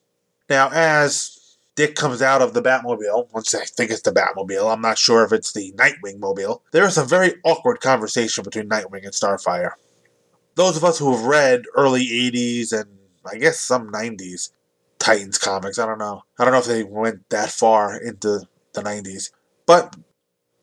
Now, 0.47 0.69
as 0.71 1.39
Dick 1.75 1.95
comes 1.95 2.21
out 2.21 2.41
of 2.41 2.53
the 2.53 2.61
Batmobile, 2.61 3.31
once 3.31 3.55
I 3.55 3.63
think 3.63 3.91
it's 3.91 4.01
the 4.01 4.11
Batmobile, 4.11 4.71
I'm 4.71 4.81
not 4.81 4.97
sure 4.97 5.23
if 5.23 5.31
it's 5.31 5.53
the 5.53 5.71
Nightwing 5.73 6.19
mobile, 6.19 6.63
there 6.71 6.85
is 6.85 6.97
a 6.97 7.05
very 7.05 7.35
awkward 7.45 7.79
conversation 7.79 8.43
between 8.43 8.67
Nightwing 8.67 9.03
and 9.03 9.13
Starfire. 9.13 9.71
Those 10.55 10.75
of 10.75 10.83
us 10.83 10.99
who 10.99 11.15
have 11.15 11.25
read 11.25 11.63
early 11.75 12.05
80s 12.05 12.73
and 12.73 12.89
I 13.25 13.37
guess 13.37 13.59
some 13.59 13.89
90s 13.89 14.51
Titans 14.99 15.37
comics. 15.37 15.79
I 15.79 15.85
don't 15.85 15.97
know. 15.97 16.23
I 16.37 16.43
don't 16.43 16.53
know 16.53 16.59
if 16.59 16.65
they 16.65 16.83
went 16.83 17.27
that 17.29 17.49
far 17.49 17.97
into 17.97 18.41
the 18.73 18.81
90s. 18.81 19.31
But 19.65 19.95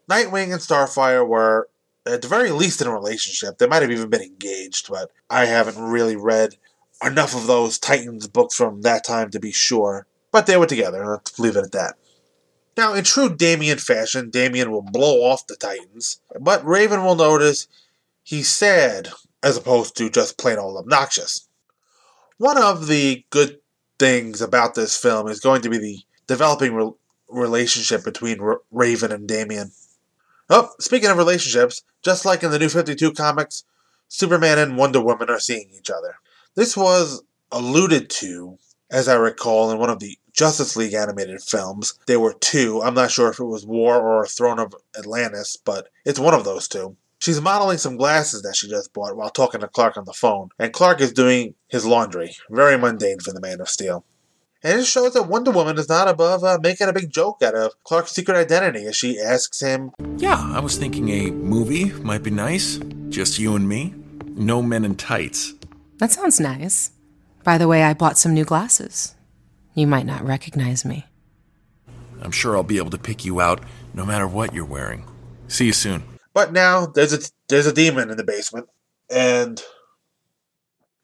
Nightwing 0.09 0.53
and 0.53 0.61
Starfire 0.61 1.27
were, 1.27 1.69
at 2.07 2.23
the 2.23 2.29
very 2.29 2.51
least, 2.51 2.81
in 2.81 2.87
a 2.87 2.93
relationship. 2.93 3.59
They 3.59 3.67
might 3.67 3.83
have 3.83 3.91
even 3.91 4.11
been 4.11 4.23
engaged, 4.23 4.89
but 4.89 5.11
I 5.29 5.47
haven't 5.47 5.83
really 5.83 6.17
read 6.17 6.57
enough 7.05 7.35
of 7.35 7.47
those 7.47 7.79
Titans 7.79 8.29
books 8.29 8.55
from 8.55 8.83
that 8.83 9.05
time 9.05 9.31
to 9.31 9.41
be 9.41 9.53
sure. 9.53 10.07
But 10.31 10.47
they 10.47 10.57
were 10.57 10.67
together. 10.67 11.07
Let's 11.07 11.39
leave 11.39 11.57
it 11.57 11.65
at 11.65 11.73
that. 11.73 11.95
Now, 12.77 12.95
in 12.95 13.03
true 13.03 13.35
Damian 13.35 13.79
fashion, 13.79 14.31
Damian 14.31 14.71
will 14.71 14.83
blow 14.83 15.23
off 15.25 15.47
the 15.47 15.57
Titans, 15.57 16.21
but 16.41 16.65
Raven 16.65 17.03
will 17.03 17.17
notice 17.17 17.67
he's 18.23 18.49
sad 18.49 19.09
as 19.43 19.57
opposed 19.57 19.97
to 19.97 20.11
just 20.11 20.39
plain 20.39 20.59
old 20.59 20.77
obnoxious. 20.77 21.49
One 22.37 22.57
of 22.57 22.87
the 22.87 23.25
good 23.31 23.59
things 23.99 24.41
about 24.41 24.75
this 24.75 24.97
film 24.97 25.27
is 25.27 25.41
going 25.41 25.63
to 25.63 25.71
be 25.71 25.79
the 25.79 25.99
developing 26.29 26.75
re- 26.75 26.93
relationship 27.29 28.05
between 28.05 28.41
R- 28.41 28.61
Raven 28.71 29.11
and 29.11 29.27
Damian. 29.27 29.73
Oh, 30.49 30.71
speaking 30.79 31.11
of 31.11 31.17
relationships, 31.17 31.83
just 32.03 32.25
like 32.25 32.43
in 32.43 32.51
the 32.53 32.59
New 32.59 32.69
52 32.69 33.13
comics, 33.13 33.65
Superman 34.09 34.59
and 34.59 34.77
Wonder 34.77 35.01
Woman 35.01 35.29
are 35.31 35.41
seeing 35.41 35.71
each 35.77 35.91
other. 35.91 36.15
This 36.55 36.77
was 36.77 37.23
alluded 37.51 38.09
to, 38.11 38.59
as 38.91 39.09
I 39.09 39.15
recall, 39.15 39.71
in 39.71 39.79
one 39.79 39.91
of 39.91 40.01
the 40.01 40.19
Justice 40.33 40.77
League 40.77 40.95
animated 40.95 41.43
films. 41.43 41.99
There 42.07 42.21
were 42.21 42.33
two. 42.33 42.81
I'm 42.83 42.95
not 42.95 43.11
sure 43.11 43.29
if 43.29 43.41
it 43.41 43.45
was 43.45 43.67
War 43.67 44.01
or 44.01 44.25
Throne 44.27 44.61
of 44.61 44.73
Atlantis, 44.97 45.57
but 45.57 45.89
it's 46.05 46.21
one 46.21 46.35
of 46.35 46.45
those 46.45 46.69
two. 46.69 46.97
She's 47.19 47.41
modeling 47.41 47.79
some 47.79 47.97
glasses 47.97 48.43
that 48.43 48.55
she 48.55 48.69
just 48.69 48.93
bought 48.93 49.17
while 49.17 49.31
talking 49.31 49.61
to 49.61 49.69
Clark 49.69 49.97
on 49.97 50.05
the 50.05 50.13
phone, 50.13 50.51
and 50.59 50.73
Clark 50.73 51.01
is 51.01 51.13
doing 51.13 51.55
his 51.67 51.85
laundry. 51.85 52.37
Very 52.51 52.79
mundane 52.79 53.19
for 53.19 53.33
the 53.33 53.41
Man 53.41 53.61
of 53.61 53.69
Steel. 53.69 54.05
And 54.63 54.81
it 54.81 54.87
shows 54.87 55.15
that 55.15 55.29
Wonder 55.29 55.51
Woman 55.51 55.79
is 55.79 55.89
not 55.89 56.09
above 56.09 56.43
uh, 56.43 56.59
making 56.63 56.89
a 56.89 56.93
big 56.93 57.11
joke 57.11 57.43
out 57.43 57.55
of 57.55 57.73
Clark's 57.85 58.13
secret 58.13 58.37
identity 58.37 58.87
as 58.87 58.97
she 58.97 59.21
asks 59.21 59.61
him, 59.61 59.93
Yeah, 60.17 60.37
I 60.55 60.61
was 60.61 60.77
thinking 60.77 61.09
a 61.09 61.31
movie 61.31 61.93
might 61.93 62.23
be 62.23 62.31
nice. 62.31 62.79
Just 63.09 63.39
you 63.39 63.57
and 63.57 63.69
me. 63.69 63.95
No 64.25 64.63
men 64.63 64.85
in 64.85 64.97
tights. 64.97 65.55
That 65.99 66.13
sounds 66.13 66.39
nice. 66.39 66.93
By 67.45 67.59
the 67.59 67.69
way, 67.69 67.83
I 67.83 67.95
bought 67.95 68.19
some 68.19 68.35
new 68.35 68.45
glasses. 68.45 69.15
You 69.75 69.87
might 69.87 70.07
not 70.07 70.25
recognize 70.25 70.85
me. 70.85 71.07
I'm 72.21 72.33
sure 72.33 72.57
I'll 72.57 72.63
be 72.63 72.79
able 72.79 72.91
to 72.91 72.99
pick 72.99 73.25
you 73.25 73.41
out 73.41 73.63
no 73.95 74.05
matter 74.05 74.27
what 74.27 74.53
you're 74.53 74.65
wearing. 74.65 75.05
See 75.47 75.67
you 75.67 75.73
soon. 75.73 76.03
But 76.35 76.53
now 76.53 76.87
there's 76.87 77.13
a 77.13 77.21
there's 77.49 77.67
a 77.67 77.73
demon 77.73 78.11
in 78.11 78.17
the 78.17 78.25
basement, 78.25 78.69
and 79.11 79.63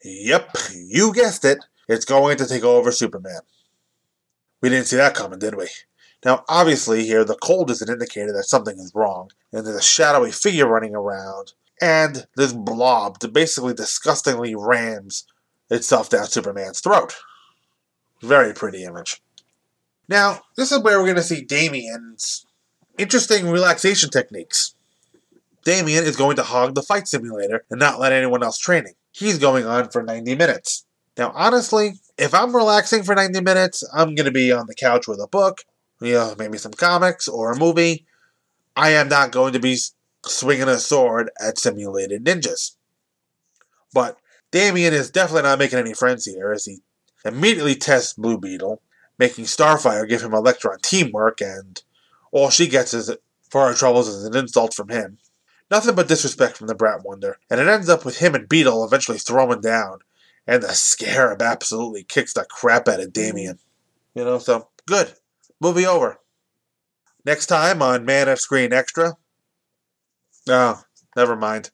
yep, 0.02 0.50
you 0.74 1.12
guessed 1.14 1.44
it, 1.44 1.58
it's 1.88 2.04
going 2.04 2.36
to 2.38 2.46
take 2.46 2.64
over 2.64 2.92
Superman. 2.92 3.40
We 4.60 4.68
didn't 4.68 4.86
see 4.86 4.96
that 4.96 5.14
coming, 5.14 5.38
did 5.38 5.56
we? 5.56 5.68
Now, 6.24 6.44
obviously, 6.48 7.04
here 7.04 7.24
the 7.24 7.36
cold 7.36 7.70
is 7.70 7.82
an 7.82 7.92
indicator 7.92 8.32
that 8.32 8.44
something 8.44 8.78
is 8.78 8.92
wrong, 8.94 9.30
and 9.52 9.66
there's 9.66 9.76
a 9.76 9.82
shadowy 9.82 10.32
figure 10.32 10.66
running 10.66 10.94
around, 10.94 11.52
and 11.80 12.26
this 12.36 12.52
blob 12.52 13.20
that 13.20 13.32
basically 13.32 13.74
disgustingly 13.74 14.54
rams 14.54 15.26
itself 15.70 16.10
down 16.10 16.26
Superman's 16.26 16.80
throat. 16.80 17.14
Very 18.22 18.54
pretty 18.54 18.84
image. 18.84 19.22
Now, 20.08 20.42
this 20.56 20.70
is 20.70 20.80
where 20.80 20.98
we're 20.98 21.06
going 21.06 21.16
to 21.16 21.22
see 21.22 21.42
Damian's 21.42 22.46
interesting 22.98 23.48
relaxation 23.48 24.10
techniques. 24.10 24.74
Damian 25.64 26.04
is 26.04 26.16
going 26.16 26.36
to 26.36 26.42
hog 26.42 26.74
the 26.74 26.82
fight 26.82 27.08
simulator 27.08 27.64
and 27.70 27.80
not 27.80 27.98
let 27.98 28.12
anyone 28.12 28.42
else 28.42 28.58
training. 28.58 28.94
He's 29.12 29.38
going 29.38 29.64
on 29.64 29.88
for 29.88 30.02
90 30.02 30.34
minutes. 30.34 30.84
Now, 31.16 31.32
honestly, 31.34 31.94
if 32.18 32.34
I'm 32.34 32.54
relaxing 32.54 33.02
for 33.02 33.14
90 33.14 33.40
minutes, 33.40 33.84
I'm 33.94 34.14
going 34.14 34.26
to 34.26 34.32
be 34.32 34.52
on 34.52 34.66
the 34.66 34.74
couch 34.74 35.08
with 35.08 35.20
a 35.20 35.28
book, 35.28 35.64
you 36.00 36.14
know, 36.14 36.34
maybe 36.38 36.58
some 36.58 36.72
comics 36.72 37.28
or 37.28 37.52
a 37.52 37.58
movie. 37.58 38.04
I 38.76 38.90
am 38.90 39.08
not 39.08 39.30
going 39.30 39.52
to 39.52 39.60
be 39.60 39.78
swinging 40.26 40.68
a 40.68 40.78
sword 40.78 41.30
at 41.40 41.58
simulated 41.58 42.24
ninjas. 42.24 42.72
But 43.92 44.18
Damian 44.54 44.94
is 44.94 45.10
definitely 45.10 45.42
not 45.42 45.58
making 45.58 45.80
any 45.80 45.94
friends 45.94 46.26
here 46.26 46.52
as 46.52 46.64
he 46.64 46.78
immediately 47.24 47.74
tests 47.74 48.12
Blue 48.12 48.38
Beetle, 48.38 48.80
making 49.18 49.46
Starfire 49.46 50.08
give 50.08 50.22
him 50.22 50.32
Electron 50.32 50.78
teamwork, 50.80 51.40
and 51.40 51.82
all 52.30 52.50
she 52.50 52.68
gets 52.68 52.94
is 52.94 53.10
for 53.50 53.66
her 53.66 53.74
troubles 53.74 54.06
is 54.06 54.24
an 54.24 54.36
insult 54.36 54.72
from 54.72 54.90
him. 54.90 55.18
Nothing 55.72 55.96
but 55.96 56.06
disrespect 56.06 56.56
from 56.56 56.68
the 56.68 56.74
Brat 56.76 57.02
Wonder, 57.02 57.38
and 57.50 57.58
it 57.58 57.66
ends 57.66 57.88
up 57.88 58.04
with 58.04 58.18
him 58.18 58.36
and 58.36 58.48
Beetle 58.48 58.84
eventually 58.84 59.18
throwing 59.18 59.60
down, 59.60 59.98
and 60.46 60.62
the 60.62 60.68
Scarab 60.68 61.42
absolutely 61.42 62.04
kicks 62.04 62.32
the 62.32 62.44
crap 62.48 62.86
out 62.86 63.00
of 63.00 63.12
Damian. 63.12 63.58
You 64.14 64.24
know, 64.24 64.38
so 64.38 64.68
good. 64.86 65.14
Movie 65.60 65.84
over. 65.84 66.20
Next 67.24 67.46
time 67.46 67.82
on 67.82 68.04
Man 68.04 68.28
of 68.28 68.38
Screen 68.38 68.72
Extra. 68.72 69.16
Oh, 70.48 70.80
never 71.16 71.34
mind. 71.34 71.72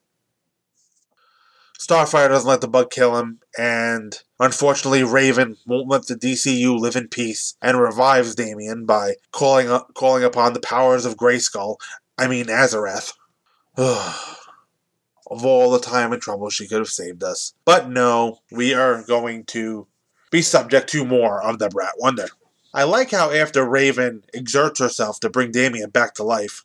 Starfire 1.81 2.29
doesn't 2.29 2.47
let 2.47 2.61
the 2.61 2.67
bug 2.67 2.91
kill 2.91 3.17
him, 3.17 3.39
and 3.57 4.15
unfortunately, 4.39 5.03
Raven 5.03 5.57
won't 5.65 5.89
let 5.89 6.05
the 6.05 6.13
DCU 6.13 6.79
live 6.79 6.95
in 6.95 7.07
peace 7.07 7.55
and 7.59 7.81
revives 7.81 8.35
Damian 8.35 8.85
by 8.85 9.15
calling 9.31 9.67
up, 9.67 9.95
calling 9.95 10.23
upon 10.23 10.53
the 10.53 10.59
powers 10.59 11.05
of 11.05 11.17
Grayskull. 11.17 11.77
I 12.19 12.27
mean 12.27 12.45
Azarath. 12.45 13.13
of 13.77 15.43
all 15.43 15.71
the 15.71 15.79
time 15.79 16.13
and 16.13 16.21
trouble 16.21 16.51
she 16.51 16.67
could 16.67 16.77
have 16.77 16.87
saved 16.87 17.23
us. 17.23 17.55
But 17.65 17.89
no, 17.89 18.41
we 18.51 18.75
are 18.75 19.03
going 19.03 19.45
to 19.45 19.87
be 20.29 20.43
subject 20.43 20.87
to 20.89 21.03
more 21.03 21.41
of 21.41 21.57
the 21.57 21.69
Brat 21.69 21.93
Wonder. 21.97 22.27
I 22.75 22.83
like 22.83 23.09
how 23.09 23.31
after 23.31 23.67
Raven 23.67 24.23
exerts 24.35 24.79
herself 24.79 25.19
to 25.21 25.31
bring 25.31 25.51
Damian 25.51 25.89
back 25.89 26.13
to 26.15 26.23
life, 26.23 26.63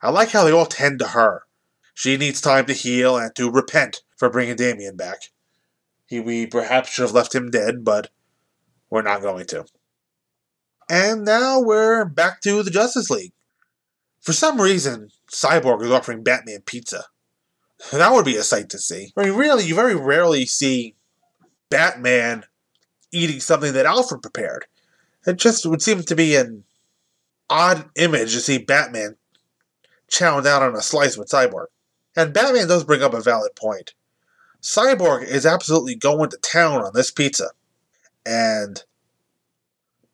I 0.00 0.10
like 0.10 0.30
how 0.30 0.44
they 0.44 0.52
all 0.52 0.66
tend 0.66 1.00
to 1.00 1.08
her. 1.08 1.42
She 1.92 2.16
needs 2.16 2.40
time 2.40 2.66
to 2.66 2.72
heal 2.72 3.16
and 3.16 3.34
to 3.34 3.50
repent 3.50 4.02
for 4.16 4.30
bringing 4.30 4.56
Damian 4.56 4.96
back. 4.96 5.30
He, 6.06 6.20
we 6.20 6.46
perhaps 6.46 6.90
should 6.90 7.02
have 7.02 7.12
left 7.12 7.34
him 7.34 7.50
dead, 7.50 7.84
but 7.84 8.10
we're 8.90 9.02
not 9.02 9.22
going 9.22 9.46
to. 9.46 9.64
And 10.88 11.24
now 11.24 11.60
we're 11.60 12.04
back 12.04 12.40
to 12.42 12.62
the 12.62 12.70
Justice 12.70 13.10
League. 13.10 13.32
For 14.20 14.32
some 14.32 14.60
reason, 14.60 15.10
Cyborg 15.30 15.82
is 15.82 15.90
offering 15.90 16.22
Batman 16.22 16.60
pizza. 16.64 17.04
That 17.92 18.12
would 18.12 18.24
be 18.24 18.36
a 18.36 18.42
sight 18.42 18.70
to 18.70 18.78
see. 18.78 19.12
I 19.16 19.24
mean, 19.24 19.34
really, 19.34 19.64
you 19.64 19.74
very 19.74 19.94
rarely 19.94 20.46
see 20.46 20.94
Batman 21.70 22.44
eating 23.12 23.40
something 23.40 23.72
that 23.72 23.86
Alfred 23.86 24.22
prepared. 24.22 24.66
It 25.26 25.36
just 25.36 25.66
would 25.66 25.82
seem 25.82 26.02
to 26.02 26.14
be 26.14 26.36
an 26.36 26.64
odd 27.48 27.88
image 27.96 28.32
to 28.34 28.40
see 28.40 28.58
Batman 28.58 29.16
chowing 30.10 30.44
down 30.44 30.62
on 30.62 30.76
a 30.76 30.82
slice 30.82 31.16
with 31.16 31.28
Cyborg. 31.28 31.66
And 32.16 32.32
Batman 32.32 32.68
does 32.68 32.84
bring 32.84 33.02
up 33.02 33.14
a 33.14 33.20
valid 33.20 33.54
point. 33.56 33.94
Cyborg 34.64 35.24
is 35.24 35.44
absolutely 35.44 35.94
going 35.94 36.30
to 36.30 36.38
town 36.38 36.80
on 36.82 36.92
this 36.94 37.10
pizza. 37.10 37.50
And 38.24 38.82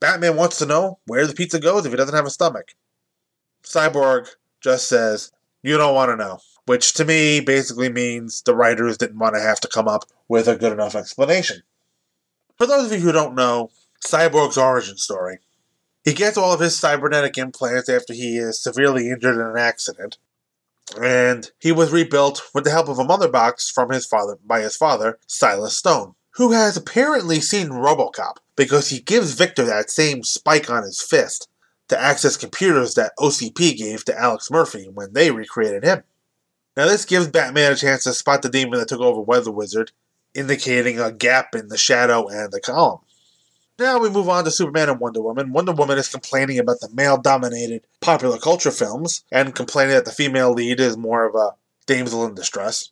Batman 0.01 0.35
wants 0.35 0.59
to 0.59 0.67
know 0.67 0.99
where 1.07 1.25
the 1.25 1.35
pizza 1.35 1.61
goes 1.61 1.87
if 1.87 1.93
he 1.93 1.97
doesn't 1.97 2.17
have 2.17 2.27
a 2.27 2.31
stomach. 2.31 2.75
Cyborg 3.63 4.29
just 4.61 4.89
says, 4.89 5.31
You 5.63 5.77
don't 5.77 5.95
want 5.95 6.11
to 6.11 6.17
know. 6.17 6.41
Which 6.67 6.95
to 6.95 7.05
me 7.05 7.39
basically 7.39 7.93
means 7.93 8.43
the 8.43 8.57
writers 8.57 8.99
didn't 8.99 9.21
want 9.21 9.37
to 9.37 9.41
have 9.41 9.61
to 9.61 9.69
come 9.69 9.87
up 9.87 10.05
with 10.27 10.49
a 10.49 10.57
good 10.57 10.73
enough 10.73 10.97
explanation. 10.97 11.63
For 12.59 12.67
those 12.67 12.87
of 12.87 12.99
you 12.99 13.07
who 13.07 13.13
don't 13.13 13.37
know, 13.37 13.71
Cyborg's 14.05 14.59
origin 14.59 14.97
story. 14.97 15.39
He 16.05 16.13
gets 16.13 16.37
all 16.37 16.53
of 16.53 16.61
his 16.61 16.77
cybernetic 16.77 17.39
implants 17.39 17.89
after 17.89 18.13
he 18.13 18.37
is 18.37 18.61
severely 18.61 19.11
injured 19.11 19.37
in 19.37 19.43
an 19.43 19.59
accident, 19.59 20.19
and 21.01 21.51
he 21.59 21.73
was 21.73 21.93
rebuilt 21.93 22.43
with 22.55 22.65
the 22.65 22.71
help 22.71 22.89
of 22.89 22.99
a 22.99 23.05
mother 23.05 23.29
box 23.29 23.71
from 23.71 23.91
his 23.91 24.07
father 24.07 24.39
by 24.45 24.61
his 24.61 24.77
father, 24.77 25.19
Silas 25.27 25.77
Stone, 25.77 26.15
who 26.33 26.53
has 26.53 26.77
apparently 26.77 27.41
seen 27.41 27.69
RoboCop 27.69 28.37
because 28.57 28.89
he 28.89 29.01
gives 29.01 29.35
Victor 29.35 29.65
that 29.65 29.91
same 29.91 30.23
spike 30.23 30.69
on 30.71 30.83
his 30.83 31.01
fist 31.01 31.49
to 31.89 32.01
access 32.01 32.37
computers 32.37 32.95
that 32.95 33.13
OCP 33.19 33.77
gave 33.77 34.05
to 34.05 34.19
Alex 34.19 34.51
Murphy 34.51 34.89
when 34.93 35.13
they 35.13 35.31
recreated 35.31 35.85
him. 35.85 36.03
Now 36.77 36.87
this 36.87 37.05
gives 37.05 37.29
Batman 37.29 37.73
a 37.73 37.77
chance 37.77 38.05
to 38.05 38.13
spot 38.13 38.43
the 38.43 38.49
demon 38.49 38.79
that 38.79 38.89
took 38.89 39.01
over 39.01 39.21
Weather 39.21 39.51
Wizard, 39.51 39.93
indicating 40.35 41.01
a 41.01 41.11
gap 41.11 41.55
in 41.55 41.69
the 41.69 41.77
shadow 41.77 42.29
and 42.29 42.53
the 42.53 42.61
column. 42.61 43.01
Now 43.81 43.99
we 43.99 44.11
move 44.11 44.29
on 44.29 44.45
to 44.45 44.51
Superman 44.51 44.91
and 44.91 45.01
Wonder 45.01 45.23
Woman. 45.23 45.55
Wonder 45.55 45.73
Woman 45.73 45.97
is 45.97 46.11
complaining 46.11 46.59
about 46.59 46.81
the 46.81 46.91
male 46.93 47.17
dominated 47.17 47.87
popular 48.03 48.37
culture 48.37 48.71
films 48.71 49.25
and 49.33 49.55
complaining 49.55 49.95
that 49.95 50.05
the 50.05 50.13
female 50.13 50.53
lead 50.53 50.79
is 50.81 50.99
more 50.99 51.25
of 51.25 51.35
a 51.35 51.55
damsel 51.87 52.27
in 52.27 52.35
distress. 52.35 52.91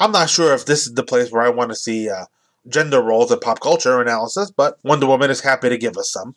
I'm 0.00 0.10
not 0.10 0.28
sure 0.28 0.52
if 0.54 0.66
this 0.66 0.88
is 0.88 0.94
the 0.94 1.04
place 1.04 1.30
where 1.30 1.44
I 1.44 1.50
want 1.50 1.70
to 1.70 1.76
see 1.76 2.10
uh, 2.10 2.24
gender 2.66 3.00
roles 3.00 3.30
in 3.30 3.38
pop 3.38 3.60
culture 3.60 4.02
analysis, 4.02 4.50
but 4.50 4.80
Wonder 4.82 5.06
Woman 5.06 5.30
is 5.30 5.42
happy 5.42 5.68
to 5.68 5.78
give 5.78 5.96
us 5.96 6.10
some. 6.10 6.34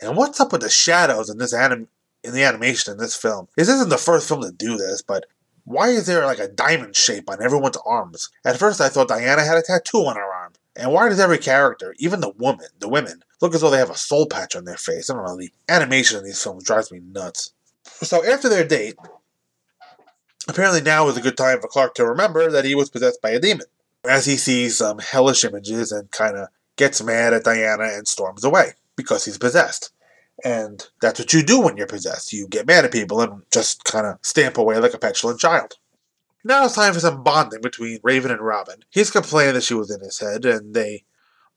And 0.00 0.16
what's 0.16 0.40
up 0.40 0.50
with 0.50 0.62
the 0.62 0.70
shadows 0.70 1.28
in 1.28 1.36
this 1.36 1.52
anim- 1.52 1.88
in 2.24 2.32
the 2.32 2.44
animation 2.44 2.92
in 2.92 2.98
this 2.98 3.14
film? 3.14 3.48
This 3.54 3.68
isn't 3.68 3.90
the 3.90 3.98
first 3.98 4.28
film 4.28 4.40
to 4.40 4.50
do 4.50 4.78
this, 4.78 5.02
but 5.02 5.26
why 5.64 5.90
is 5.90 6.06
there 6.06 6.24
like 6.24 6.38
a 6.38 6.48
diamond 6.48 6.96
shape 6.96 7.28
on 7.28 7.42
everyone's 7.42 7.76
arms? 7.84 8.30
At 8.46 8.58
first 8.58 8.80
I 8.80 8.88
thought 8.88 9.08
Diana 9.08 9.44
had 9.44 9.58
a 9.58 9.62
tattoo 9.62 10.06
on 10.06 10.16
her 10.16 10.22
arm. 10.22 10.39
And 10.76 10.92
why 10.92 11.08
does 11.08 11.20
every 11.20 11.38
character, 11.38 11.94
even 11.98 12.20
the 12.20 12.30
woman, 12.30 12.68
the 12.78 12.88
women, 12.88 13.22
look 13.40 13.54
as 13.54 13.60
though 13.60 13.70
they 13.70 13.78
have 13.78 13.90
a 13.90 13.96
soul 13.96 14.26
patch 14.26 14.54
on 14.54 14.64
their 14.64 14.76
face? 14.76 15.10
I 15.10 15.14
don't 15.14 15.26
know, 15.26 15.36
the 15.36 15.52
animation 15.68 16.18
in 16.18 16.24
these 16.24 16.42
films 16.42 16.64
drives 16.64 16.92
me 16.92 17.00
nuts. 17.00 17.52
So 17.84 18.24
after 18.24 18.48
their 18.48 18.66
date, 18.66 18.96
apparently 20.48 20.80
now 20.80 21.08
is 21.08 21.16
a 21.16 21.22
good 21.22 21.36
time 21.36 21.60
for 21.60 21.68
Clark 21.68 21.94
to 21.94 22.06
remember 22.06 22.50
that 22.50 22.64
he 22.64 22.74
was 22.74 22.90
possessed 22.90 23.20
by 23.20 23.30
a 23.30 23.40
demon. 23.40 23.66
As 24.08 24.24
he 24.24 24.36
sees 24.36 24.78
some 24.78 24.98
hellish 24.98 25.44
images 25.44 25.92
and 25.92 26.10
kind 26.10 26.36
of 26.36 26.48
gets 26.76 27.02
mad 27.02 27.34
at 27.34 27.44
Diana 27.44 27.84
and 27.92 28.08
storms 28.08 28.44
away 28.44 28.72
because 28.96 29.24
he's 29.24 29.36
possessed. 29.36 29.92
And 30.42 30.86
that's 31.02 31.18
what 31.18 31.34
you 31.34 31.42
do 31.42 31.60
when 31.60 31.76
you're 31.76 31.86
possessed. 31.86 32.32
You 32.32 32.48
get 32.48 32.66
mad 32.66 32.86
at 32.86 32.92
people 32.92 33.20
and 33.20 33.42
just 33.52 33.84
kind 33.84 34.06
of 34.06 34.18
stamp 34.22 34.56
away 34.56 34.78
like 34.78 34.94
a 34.94 34.98
petulant 34.98 35.40
child. 35.40 35.74
Now 36.42 36.64
it's 36.64 36.74
time 36.74 36.94
for 36.94 37.00
some 37.00 37.22
bonding 37.22 37.60
between 37.60 38.00
Raven 38.02 38.30
and 38.30 38.40
Robin. 38.40 38.84
He's 38.90 39.10
complaining 39.10 39.54
that 39.54 39.62
she 39.62 39.74
was 39.74 39.90
in 39.90 40.00
his 40.00 40.18
head, 40.18 40.44
and 40.44 40.74
they 40.74 41.04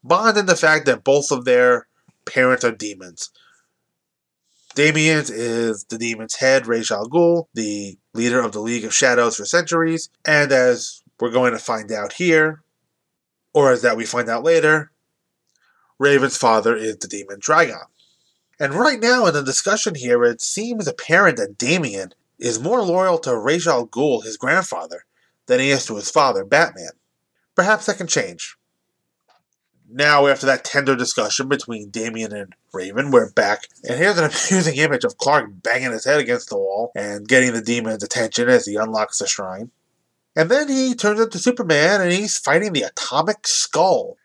bond 0.02 0.36
in 0.36 0.46
the 0.46 0.56
fact 0.56 0.86
that 0.86 1.04
both 1.04 1.30
of 1.30 1.44
their 1.44 1.86
parents 2.26 2.64
are 2.64 2.72
demons. 2.72 3.30
Damian 4.74 5.24
is 5.28 5.84
the 5.84 5.98
demon's 5.98 6.36
head, 6.36 6.66
Ra's 6.66 6.90
al 6.90 7.08
Ghul, 7.08 7.46
the 7.54 7.96
leader 8.12 8.40
of 8.40 8.52
the 8.52 8.60
League 8.60 8.84
of 8.84 8.92
Shadows 8.92 9.36
for 9.36 9.44
centuries, 9.44 10.10
and 10.24 10.52
as 10.52 11.02
we're 11.20 11.30
going 11.30 11.52
to 11.52 11.58
find 11.58 11.90
out 11.92 12.14
here, 12.14 12.62
or 13.52 13.70
as 13.70 13.82
that 13.82 13.96
we 13.96 14.04
find 14.04 14.28
out 14.28 14.42
later, 14.42 14.90
Raven's 15.98 16.36
father 16.36 16.74
is 16.76 16.96
the 16.98 17.08
demon 17.08 17.40
Trigon. 17.40 17.84
And 18.58 18.74
right 18.74 19.00
now 19.00 19.26
in 19.26 19.34
the 19.34 19.42
discussion 19.42 19.94
here, 19.94 20.24
it 20.24 20.40
seems 20.40 20.88
apparent 20.88 21.36
that 21.38 21.56
Damian 21.56 22.12
is 22.44 22.60
more 22.60 22.82
loyal 22.82 23.16
to 23.18 23.34
Ra's 23.34 23.66
al 23.66 23.86
Ghul, 23.86 24.22
his 24.22 24.36
grandfather, 24.36 25.06
than 25.46 25.60
he 25.60 25.70
is 25.70 25.86
to 25.86 25.96
his 25.96 26.10
father, 26.10 26.44
Batman. 26.44 26.90
Perhaps 27.54 27.86
that 27.86 27.96
can 27.96 28.06
change. 28.06 28.56
Now, 29.90 30.26
after 30.26 30.44
that 30.44 30.62
tender 30.62 30.94
discussion 30.94 31.48
between 31.48 31.88
Damian 31.88 32.34
and 32.34 32.54
Raven, 32.74 33.10
we're 33.10 33.32
back, 33.32 33.68
and 33.82 33.98
here's 33.98 34.18
an 34.18 34.24
amusing 34.50 34.76
image 34.76 35.04
of 35.04 35.16
Clark 35.16 35.46
banging 35.62 35.92
his 35.92 36.04
head 36.04 36.20
against 36.20 36.50
the 36.50 36.58
wall 36.58 36.92
and 36.94 37.26
getting 37.26 37.54
the 37.54 37.62
demon's 37.62 38.02
attention 38.02 38.50
as 38.50 38.66
he 38.66 38.76
unlocks 38.76 39.20
the 39.20 39.26
shrine. 39.26 39.70
And 40.36 40.50
then 40.50 40.68
he 40.68 40.94
turns 40.94 41.20
into 41.20 41.38
Superman 41.38 42.02
and 42.02 42.12
he's 42.12 42.36
fighting 42.36 42.74
the 42.74 42.82
Atomic 42.82 43.46
Skull. 43.46 44.18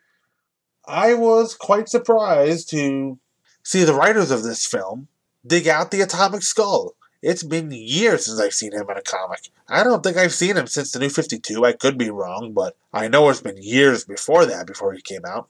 I 0.84 1.14
was 1.14 1.54
quite 1.54 1.88
surprised 1.88 2.68
to 2.70 3.18
see 3.62 3.84
the 3.84 3.94
writers 3.94 4.30
of 4.30 4.42
this 4.42 4.66
film 4.66 5.08
dig 5.46 5.68
out 5.68 5.90
the 5.90 6.02
Atomic 6.02 6.42
Skull. 6.42 6.96
It's 7.22 7.42
been 7.42 7.70
years 7.70 8.24
since 8.24 8.40
I've 8.40 8.54
seen 8.54 8.72
him 8.72 8.88
in 8.88 8.96
a 8.96 9.02
comic. 9.02 9.50
I 9.68 9.84
don't 9.84 10.02
think 10.02 10.16
I've 10.16 10.32
seen 10.32 10.56
him 10.56 10.66
since 10.66 10.92
the 10.92 10.98
New 10.98 11.10
52. 11.10 11.64
I 11.64 11.72
could 11.72 11.98
be 11.98 12.10
wrong, 12.10 12.52
but 12.54 12.76
I 12.92 13.08
know 13.08 13.28
it's 13.28 13.42
been 13.42 13.62
years 13.62 14.04
before 14.04 14.46
that, 14.46 14.66
before 14.66 14.94
he 14.94 15.02
came 15.02 15.24
out. 15.26 15.48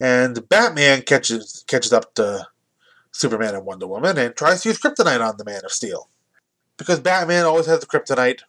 And 0.00 0.48
Batman 0.48 1.02
catches 1.02 1.64
catches 1.66 1.92
up 1.92 2.14
to 2.14 2.46
Superman 3.10 3.54
and 3.54 3.64
Wonder 3.64 3.86
Woman 3.86 4.18
and 4.18 4.36
tries 4.36 4.62
to 4.62 4.68
use 4.68 4.80
kryptonite 4.80 5.26
on 5.26 5.36
the 5.36 5.44
Man 5.44 5.64
of 5.64 5.72
Steel. 5.72 6.08
Because 6.76 7.00
Batman 7.00 7.44
always 7.44 7.66
has 7.66 7.80
the 7.80 7.86
kryptonite 7.86 8.40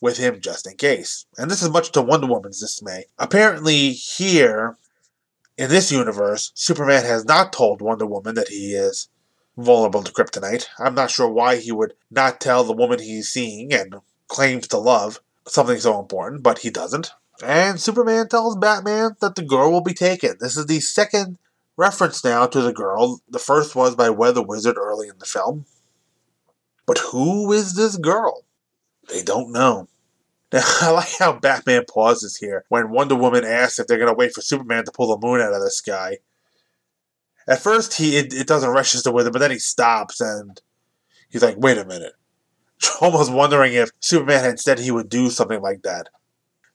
with 0.00 0.16
him 0.16 0.40
just 0.40 0.66
in 0.66 0.76
case. 0.76 1.26
And 1.36 1.50
this 1.50 1.62
is 1.62 1.70
much 1.70 1.92
to 1.92 2.02
Wonder 2.02 2.26
Woman's 2.26 2.60
dismay. 2.60 3.06
Apparently, 3.18 3.92
here, 3.92 4.78
in 5.58 5.68
this 5.68 5.92
universe, 5.92 6.52
Superman 6.54 7.04
has 7.04 7.24
not 7.26 7.52
told 7.52 7.82
Wonder 7.82 8.06
Woman 8.06 8.34
that 8.34 8.48
he 8.48 8.72
is 8.72 9.08
vulnerable 9.62 10.02
to 10.02 10.12
kryptonite. 10.12 10.66
I'm 10.78 10.94
not 10.94 11.10
sure 11.10 11.28
why 11.28 11.56
he 11.56 11.72
would 11.72 11.94
not 12.10 12.40
tell 12.40 12.64
the 12.64 12.72
woman 12.72 12.98
he's 12.98 13.28
seeing 13.28 13.72
and 13.72 13.96
claims 14.28 14.68
to 14.68 14.78
love 14.78 15.20
something 15.46 15.78
so 15.78 15.98
important, 15.98 16.42
but 16.42 16.58
he 16.58 16.70
doesn't. 16.70 17.12
And 17.42 17.80
Superman 17.80 18.28
tells 18.28 18.56
Batman 18.56 19.16
that 19.20 19.34
the 19.34 19.42
girl 19.42 19.72
will 19.72 19.80
be 19.80 19.94
taken. 19.94 20.36
This 20.40 20.56
is 20.56 20.66
the 20.66 20.80
second 20.80 21.38
reference 21.76 22.22
now 22.22 22.46
to 22.46 22.60
the 22.60 22.72
girl. 22.72 23.20
The 23.28 23.38
first 23.38 23.74
was 23.74 23.96
by 23.96 24.10
Weather 24.10 24.42
Wizard 24.42 24.76
early 24.76 25.08
in 25.08 25.18
the 25.18 25.26
film. 25.26 25.64
But 26.86 26.98
who 26.98 27.52
is 27.52 27.74
this 27.74 27.96
girl? 27.96 28.44
They 29.08 29.22
don't 29.22 29.52
know. 29.52 29.88
Now, 30.52 30.62
I 30.80 30.90
like 30.90 31.18
how 31.18 31.32
Batman 31.38 31.84
pauses 31.88 32.36
here 32.36 32.64
when 32.68 32.90
Wonder 32.90 33.14
Woman 33.14 33.44
asks 33.44 33.78
if 33.78 33.86
they're 33.86 33.98
going 33.98 34.12
to 34.12 34.18
wait 34.18 34.34
for 34.34 34.40
Superman 34.40 34.84
to 34.84 34.92
pull 34.92 35.16
the 35.16 35.26
moon 35.26 35.40
out 35.40 35.52
of 35.52 35.62
the 35.62 35.70
sky. 35.70 36.18
At 37.50 37.60
first, 37.60 37.94
he 37.98 38.16
it, 38.16 38.32
it 38.32 38.46
doesn't 38.46 38.70
register 38.70 39.12
with 39.12 39.26
him, 39.26 39.32
but 39.32 39.40
then 39.40 39.50
he 39.50 39.58
stops 39.58 40.20
and 40.22 40.58
he's 41.28 41.42
like, 41.42 41.58
"Wait 41.58 41.76
a 41.76 41.84
minute," 41.84 42.14
almost 43.02 43.30
wondering 43.30 43.74
if 43.74 43.90
Superman 44.00 44.42
had 44.42 44.60
said 44.60 44.78
he 44.78 44.90
would 44.90 45.10
do 45.10 45.28
something 45.28 45.60
like 45.60 45.82
that 45.82 46.08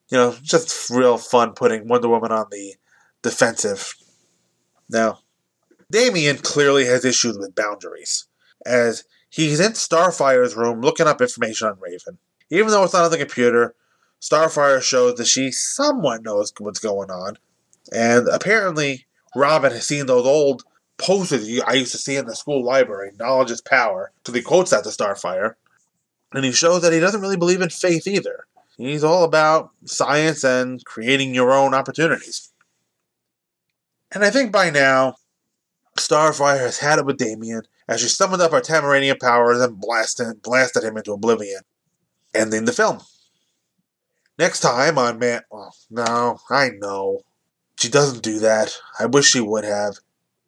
you 0.09 0.17
know, 0.17 0.35
just 0.41 0.89
real 0.89 1.17
fun 1.17 1.53
putting 1.53 1.87
Wonder 1.87 2.09
Woman 2.09 2.31
on 2.31 2.45
the 2.51 2.75
defensive. 3.21 3.95
Now, 4.89 5.19
Damian 5.91 6.37
clearly 6.37 6.85
has 6.85 7.05
issues 7.05 7.37
with 7.37 7.55
boundaries, 7.55 8.27
as 8.65 9.03
he's 9.29 9.59
in 9.59 9.73
Starfire's 9.73 10.55
room 10.55 10.81
looking 10.81 11.07
up 11.07 11.21
information 11.21 11.67
on 11.67 11.79
Raven. 11.79 12.19
Even 12.49 12.67
though 12.69 12.83
it's 12.83 12.93
not 12.93 13.05
on 13.05 13.11
the 13.11 13.17
computer, 13.17 13.75
Starfire 14.21 14.81
shows 14.81 15.15
that 15.15 15.27
she 15.27 15.51
somewhat 15.51 16.23
knows 16.23 16.53
what's 16.59 16.79
going 16.79 17.09
on, 17.09 17.37
and 17.91 18.27
apparently 18.27 19.07
Robin 19.35 19.71
has 19.71 19.87
seen 19.87 20.05
those 20.05 20.25
old 20.25 20.63
posters 20.97 21.61
I 21.67 21.73
used 21.73 21.91
to 21.91 21.97
see 21.97 22.15
in 22.15 22.25
the 22.25 22.35
school 22.35 22.63
library, 22.63 23.11
knowledge 23.19 23.51
is 23.51 23.61
power, 23.61 24.11
so 24.25 24.31
he 24.31 24.41
quotes 24.41 24.71
that 24.71 24.83
to 24.85 24.89
Starfire, 24.89 25.55
and 26.33 26.45
he 26.45 26.51
shows 26.51 26.81
that 26.81 26.93
he 26.93 26.99
doesn't 26.99 27.21
really 27.21 27.37
believe 27.37 27.61
in 27.61 27.69
faith 27.69 28.07
either. 28.07 28.45
He's 28.77 29.03
all 29.03 29.23
about 29.23 29.71
science 29.85 30.43
and 30.43 30.83
creating 30.85 31.33
your 31.33 31.51
own 31.51 31.73
opportunities. 31.73 32.51
And 34.11 34.23
I 34.23 34.29
think 34.29 34.51
by 34.51 34.69
now, 34.69 35.15
Starfire 35.97 36.59
has 36.59 36.79
had 36.79 36.99
it 36.99 37.05
with 37.05 37.17
Damian 37.17 37.63
as 37.87 38.01
she 38.01 38.07
summoned 38.07 38.41
up 38.41 38.51
her 38.51 38.61
Tamaranian 38.61 39.19
powers 39.19 39.61
and 39.61 39.79
blasted, 39.79 40.41
blasted 40.41 40.83
him 40.83 40.97
into 40.97 41.13
oblivion, 41.13 41.61
ending 42.33 42.65
the 42.65 42.73
film. 42.73 42.99
Next 44.37 44.59
time 44.59 44.97
on 44.97 45.19
Man. 45.19 45.41
Well, 45.49 45.73
no, 45.89 46.39
I 46.49 46.69
know. 46.69 47.21
She 47.85 47.91
doesn't 47.91 48.23
do 48.23 48.39
that. 48.39 48.75
I 48.99 49.05
wish 49.05 49.27
she 49.27 49.39
would 49.39 49.63
have. 49.63 49.99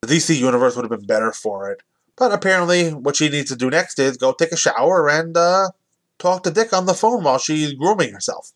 The 0.02 0.08
DC 0.08 0.36
Universe 0.40 0.76
would 0.76 0.90
have 0.90 1.00
been 1.00 1.06
better 1.06 1.32
for 1.32 1.70
it. 1.70 1.84
But 2.16 2.32
apparently, 2.32 2.90
what 2.90 3.16
she 3.16 3.30
needs 3.30 3.52
to 3.52 3.56
do 3.56 3.70
next 3.70 4.00
is 4.00 4.18
go 4.18 4.34
take 4.34 4.52
a 4.52 4.58
shower 4.58 5.08
and 5.08 5.38
uh, 5.38 5.70
talk 6.18 6.42
to 6.44 6.52
Dick 6.52 6.74
on 6.74 6.88
the 6.88 6.96
phone 6.96 7.24
while 7.24 7.38
she's 7.38 7.74
grooming 7.74 8.12
herself. 8.12 8.54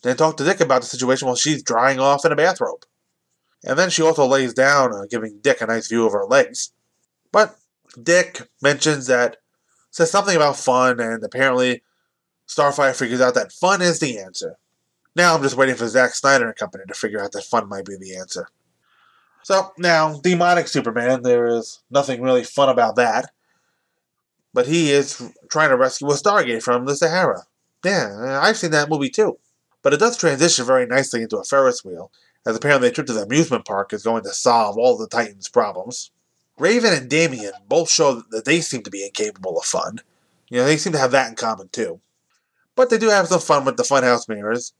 Then 0.00 0.16
talk 0.16 0.38
to 0.38 0.44
Dick 0.44 0.60
about 0.60 0.80
the 0.80 0.86
situation 0.86 1.26
while 1.26 1.36
she's 1.36 1.62
drying 1.62 2.00
off 2.00 2.24
in 2.24 2.32
a 2.32 2.36
bathrobe. 2.36 2.86
And 3.62 3.78
then 3.78 3.90
she 3.90 4.00
also 4.00 4.24
lays 4.24 4.54
down, 4.54 4.94
uh, 4.94 5.04
giving 5.10 5.40
Dick 5.42 5.60
a 5.60 5.66
nice 5.66 5.88
view 5.88 6.06
of 6.06 6.14
her 6.14 6.24
legs. 6.24 6.72
But 7.32 7.58
Dick 8.02 8.48
mentions 8.62 9.08
that, 9.08 9.36
says 9.90 10.10
something 10.10 10.36
about 10.36 10.56
fun, 10.56 11.00
and 11.00 11.22
apparently 11.22 11.82
Starfire 12.48 12.96
figures 12.96 13.20
out 13.20 13.34
that 13.34 13.52
fun 13.52 13.82
is 13.82 14.00
the 14.00 14.18
answer. 14.18 14.56
Now 15.16 15.34
I'm 15.34 15.42
just 15.42 15.56
waiting 15.56 15.74
for 15.74 15.88
Zack 15.88 16.14
Snyder 16.14 16.46
and 16.46 16.56
company 16.56 16.84
to 16.86 16.94
figure 16.94 17.20
out 17.20 17.32
that 17.32 17.42
fun 17.42 17.68
might 17.68 17.84
be 17.84 17.96
the 17.96 18.16
answer. 18.16 18.48
So 19.42 19.72
now, 19.78 20.20
demonic 20.20 20.68
Superman, 20.68 21.22
there 21.22 21.46
is 21.46 21.80
nothing 21.90 22.22
really 22.22 22.44
fun 22.44 22.68
about 22.68 22.96
that 22.96 23.30
but 24.56 24.66
he 24.66 24.90
is 24.90 25.22
trying 25.50 25.68
to 25.68 25.76
rescue 25.76 26.08
a 26.08 26.14
Stargate 26.14 26.62
from 26.62 26.86
the 26.86 26.96
Sahara. 26.96 27.42
Yeah, 27.84 28.40
I've 28.42 28.56
seen 28.56 28.70
that 28.70 28.88
movie 28.88 29.10
too. 29.10 29.36
But 29.82 29.92
it 29.92 30.00
does 30.00 30.16
transition 30.16 30.64
very 30.64 30.86
nicely 30.86 31.20
into 31.20 31.36
a 31.36 31.44
Ferris 31.44 31.84
wheel, 31.84 32.10
as 32.46 32.56
apparently 32.56 32.88
a 32.88 32.90
trip 32.90 33.06
to 33.08 33.12
the 33.12 33.24
amusement 33.24 33.66
park 33.66 33.92
is 33.92 34.02
going 34.02 34.22
to 34.22 34.32
solve 34.32 34.78
all 34.78 34.96
the 34.96 35.08
Titans' 35.08 35.50
problems. 35.50 36.10
Raven 36.58 36.94
and 36.94 37.10
Damian 37.10 37.52
both 37.68 37.90
show 37.90 38.22
that 38.30 38.46
they 38.46 38.62
seem 38.62 38.82
to 38.84 38.90
be 38.90 39.04
incapable 39.04 39.58
of 39.58 39.66
fun. 39.66 40.00
You 40.48 40.60
know, 40.60 40.64
they 40.64 40.78
seem 40.78 40.94
to 40.94 40.98
have 40.98 41.10
that 41.10 41.28
in 41.28 41.36
common 41.36 41.68
too. 41.68 42.00
But 42.76 42.88
they 42.88 42.96
do 42.96 43.10
have 43.10 43.28
some 43.28 43.40
fun 43.40 43.66
with 43.66 43.76
the 43.76 43.82
funhouse 43.82 44.26
mirrors. 44.26 44.72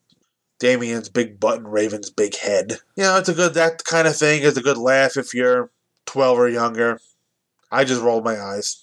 Damian's 0.59 1.09
big 1.09 1.39
butt 1.39 1.59
and 1.59 1.73
Raven's 1.73 2.11
big 2.11 2.37
head. 2.37 2.79
You 2.97 3.05
know, 3.05 3.19
it's 3.19 3.29
a 3.29 3.35
good, 3.35 3.55
that 3.55 3.85
kind 3.85 4.09
of 4.09 4.17
thing 4.17 4.43
is 4.43 4.57
a 4.57 4.63
good 4.63 4.79
laugh 4.79 5.17
if 5.17 5.35
you're 5.35 5.71
12 6.07 6.39
or 6.39 6.49
younger. 6.49 7.01
I 7.71 7.85
just 7.85 8.03
rolled 8.03 8.25
my 8.25 8.41
eyes. 8.41 8.83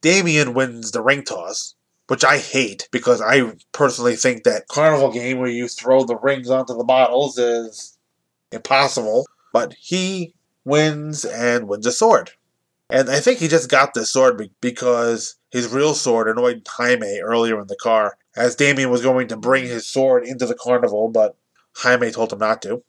Damian 0.00 0.54
wins 0.54 0.90
the 0.90 1.02
ring 1.02 1.24
toss, 1.24 1.74
which 2.08 2.24
I 2.24 2.38
hate 2.38 2.88
because 2.90 3.20
I 3.20 3.52
personally 3.72 4.16
think 4.16 4.44
that 4.44 4.68
carnival 4.68 5.12
game 5.12 5.38
where 5.38 5.50
you 5.50 5.68
throw 5.68 6.04
the 6.04 6.16
rings 6.16 6.50
onto 6.50 6.76
the 6.76 6.84
bottles 6.84 7.38
is 7.38 7.98
impossible. 8.52 9.26
But 9.52 9.74
he 9.78 10.34
wins 10.64 11.24
and 11.24 11.68
wins 11.68 11.86
a 11.86 11.92
sword. 11.92 12.32
And 12.90 13.08
I 13.10 13.20
think 13.20 13.38
he 13.38 13.48
just 13.48 13.70
got 13.70 13.94
this 13.94 14.12
sword 14.12 14.50
because 14.60 15.36
his 15.50 15.72
real 15.72 15.94
sword 15.94 16.28
annoyed 16.28 16.66
Jaime 16.68 17.20
earlier 17.20 17.60
in 17.60 17.66
the 17.66 17.76
car, 17.76 18.16
as 18.36 18.54
Damian 18.54 18.90
was 18.90 19.02
going 19.02 19.28
to 19.28 19.36
bring 19.36 19.64
his 19.64 19.86
sword 19.86 20.26
into 20.26 20.46
the 20.46 20.54
carnival, 20.54 21.08
but 21.08 21.36
Jaime 21.76 22.10
told 22.10 22.32
him 22.32 22.38
not 22.38 22.62
to. 22.62 22.82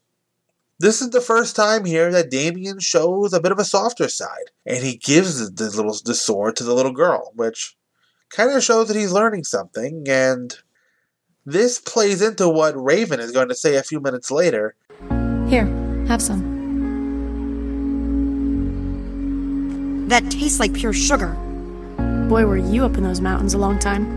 This 0.80 1.02
is 1.02 1.10
the 1.10 1.22
first 1.22 1.56
time 1.56 1.86
here 1.86 2.12
that 2.12 2.30
Damian 2.30 2.80
shows 2.80 3.34
a 3.34 3.40
bit 3.40 3.52
of 3.52 3.58
a 3.58 3.66
softer 3.66 4.08
side, 4.10 4.52
and 4.66 4.84
he 4.84 4.98
gives 4.98 5.52
the 5.52 5.70
little 5.70 5.98
the 6.06 6.14
sword 6.14 6.56
to 6.58 6.64
the 6.64 6.74
little 6.76 6.92
girl, 6.92 7.32
which 7.36 7.76
kind 8.30 8.52
of 8.52 8.64
shows 8.64 8.88
that 8.88 8.98
he's 8.98 9.12
learning 9.12 9.44
something. 9.44 10.06
And 10.08 10.56
this 11.46 11.80
plays 11.80 12.22
into 12.22 12.48
what 12.48 12.80
Raven 12.80 13.20
is 13.20 13.32
going 13.32 13.50
to 13.50 13.56
say 13.56 13.76
a 13.76 13.84
few 13.84 14.00
minutes 14.00 14.30
later. 14.30 14.76
Here, 15.48 15.66
have 16.08 16.22
some. 16.22 16.56
That 20.10 20.30
tastes 20.30 20.60
like 20.60 20.74
pure 20.74 20.94
sugar. 20.94 21.36
Boy, 22.30 22.46
were 22.46 22.58
you 22.58 22.86
up 22.86 22.98
in 22.98 23.04
those 23.04 23.20
mountains 23.20 23.56
a 23.56 23.58
long 23.58 23.80
time. 23.80 24.17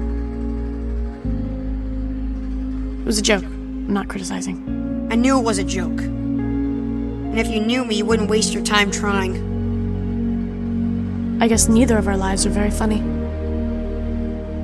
Was 3.10 3.18
a 3.18 3.22
joke. 3.22 3.42
I'm 3.42 3.92
not 3.92 4.06
criticizing. 4.06 5.08
I 5.10 5.16
knew 5.16 5.36
it 5.36 5.42
was 5.42 5.58
a 5.58 5.64
joke. 5.64 6.00
And 6.00 7.40
if 7.40 7.48
you 7.48 7.58
knew 7.58 7.84
me, 7.84 7.96
you 7.96 8.04
wouldn't 8.04 8.30
waste 8.30 8.52
your 8.52 8.62
time 8.62 8.92
trying. 8.92 9.34
I 11.42 11.48
guess 11.48 11.68
neither 11.68 11.98
of 11.98 12.06
our 12.06 12.16
lives 12.16 12.46
are 12.46 12.50
very 12.50 12.70
funny. 12.70 13.00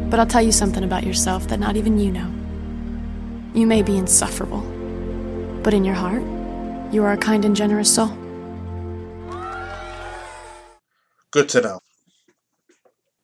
But 0.09 0.21
I'll 0.21 0.29
tell 0.29 0.43
you 0.43 0.53
something 0.53 0.85
about 0.85 1.03
yourself 1.03 1.49
that 1.49 1.59
not 1.59 1.75
even 1.75 1.99
you 1.99 2.13
know. 2.13 2.33
You 3.53 3.67
may 3.67 3.83
be 3.83 3.97
insufferable, 3.97 4.61
but 5.65 5.75
in 5.75 5.85
your 5.85 5.97
heart, 5.97 6.23
you 6.95 7.03
are 7.03 7.15
a 7.15 7.19
kind 7.19 7.45
and 7.45 7.57
generous 7.57 7.93
soul. 7.93 8.17
Good 11.33 11.49
to 11.49 11.61
know. 11.63 11.81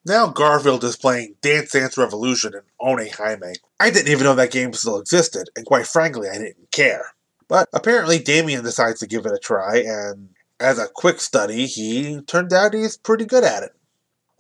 Now 0.05 0.27
Garfield 0.29 0.83
is 0.83 0.97
playing 0.97 1.37
Dance 1.43 1.73
Dance 1.73 1.97
Revolution 1.97 2.55
in 2.55 2.63
One 2.79 3.07
Jaime. 3.07 3.55
I 3.79 3.91
didn't 3.91 4.11
even 4.11 4.25
know 4.25 4.35
that 4.35 4.51
game 4.51 4.73
still 4.73 4.99
existed, 4.99 5.49
and 5.55 5.65
quite 5.65 5.87
frankly, 5.87 6.29
I 6.29 6.39
didn't 6.39 6.73
care. 6.73 7.15
But 7.47 7.69
apparently, 7.73 8.19
Damian 8.19 8.65
decides 8.65 8.99
to 9.01 9.07
give 9.07 9.27
it 9.27 9.33
a 9.33 9.39
try, 9.39 9.77
and 9.79 10.31
as 10.59 10.79
a 10.79 10.89
quick 10.89 11.21
study, 11.21 11.67
he 11.67 12.21
turned 12.23 12.53
out 12.53 12.75
he's 12.75 12.97
pretty 12.97 13.25
good 13.25 13.45
at 13.45 13.63
it. 13.63 13.73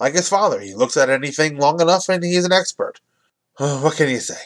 Like 0.00 0.14
his 0.14 0.28
father, 0.28 0.58
he 0.60 0.74
looks 0.74 0.96
at 0.96 1.10
anything 1.10 1.58
long 1.58 1.80
enough 1.80 2.08
and 2.08 2.24
he's 2.24 2.44
an 2.44 2.52
expert. 2.52 3.00
what 3.56 3.96
can 3.96 4.08
you 4.08 4.18
say? 4.18 4.40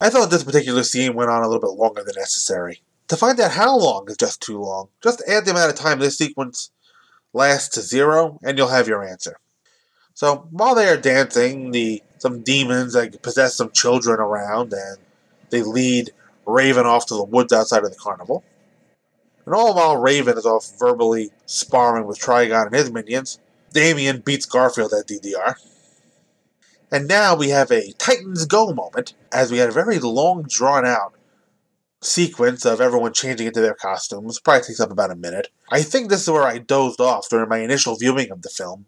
I 0.00 0.10
thought 0.10 0.30
this 0.30 0.44
particular 0.44 0.82
scene 0.82 1.14
went 1.14 1.30
on 1.30 1.42
a 1.42 1.48
little 1.48 1.60
bit 1.60 1.78
longer 1.78 2.02
than 2.02 2.14
necessary. 2.16 2.82
To 3.08 3.16
find 3.16 3.38
out 3.38 3.52
how 3.52 3.76
long 3.76 4.06
is 4.08 4.16
just 4.16 4.40
too 4.40 4.58
long, 4.58 4.88
just 5.02 5.22
add 5.28 5.44
the 5.44 5.50
amount 5.50 5.72
of 5.72 5.78
time 5.78 5.98
this 5.98 6.16
sequence 6.16 6.70
lasts 7.34 7.74
to 7.74 7.82
zero, 7.82 8.38
and 8.42 8.56
you'll 8.56 8.68
have 8.68 8.88
your 8.88 9.04
answer. 9.04 9.36
So 10.14 10.48
while 10.50 10.74
they 10.74 10.88
are 10.88 10.96
dancing, 10.96 11.70
the 11.70 12.02
some 12.18 12.42
demons 12.42 12.92
that 12.92 13.22
possess 13.22 13.56
some 13.56 13.70
children 13.70 14.20
around, 14.20 14.72
and 14.72 14.98
they 15.50 15.62
lead 15.62 16.12
Raven 16.46 16.86
off 16.86 17.06
to 17.06 17.14
the 17.14 17.24
woods 17.24 17.52
outside 17.52 17.84
of 17.84 17.90
the 17.90 17.98
carnival. 17.98 18.44
And 19.44 19.54
all 19.54 19.74
while 19.74 19.96
Raven 19.96 20.38
is 20.38 20.46
off 20.46 20.70
verbally 20.78 21.30
sparring 21.46 22.06
with 22.06 22.20
Trigon 22.20 22.66
and 22.66 22.74
his 22.74 22.92
minions, 22.92 23.40
Damian 23.72 24.20
beats 24.20 24.46
Garfield 24.46 24.92
at 24.92 25.08
DDR. 25.08 25.56
And 26.92 27.08
now 27.08 27.34
we 27.34 27.48
have 27.48 27.70
a 27.70 27.92
Titans 27.92 28.44
Go 28.44 28.72
moment, 28.72 29.14
as 29.32 29.50
we 29.50 29.58
had 29.58 29.70
a 29.70 29.72
very 29.72 29.98
long, 29.98 30.42
drawn 30.42 30.84
out 30.84 31.14
sequence 32.02 32.66
of 32.66 32.80
everyone 32.80 33.12
changing 33.12 33.46
into 33.46 33.60
their 33.60 33.74
costumes. 33.74 34.38
Probably 34.38 34.62
takes 34.62 34.80
up 34.80 34.90
about 34.90 35.10
a 35.10 35.16
minute. 35.16 35.48
I 35.70 35.82
think 35.82 36.08
this 36.08 36.22
is 36.22 36.30
where 36.30 36.42
I 36.42 36.58
dozed 36.58 37.00
off 37.00 37.28
during 37.28 37.48
my 37.48 37.58
initial 37.58 37.96
viewing 37.96 38.30
of 38.30 38.42
the 38.42 38.50
film, 38.50 38.86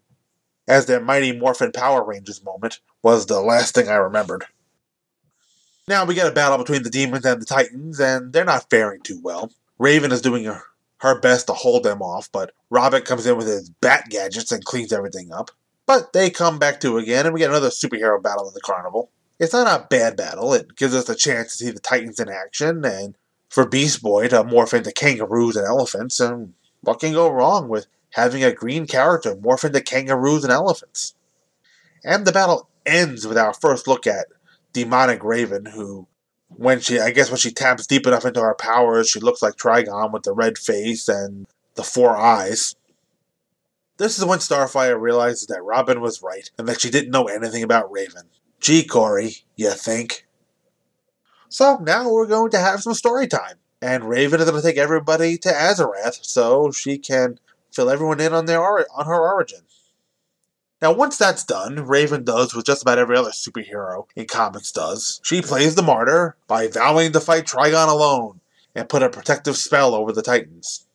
as 0.67 0.87
their 0.87 1.01
Mighty 1.01 1.33
Morphin 1.33 1.73
Power 1.73 2.05
Rangers 2.05 2.43
moment 2.43 2.81
was 3.03 3.27
the 3.27 3.41
last 3.41 3.75
thing 3.75 3.89
I 3.89 3.97
remembered. 3.97 4.45
Now 5.87 6.05
we 6.05 6.15
get 6.15 6.27
a 6.27 6.33
battle 6.33 6.59
between 6.59 6.83
the 6.83 6.91
demons 6.91 7.27
and 7.27 7.41
the 7.41 7.47
titans, 7.47 8.01
and 8.01 8.33
they're 8.33 8.45
not 8.45 8.71
faring 8.71 9.03
too 9.03 9.21
well. 9.23 9.53
Raven 9.79 10.13
is 10.13 10.23
doing 10.23 10.45
her, 10.45 10.63
her 10.99 11.21
best 11.21 11.47
to 11.49 11.53
hold 11.53 11.83
them 11.83 12.01
off, 12.01 12.31
but 12.33 12.53
Robin 12.71 13.03
comes 13.03 13.27
in 13.27 13.37
with 13.37 13.47
his 13.47 13.69
bat 13.69 14.07
gadgets 14.09 14.51
and 14.51 14.65
cleans 14.65 14.93
everything 14.93 15.33
up. 15.33 15.51
But 15.87 16.15
they 16.15 16.31
come 16.31 16.59
back 16.59 16.81
to 16.81 16.97
again, 16.97 17.27
and 17.27 17.35
we 17.35 17.41
get 17.41 17.51
another 17.51 17.69
superhero 17.69 18.23
battle 18.23 18.49
in 18.49 18.55
the 18.55 18.61
carnival. 18.61 19.11
It's 19.39 19.53
not 19.53 19.67
a 19.67 19.87
bad 19.89 20.17
battle. 20.17 20.55
It 20.55 20.77
gives 20.77 20.95
us 20.95 21.09
a 21.11 21.15
chance 21.15 21.57
to 21.57 21.65
see 21.65 21.71
the 21.71 21.81
Titans 21.81 22.19
in 22.19 22.31
action, 22.31 22.85
and 22.85 23.17
for 23.51 23.69
Beast 23.69 24.01
Boy 24.01 24.29
to 24.29 24.43
morph 24.45 24.73
into 24.73 24.93
kangaroos 24.93 25.57
and 25.57 25.67
elephants. 25.67 26.21
And 26.21 26.55
what 26.81 27.01
can 27.01 27.13
go 27.13 27.31
wrong 27.31 27.69
with 27.69 27.87
having 28.15 28.43
a 28.43 28.53
green 28.53 28.87
character 28.87 29.35
morph 29.37 29.65
into 29.65 29.81
kangaroos 29.81 30.45
and 30.45 30.53
elephants? 30.53 31.15
And 32.05 32.27
the 32.27 32.33
battle 32.33 32.69
ends 32.85 33.27
with 33.27 33.39
our 33.39 33.55
first 33.55 33.87
look 33.87 34.07
at 34.07 34.27
demonic 34.73 35.23
Raven, 35.25 35.67
who, 35.67 36.07
when 36.49 36.81
she, 36.81 37.01
I 37.01 37.11
guess, 37.11 37.31
when 37.31 37.39
she 37.39 37.51
taps 37.51 37.87
deep 37.87 38.07
enough 38.07 38.25
into 38.25 38.41
her 38.41 38.55
powers, 38.55 39.09
she 39.09 39.21
looks 39.21 39.43
like 39.43 39.57
Trigon 39.57 40.13
with 40.13 40.25
the 40.25 40.35
red 40.35 40.59
face 40.59 41.09
and 41.09 41.47
the 41.75 41.83
four 41.83 42.17
eyes. 42.17 42.77
This 43.97 44.19
is 44.19 44.25
when 44.25 44.41
Starfire 44.41 45.01
realizes 45.01 45.47
that 45.47 45.63
Robin 45.63 46.01
was 46.01 46.23
right 46.23 46.51
and 46.59 46.69
that 46.69 46.81
she 46.81 46.91
didn't 46.91 47.13
know 47.13 47.25
anything 47.25 47.63
about 47.63 47.91
Raven. 47.91 48.25
Gee, 48.61 48.85
Corey, 48.85 49.45
you 49.57 49.71
think? 49.71 50.27
So 51.49 51.79
now 51.79 52.11
we're 52.11 52.27
going 52.27 52.51
to 52.51 52.59
have 52.59 52.83
some 52.83 52.95
story 52.95 53.29
time. 53.29 53.57
And 53.81 54.09
Raven 54.09 54.41
is 54.41 54.51
going 54.51 54.61
to 54.61 54.67
take 54.67 54.79
everybody 54.79 55.37
to 55.39 55.49
Azarath 55.51 56.25
so 56.25 56.73
she 56.73 56.99
can 56.99 57.39
fill 57.75 57.91
everyone 57.91 58.21
in 58.21 58.33
on 58.33 58.47
their 58.47 58.63
on 58.63 59.07
her 59.07 59.21
origin. 59.21 59.61
Now, 60.83 60.93
once 60.93 61.17
that's 61.17 61.45
done, 61.45 61.87
Raven 61.87 62.25
does 62.25 62.55
what 62.55 62.67
just 62.67 62.83
about 62.83 62.99
every 62.99 63.17
other 63.17 63.31
superhero 63.31 64.07
in 64.15 64.27
comics 64.27 64.71
does. 64.71 65.21
She 65.25 65.41
plays 65.41 65.75
the 65.75 65.83
martyr 65.83 66.37
by 66.47 66.69
vowing 66.69 67.13
to 67.13 67.21
fight 67.21 67.47
Trigon 67.47 67.89
alone 67.89 68.41
and 68.75 68.89
put 68.89 69.03
a 69.03 69.09
protective 69.09 69.57
spell 69.57 69.95
over 69.95 70.13
the 70.13 70.21
Titans. 70.21 70.87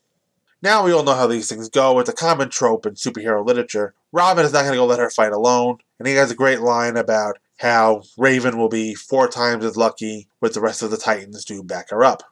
Now 0.62 0.84
we 0.84 0.92
all 0.92 1.02
know 1.02 1.14
how 1.14 1.26
these 1.26 1.48
things 1.48 1.68
go. 1.68 1.98
It's 1.98 2.10
a 2.10 2.12
common 2.12 2.50
trope 2.50 2.86
in 2.86 2.94
superhero 2.94 3.44
literature. 3.44 3.94
Robin 4.12 4.44
is 4.44 4.52
not 4.52 4.60
going 4.60 4.74
to 4.74 4.78
go 4.78 4.86
let 4.86 4.98
her 4.98 5.10
fight 5.10 5.32
alone, 5.32 5.78
and 5.98 6.06
he 6.06 6.14
has 6.14 6.30
a 6.30 6.36
great 6.36 6.60
line 6.60 6.96
about 6.96 7.38
how 7.58 8.02
Raven 8.16 8.58
will 8.58 8.68
be 8.68 8.94
four 8.94 9.26
times 9.28 9.64
as 9.64 9.76
lucky 9.76 10.28
with 10.40 10.54
the 10.54 10.60
rest 10.60 10.82
of 10.82 10.90
the 10.90 10.96
Titans 10.96 11.44
to 11.46 11.62
back 11.62 11.90
her 11.90 12.04
up. 12.04 12.22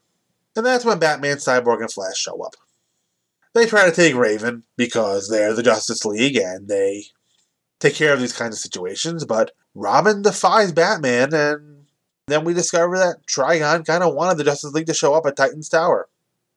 And 0.55 0.65
that's 0.65 0.85
when 0.85 0.99
Batman, 0.99 1.39
Cyborg, 1.39 1.81
and 1.81 1.91
Flash 1.91 2.19
show 2.19 2.41
up. 2.43 2.55
They 3.59 3.67
try 3.67 3.87
to 3.87 3.93
take 3.93 4.15
Raven 4.15 4.63
because 4.77 5.29
they're 5.29 5.53
the 5.53 5.65
Justice 5.65 6.05
League 6.05 6.37
and 6.37 6.69
they 6.69 7.07
take 7.81 7.97
care 7.97 8.13
of 8.13 8.21
these 8.21 8.33
kinds 8.33 8.55
of 8.55 8.61
situations, 8.61 9.25
but 9.25 9.51
Robin 9.75 10.23
defies 10.23 10.71
Batman, 10.71 11.35
and 11.35 11.87
then 12.29 12.45
we 12.45 12.55
discover 12.55 12.97
that 12.99 13.27
Trigon 13.27 13.85
kind 13.85 14.05
of 14.05 14.15
wanted 14.15 14.39
the 14.39 14.45
Justice 14.45 14.73
League 14.75 14.87
to 14.87 14.95
show 14.95 15.13
up 15.13 15.27
at 15.27 15.37
Titan's 15.37 15.69
Tower. 15.69 16.09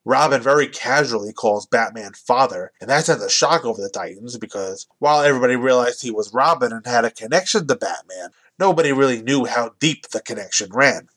Robin 0.04 0.40
very 0.40 0.68
casually 0.68 1.32
calls 1.32 1.66
Batman 1.66 2.12
father, 2.12 2.70
and 2.80 2.88
that 2.88 3.06
sends 3.06 3.24
a 3.24 3.28
shock 3.28 3.64
over 3.64 3.82
the 3.82 3.90
Titans 3.90 4.38
because 4.38 4.86
while 5.00 5.22
everybody 5.22 5.56
realized 5.56 6.02
he 6.02 6.12
was 6.12 6.32
Robin 6.32 6.72
and 6.72 6.86
had 6.86 7.04
a 7.04 7.10
connection 7.10 7.66
to 7.66 7.74
Batman, 7.74 8.30
nobody 8.60 8.92
really 8.92 9.20
knew 9.20 9.44
how 9.46 9.72
deep 9.80 10.08
the 10.10 10.20
connection 10.20 10.70
ran. 10.72 11.08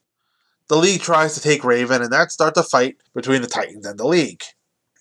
The 0.68 0.78
League 0.78 1.02
tries 1.02 1.36
to 1.36 1.42
take 1.42 1.64
Raven, 1.64 2.02
and 2.02 2.12
that 2.12 2.32
starts 2.32 2.58
a 2.58 2.64
fight 2.64 2.98
between 3.14 3.44
the 3.44 3.48
Titans 3.48 3.86
and 3.86 4.00
the 4.00 4.08
League. 4.08 4.42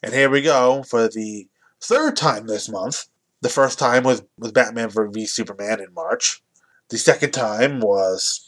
And 0.05 0.13
here 0.13 0.29
we 0.29 0.43
go 0.43 0.83
for 0.83 1.09
the 1.09 1.49
third 1.81 2.15
time 2.15 2.47
this 2.47 2.69
month. 2.69 3.07
The 3.41 3.49
first 3.49 3.79
time 3.79 4.05
was, 4.05 4.23
was 4.37 4.53
Batman 4.53 4.91
v 4.91 5.25
Superman 5.25 5.81
in 5.81 5.95
March. 5.95 6.43
The 6.91 6.99
second 6.99 7.31
time 7.31 7.81
was 7.81 8.47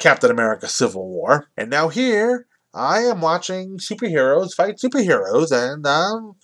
Captain 0.00 0.28
America 0.28 0.66
Civil 0.66 1.08
War. 1.08 1.46
And 1.56 1.70
now 1.70 1.88
here, 1.88 2.48
I 2.74 3.02
am 3.02 3.20
watching 3.20 3.78
superheroes 3.78 4.54
fight 4.54 4.78
superheroes, 4.78 5.52
and 5.52 5.86
I'm 5.86 6.34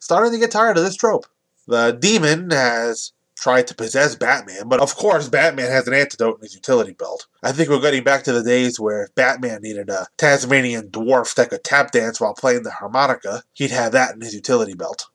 starting 0.00 0.32
to 0.32 0.38
get 0.38 0.50
tired 0.50 0.76
of 0.76 0.84
this 0.84 0.94
trope. 0.94 1.24
The 1.66 1.96
demon 1.98 2.50
has 2.50 3.12
tried 3.42 3.66
to 3.66 3.74
possess 3.74 4.14
Batman, 4.14 4.68
but 4.68 4.80
of 4.80 4.94
course, 4.94 5.28
Batman 5.28 5.68
has 5.68 5.88
an 5.88 5.94
antidote 5.94 6.36
in 6.36 6.42
his 6.42 6.54
utility 6.54 6.92
belt. 6.92 7.26
I 7.42 7.50
think 7.50 7.68
we're 7.68 7.80
getting 7.80 8.04
back 8.04 8.22
to 8.22 8.32
the 8.32 8.44
days 8.44 8.78
where 8.78 9.08
Batman 9.16 9.62
needed 9.62 9.90
a 9.90 10.06
Tasmanian 10.16 10.90
dwarf 10.90 11.34
that 11.34 11.50
could 11.50 11.64
tap 11.64 11.90
dance 11.90 12.20
while 12.20 12.34
playing 12.34 12.62
the 12.62 12.70
harmonica, 12.70 13.42
he'd 13.52 13.72
have 13.72 13.90
that 13.92 14.14
in 14.14 14.20
his 14.20 14.32
utility 14.32 14.74
belt. 14.74 15.08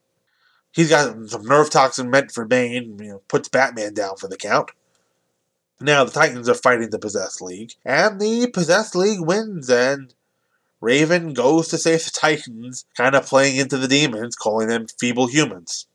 He's 0.73 0.89
got 0.89 1.29
some 1.29 1.45
nerve 1.45 1.69
toxin 1.69 2.09
meant 2.09 2.33
for 2.33 2.43
Bane, 2.43 2.97
you 2.99 3.11
know, 3.11 3.21
puts 3.29 3.47
Batman 3.47 3.93
down 3.93 4.17
for 4.17 4.27
the 4.27 4.35
count. 4.35 4.71
Now 5.79 6.03
the 6.03 6.11
Titans 6.11 6.49
are 6.49 6.53
fighting 6.53 6.89
the 6.89 6.99
Possessed 6.99 7.41
League, 7.41 7.75
and 7.85 8.19
the 8.19 8.47
Possessed 8.47 8.93
League 8.93 9.21
wins, 9.21 9.69
and 9.69 10.13
Raven 10.81 11.33
goes 11.33 11.69
to 11.69 11.77
save 11.77 12.03
the 12.03 12.11
Titans, 12.11 12.83
kind 12.97 13.15
of 13.15 13.25
playing 13.25 13.55
into 13.55 13.77
the 13.77 13.87
demons, 13.87 14.35
calling 14.35 14.67
them 14.67 14.87
feeble 14.99 15.27
humans. 15.27 15.87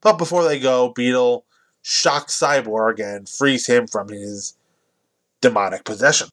But 0.00 0.18
before 0.18 0.44
they 0.44 0.60
go, 0.60 0.90
Beetle 0.90 1.44
shocks 1.88 2.38
Cyborg 2.38 3.00
and 3.00 3.28
frees 3.28 3.66
him 3.66 3.86
from 3.86 4.08
his 4.08 4.54
demonic 5.40 5.84
possession. 5.84 6.28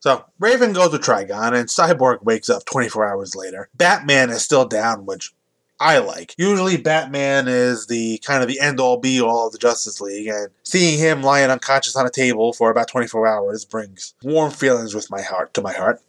So, 0.00 0.24
Raven 0.38 0.72
goes 0.72 0.90
to 0.90 0.98
Trigon, 0.98 1.54
and 1.54 1.68
Cyborg 1.68 2.22
wakes 2.22 2.48
up 2.48 2.64
24 2.64 3.06
hours 3.06 3.34
later. 3.34 3.68
Batman 3.74 4.30
is 4.30 4.42
still 4.42 4.66
down, 4.66 5.04
which 5.04 5.32
I 5.78 5.98
like. 5.98 6.34
Usually, 6.38 6.76
Batman 6.76 7.48
is 7.48 7.86
the 7.86 8.18
kind 8.18 8.42
of 8.42 8.48
the 8.48 8.60
end 8.60 8.80
all 8.80 8.98
be 8.98 9.20
all 9.20 9.46
of 9.46 9.52
the 9.52 9.58
Justice 9.58 10.00
League, 10.00 10.28
and 10.28 10.48
seeing 10.62 10.98
him 10.98 11.22
lying 11.22 11.50
unconscious 11.50 11.96
on 11.96 12.06
a 12.06 12.10
table 12.10 12.52
for 12.52 12.70
about 12.70 12.88
24 12.88 13.26
hours 13.26 13.64
brings 13.64 14.14
warm 14.22 14.50
feelings 14.50 14.94
with 14.94 15.10
my 15.10 15.20
heart 15.20 15.52
to 15.54 15.62
my 15.62 15.72
heart. 15.72 16.00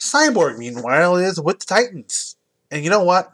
Cyborg, 0.00 0.58
meanwhile, 0.58 1.16
is 1.16 1.40
with 1.40 1.60
the 1.60 1.66
Titans. 1.66 2.36
And 2.70 2.84
you 2.84 2.90
know 2.90 3.04
what? 3.04 3.32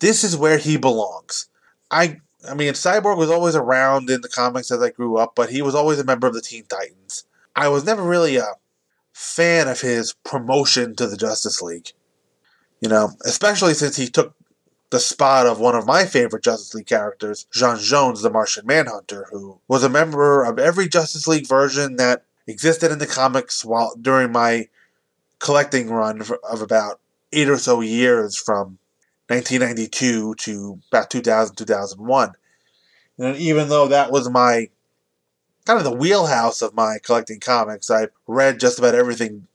This 0.00 0.24
is 0.24 0.36
where 0.36 0.58
he 0.58 0.76
belongs. 0.76 1.48
I 1.90 2.20
I 2.46 2.54
mean, 2.54 2.72
Cyborg 2.74 3.16
was 3.16 3.30
always 3.30 3.56
around 3.56 4.10
in 4.10 4.20
the 4.20 4.28
comics 4.28 4.70
as 4.70 4.82
I 4.82 4.90
grew 4.90 5.16
up, 5.16 5.34
but 5.34 5.50
he 5.50 5.62
was 5.62 5.74
always 5.74 5.98
a 5.98 6.04
member 6.04 6.26
of 6.26 6.34
the 6.34 6.40
Teen 6.40 6.64
Titans. 6.64 7.24
I 7.56 7.68
was 7.68 7.84
never 7.84 8.02
really 8.02 8.36
a 8.36 8.54
fan 9.12 9.66
of 9.66 9.80
his 9.80 10.12
promotion 10.24 10.94
to 10.96 11.06
the 11.06 11.16
Justice 11.16 11.60
League. 11.60 11.92
You 12.80 12.88
know, 12.88 13.10
especially 13.24 13.74
since 13.74 13.96
he 13.96 14.08
took 14.08 14.36
the 14.90 15.00
spot 15.00 15.46
of 15.46 15.58
one 15.58 15.74
of 15.74 15.86
my 15.86 16.04
favorite 16.04 16.44
Justice 16.44 16.74
League 16.74 16.86
characters, 16.86 17.46
J'onn 17.52 17.76
J'onzz, 17.76 18.22
the 18.22 18.30
Martian 18.30 18.64
Manhunter, 18.66 19.26
who 19.30 19.60
was 19.66 19.82
a 19.82 19.88
member 19.88 20.44
of 20.44 20.58
every 20.58 20.88
Justice 20.88 21.26
League 21.26 21.48
version 21.48 21.96
that 21.96 22.24
existed 22.46 22.90
in 22.90 22.98
the 22.98 23.06
comics 23.06 23.64
while 23.64 23.94
during 24.00 24.32
my 24.32 24.68
collecting 25.40 25.90
run 25.90 26.22
of 26.48 26.62
about 26.62 27.00
eight 27.32 27.48
or 27.48 27.58
so 27.58 27.80
years 27.80 28.36
from 28.36 28.78
1992 29.28 30.34
to 30.36 30.80
about 30.90 31.10
2000 31.10 31.56
2001 31.56 32.32
and 33.18 33.36
even 33.36 33.68
though 33.68 33.88
that 33.88 34.10
was 34.10 34.28
my 34.28 34.68
kind 35.66 35.78
of 35.78 35.84
the 35.84 35.94
wheelhouse 35.94 36.62
of 36.62 36.74
my 36.74 36.98
collecting 37.02 37.40
comics 37.40 37.90
i've 37.90 38.10
read 38.26 38.60
just 38.60 38.78
about 38.78 38.94
everything 38.94 39.46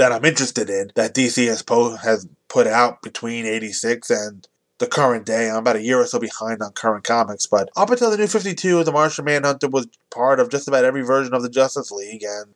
that 0.00 0.12
I'm 0.12 0.24
interested 0.24 0.70
in 0.70 0.90
that 0.94 1.14
DC 1.14 1.46
has, 1.46 1.60
po- 1.60 1.96
has 1.96 2.26
put 2.48 2.66
out 2.66 3.02
between 3.02 3.44
86 3.44 4.08
and 4.08 4.48
the 4.78 4.86
current 4.86 5.26
day. 5.26 5.50
I'm 5.50 5.58
about 5.58 5.76
a 5.76 5.82
year 5.82 6.00
or 6.00 6.06
so 6.06 6.18
behind 6.18 6.62
on 6.62 6.72
current 6.72 7.04
comics, 7.04 7.46
but 7.46 7.68
up 7.76 7.90
until 7.90 8.10
the 8.10 8.16
New 8.16 8.26
52, 8.26 8.82
the 8.82 8.92
Martian 8.92 9.26
Manhunter 9.26 9.68
was 9.68 9.88
part 10.10 10.40
of 10.40 10.48
just 10.48 10.68
about 10.68 10.86
every 10.86 11.02
version 11.02 11.34
of 11.34 11.42
the 11.42 11.50
Justice 11.50 11.90
League, 11.90 12.22
and 12.22 12.54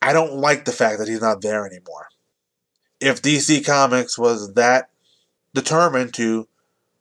I 0.00 0.12
don't 0.12 0.34
like 0.34 0.66
the 0.66 0.72
fact 0.72 1.00
that 1.00 1.08
he's 1.08 1.20
not 1.20 1.40
there 1.40 1.66
anymore. 1.66 2.06
If 3.00 3.22
DC 3.22 3.66
Comics 3.66 4.16
was 4.16 4.54
that 4.54 4.88
determined 5.54 6.14
to 6.14 6.48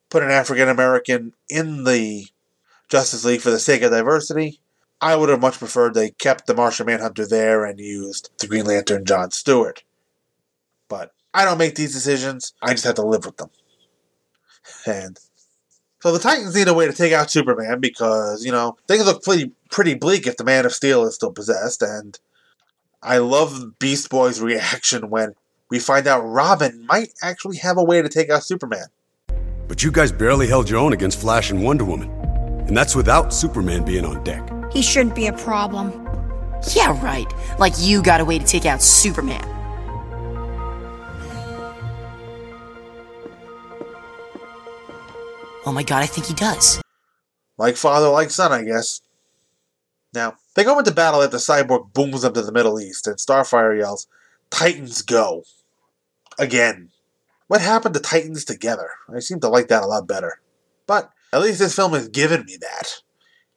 put 0.09 0.23
an 0.23 0.31
African 0.31 0.69
American 0.69 1.33
in 1.49 1.83
the 1.83 2.27
Justice 2.89 3.25
League 3.25 3.41
for 3.41 3.51
the 3.51 3.59
sake 3.59 3.81
of 3.81 3.91
diversity, 3.91 4.61
I 5.01 5.15
would 5.15 5.29
have 5.29 5.41
much 5.41 5.59
preferred 5.59 5.93
they 5.93 6.11
kept 6.11 6.47
the 6.47 6.55
Martian 6.55 6.85
Manhunter 6.85 7.27
there 7.27 7.65
and 7.65 7.79
used 7.79 8.31
the 8.39 8.47
Green 8.47 8.65
Lantern 8.65 9.05
John 9.05 9.31
Stewart. 9.31 9.83
But 10.87 11.11
I 11.33 11.45
don't 11.45 11.57
make 11.57 11.75
these 11.75 11.93
decisions, 11.93 12.53
I 12.61 12.71
just 12.71 12.85
have 12.85 12.95
to 12.95 13.05
live 13.05 13.25
with 13.25 13.37
them. 13.37 13.49
And 14.85 15.19
so 16.01 16.11
the 16.11 16.19
Titans 16.19 16.55
need 16.55 16.67
a 16.67 16.73
way 16.73 16.87
to 16.87 16.93
take 16.93 17.13
out 17.13 17.31
Superman 17.31 17.79
because, 17.79 18.45
you 18.45 18.51
know, 18.51 18.77
things 18.87 19.05
look 19.05 19.23
pretty 19.23 19.51
pretty 19.69 19.93
bleak 19.93 20.27
if 20.27 20.37
the 20.37 20.43
Man 20.43 20.65
of 20.65 20.73
Steel 20.73 21.05
is 21.05 21.15
still 21.15 21.31
possessed, 21.31 21.81
and 21.81 22.17
I 23.01 23.17
love 23.17 23.77
Beast 23.79 24.09
Boy's 24.09 24.41
reaction 24.41 25.09
when 25.09 25.35
we 25.69 25.79
find 25.79 26.07
out 26.07 26.21
Robin 26.21 26.85
might 26.85 27.09
actually 27.21 27.57
have 27.57 27.77
a 27.77 27.83
way 27.83 28.01
to 28.01 28.09
take 28.09 28.29
out 28.29 28.43
Superman. 28.43 28.85
But 29.67 29.83
you 29.83 29.91
guys 29.91 30.11
barely 30.11 30.47
held 30.47 30.69
your 30.69 30.79
own 30.79 30.93
against 30.93 31.19
Flash 31.19 31.51
and 31.51 31.63
Wonder 31.63 31.83
Woman. 31.83 32.09
And 32.67 32.75
that's 32.75 32.95
without 32.95 33.33
Superman 33.33 33.83
being 33.83 34.05
on 34.05 34.23
deck. 34.23 34.49
He 34.71 34.81
shouldn't 34.81 35.15
be 35.15 35.27
a 35.27 35.33
problem. 35.33 35.91
Yeah, 36.75 36.97
right. 37.03 37.31
Like 37.59 37.73
you 37.77 38.01
got 38.01 38.21
a 38.21 38.25
way 38.25 38.39
to 38.39 38.45
take 38.45 38.65
out 38.65 38.81
Superman. 38.81 39.43
Oh 45.65 45.73
my 45.73 45.83
god, 45.83 46.01
I 46.01 46.05
think 46.05 46.27
he 46.27 46.33
does. 46.33 46.81
Like 47.57 47.75
father, 47.75 48.07
like 48.07 48.29
son, 48.29 48.53
I 48.53 48.63
guess. 48.63 49.01
Now, 50.13 50.35
they 50.55 50.63
go 50.63 50.79
into 50.79 50.91
battle 50.91 51.21
after 51.21 51.37
Cyborg 51.37 51.91
booms 51.93 52.21
them 52.21 52.33
to 52.33 52.41
the 52.41 52.53
Middle 52.53 52.79
East, 52.79 53.05
and 53.05 53.17
Starfire 53.17 53.77
yells, 53.77 54.07
Titans 54.49 55.01
go. 55.01 55.43
Again. 56.39 56.89
What 57.47 57.61
happened 57.61 57.93
to 57.95 58.01
Titans 58.01 58.43
together? 58.43 58.89
I 59.13 59.19
seem 59.19 59.39
to 59.39 59.47
like 59.47 59.69
that 59.69 59.83
a 59.83 59.87
lot 59.87 60.07
better. 60.07 60.41
But 60.85 61.11
at 61.31 61.41
least 61.41 61.59
this 61.59 61.75
film 61.75 61.93
has 61.93 62.09
given 62.09 62.45
me 62.45 62.57
that. 62.59 63.01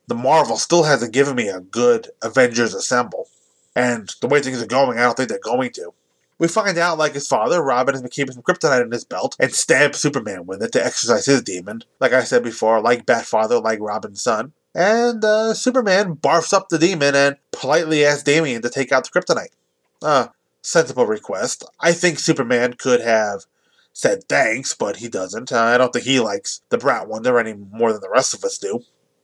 The 0.07 0.15
Marvel 0.15 0.57
still 0.57 0.85
hasn't 0.85 1.13
given 1.13 1.37
me 1.37 1.49
a 1.49 1.61
good 1.61 2.09
Avengers 2.23 2.75
Assemble. 2.75 3.29
And 3.77 4.11
the 4.21 4.29
way 4.29 4.41
things 4.41 4.63
are 4.63 4.67
going, 4.67 4.99
I 4.99 5.03
don't 5.03 5.17
think 5.17 5.29
they're 5.29 5.39
going 5.39 5.71
to. 5.73 5.93
We 6.39 6.49
find 6.49 6.79
out, 6.79 6.99
like 6.99 7.13
his 7.13 7.29
father, 7.29 7.63
Robin 7.63 7.95
has 7.95 8.01
been 8.01 8.11
keeping 8.11 8.33
some 8.33 8.43
kryptonite 8.43 8.83
in 8.83 8.91
his 8.91 9.05
belt 9.05 9.37
and 9.39 9.53
stabs 9.53 9.99
Superman 9.99 10.47
with 10.47 10.63
it 10.63 10.73
to 10.73 10.85
exercise 10.85 11.27
his 11.27 11.43
demon. 11.43 11.83
Like 12.01 12.13
I 12.13 12.25
said 12.25 12.43
before, 12.43 12.81
like 12.81 13.05
Batfather, 13.05 13.63
like 13.63 13.79
Robin's 13.81 14.23
son. 14.23 14.53
And 14.75 15.25
uh, 15.25 15.53
Superman 15.53 16.17
barfs 16.17 16.53
up 16.53 16.69
the 16.69 16.79
demon 16.79 17.15
and 17.15 17.37
politely 17.53 18.05
asks 18.05 18.23
Damian 18.23 18.63
to 18.63 18.71
take 18.71 18.91
out 18.91 19.05
the 19.05 19.21
kryptonite. 19.21 19.53
Uh, 20.01 20.29
sensible 20.63 21.07
request. 21.07 21.65
I 21.81 21.93
think 21.93 22.19
Superman 22.19 22.75
could 22.75 23.01
have 23.01 23.47
said 23.93 24.25
thanks, 24.29 24.75
but 24.75 24.97
he 24.97 25.09
doesn't. 25.09 25.53
I 25.53 25.77
don't 25.79 25.93
think 25.93 26.05
he 26.05 26.21
likes 26.21 26.63
the 26.69 26.79
Brat 26.79 27.09
Wonder 27.09 27.39
any 27.39 27.55
more 27.55 27.93
than 27.93 28.01
the 28.01 28.11
rest 28.11 28.35
of 28.35 28.45
us 28.45 28.59
do. 28.59 28.81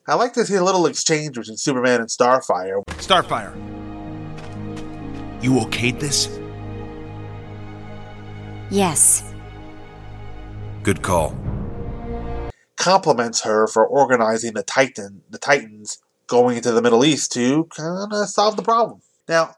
I 0.08 0.14
like 0.14 0.32
to 0.34 0.44
see 0.44 0.54
a 0.54 0.64
little 0.64 0.86
exchange 0.86 1.36
between 1.36 1.56
Superman 1.56 2.00
and 2.00 2.08
Starfire. 2.08 2.84
Starfire. 2.98 3.54
You 5.42 5.52
okayed 5.52 6.00
this? 6.00 6.28
Yes. 8.70 9.32
Good 10.82 11.02
call. 11.02 11.36
Compliments 12.76 13.42
her 13.42 13.66
for 13.66 13.86
organizing 13.86 14.54
the 14.54 14.62
Titan, 14.62 15.22
the 15.30 15.38
Titans 15.38 15.98
going 16.26 16.56
into 16.56 16.72
the 16.72 16.82
Middle 16.82 17.04
East 17.04 17.32
to 17.32 17.64
kind 17.64 18.12
of 18.12 18.28
solve 18.28 18.56
the 18.56 18.62
problem. 18.62 19.00
Now, 19.28 19.54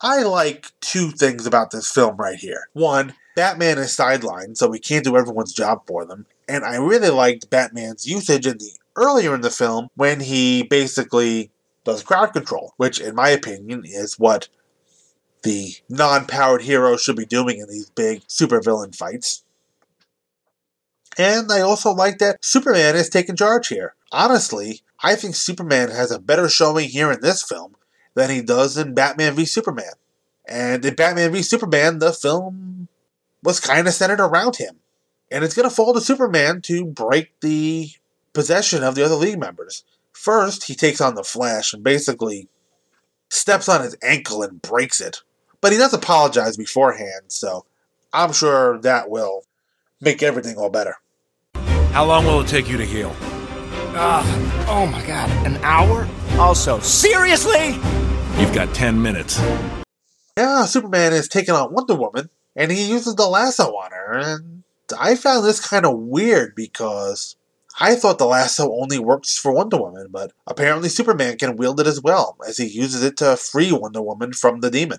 I 0.00 0.22
like 0.22 0.70
two 0.80 1.10
things 1.10 1.46
about 1.46 1.70
this 1.70 1.90
film 1.90 2.16
right 2.16 2.38
here. 2.38 2.68
One, 2.72 3.14
Batman 3.34 3.78
is 3.78 3.96
sidelined, 3.96 4.56
so 4.56 4.68
we 4.68 4.78
can't 4.78 5.04
do 5.04 5.16
everyone's 5.16 5.52
job 5.52 5.86
for 5.86 6.04
them. 6.04 6.26
And 6.48 6.64
I 6.64 6.76
really 6.76 7.10
liked 7.10 7.50
Batman's 7.50 8.06
usage 8.06 8.46
in 8.46 8.58
the 8.58 8.72
earlier 8.96 9.34
in 9.34 9.40
the 9.40 9.50
film 9.50 9.88
when 9.96 10.20
he 10.20 10.62
basically 10.62 11.50
does 11.84 12.02
crowd 12.02 12.32
control, 12.32 12.74
which, 12.76 13.00
in 13.00 13.14
my 13.14 13.30
opinion, 13.30 13.82
is 13.84 14.18
what 14.18 14.48
the 15.42 15.74
non-powered 15.88 16.62
hero 16.62 16.96
should 16.96 17.16
be 17.16 17.26
doing 17.26 17.58
in 17.58 17.68
these 17.68 17.90
big 17.90 18.22
supervillain 18.26 18.94
fights. 18.94 19.44
And 21.16 21.50
I 21.50 21.60
also 21.60 21.92
like 21.92 22.18
that 22.18 22.44
Superman 22.44 22.94
is 22.94 23.08
taking 23.08 23.36
charge 23.36 23.68
here. 23.68 23.94
Honestly, 24.12 24.82
I 25.02 25.16
think 25.16 25.34
Superman 25.34 25.90
has 25.90 26.12
a 26.12 26.20
better 26.20 26.48
showing 26.48 26.88
here 26.88 27.10
in 27.10 27.20
this 27.20 27.42
film 27.42 27.74
than 28.18 28.30
he 28.30 28.42
does 28.42 28.76
in 28.76 28.94
Batman 28.94 29.34
v 29.34 29.44
Superman. 29.44 29.92
And 30.48 30.84
in 30.84 30.96
Batman 30.96 31.30
v 31.30 31.40
Superman, 31.40 32.00
the 32.00 32.12
film 32.12 32.88
was 33.44 33.60
kind 33.60 33.86
of 33.86 33.94
centered 33.94 34.20
around 34.20 34.56
him. 34.56 34.76
And 35.30 35.44
it's 35.44 35.54
going 35.54 35.68
to 35.68 35.74
fall 35.74 35.94
to 35.94 36.00
Superman 36.00 36.60
to 36.62 36.84
break 36.84 37.38
the 37.40 37.90
possession 38.32 38.82
of 38.82 38.96
the 38.96 39.04
other 39.04 39.14
League 39.14 39.38
members. 39.38 39.84
First, 40.12 40.64
he 40.64 40.74
takes 40.74 41.00
on 41.00 41.14
the 41.14 41.22
Flash 41.22 41.72
and 41.72 41.84
basically 41.84 42.48
steps 43.28 43.68
on 43.68 43.82
his 43.82 43.96
ankle 44.02 44.42
and 44.42 44.60
breaks 44.60 45.00
it. 45.00 45.22
But 45.60 45.70
he 45.70 45.78
does 45.78 45.94
apologize 45.94 46.56
beforehand, 46.56 47.26
so 47.28 47.66
I'm 48.12 48.32
sure 48.32 48.78
that 48.80 49.10
will 49.10 49.44
make 50.00 50.24
everything 50.24 50.56
all 50.56 50.70
better. 50.70 50.96
How 51.92 52.04
long 52.04 52.24
will 52.24 52.40
it 52.40 52.48
take 52.48 52.68
you 52.68 52.78
to 52.78 52.84
heal? 52.84 53.14
Uh, 53.94 54.24
oh 54.68 54.86
my 54.90 55.06
god, 55.06 55.30
an 55.46 55.56
hour? 55.62 56.08
Also, 56.38 56.80
seriously? 56.80 57.78
You've 58.38 58.54
got 58.54 58.72
10 58.72 59.02
minutes. 59.02 59.42
Yeah, 60.36 60.64
Superman 60.64 61.12
is 61.12 61.26
taking 61.26 61.54
on 61.54 61.72
Wonder 61.72 61.96
Woman, 61.96 62.30
and 62.54 62.70
he 62.70 62.88
uses 62.88 63.16
the 63.16 63.26
lasso 63.26 63.64
on 63.64 63.90
her, 63.90 64.16
and 64.16 64.62
I 64.96 65.16
found 65.16 65.44
this 65.44 65.58
kind 65.58 65.84
of 65.84 65.98
weird 65.98 66.54
because 66.54 67.34
I 67.80 67.96
thought 67.96 68.18
the 68.18 68.26
lasso 68.26 68.72
only 68.72 69.00
works 69.00 69.36
for 69.36 69.52
Wonder 69.52 69.78
Woman, 69.78 70.06
but 70.10 70.32
apparently 70.46 70.88
Superman 70.88 71.36
can 71.36 71.56
wield 71.56 71.80
it 71.80 71.88
as 71.88 72.00
well, 72.00 72.36
as 72.46 72.58
he 72.58 72.66
uses 72.66 73.02
it 73.02 73.16
to 73.16 73.36
free 73.36 73.72
Wonder 73.72 74.02
Woman 74.02 74.32
from 74.32 74.60
the 74.60 74.70
demon. 74.70 74.98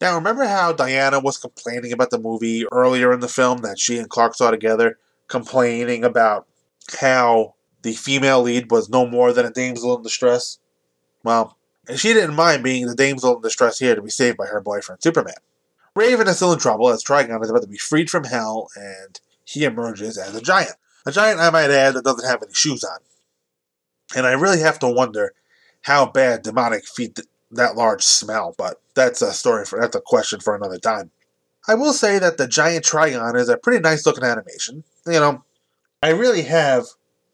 Now, 0.00 0.14
remember 0.14 0.44
how 0.44 0.72
Diana 0.72 1.18
was 1.18 1.38
complaining 1.38 1.92
about 1.92 2.10
the 2.10 2.18
movie 2.18 2.64
earlier 2.70 3.12
in 3.12 3.18
the 3.18 3.28
film 3.28 3.58
that 3.58 3.80
she 3.80 3.98
and 3.98 4.08
Clark 4.08 4.36
saw 4.36 4.52
together, 4.52 4.98
complaining 5.26 6.04
about 6.04 6.46
how 7.00 7.54
the 7.82 7.92
female 7.92 8.42
lead 8.42 8.70
was 8.70 8.88
no 8.88 9.04
more 9.04 9.32
than 9.32 9.46
a 9.46 9.50
damsel 9.50 9.96
in 9.96 10.02
distress? 10.02 10.58
Well, 11.24 11.56
she 11.96 12.12
didn't 12.12 12.36
mind 12.36 12.62
being 12.62 12.86
the 12.86 12.94
damsel 12.94 13.36
in 13.36 13.42
distress 13.42 13.78
here 13.78 13.94
to 13.94 14.02
be 14.02 14.10
saved 14.10 14.36
by 14.36 14.46
her 14.46 14.60
boyfriend 14.60 15.02
Superman. 15.02 15.34
Raven 15.94 16.28
is 16.28 16.36
still 16.36 16.52
in 16.52 16.58
trouble 16.58 16.88
as 16.88 17.04
Trigon 17.04 17.42
is 17.42 17.50
about 17.50 17.62
to 17.62 17.68
be 17.68 17.76
freed 17.76 18.08
from 18.08 18.24
hell, 18.24 18.68
and 18.76 19.20
he 19.44 19.64
emerges 19.64 20.16
as 20.16 20.34
a 20.34 20.40
giant. 20.40 20.76
A 21.04 21.12
giant, 21.12 21.40
I 21.40 21.50
might 21.50 21.70
add, 21.70 21.94
that 21.94 22.04
doesn't 22.04 22.28
have 22.28 22.42
any 22.42 22.54
shoes 22.54 22.84
on. 22.84 22.98
And 24.16 24.26
I 24.26 24.32
really 24.32 24.60
have 24.60 24.78
to 24.80 24.88
wonder 24.88 25.34
how 25.82 26.06
bad 26.06 26.42
demonic 26.42 26.86
feet 26.86 27.18
that 27.50 27.76
large 27.76 28.02
smell, 28.02 28.54
but 28.56 28.80
that's 28.94 29.20
a 29.20 29.32
story 29.32 29.64
for 29.64 29.80
that's 29.80 29.96
a 29.96 30.00
question 30.00 30.40
for 30.40 30.54
another 30.54 30.78
time. 30.78 31.10
I 31.68 31.74
will 31.74 31.92
say 31.92 32.18
that 32.18 32.38
the 32.38 32.48
giant 32.48 32.84
Trigon 32.84 33.36
is 33.36 33.48
a 33.48 33.56
pretty 33.56 33.80
nice 33.80 34.06
looking 34.06 34.24
animation. 34.24 34.84
You 35.06 35.12
know, 35.12 35.44
I 36.02 36.10
really 36.10 36.42
have 36.42 36.86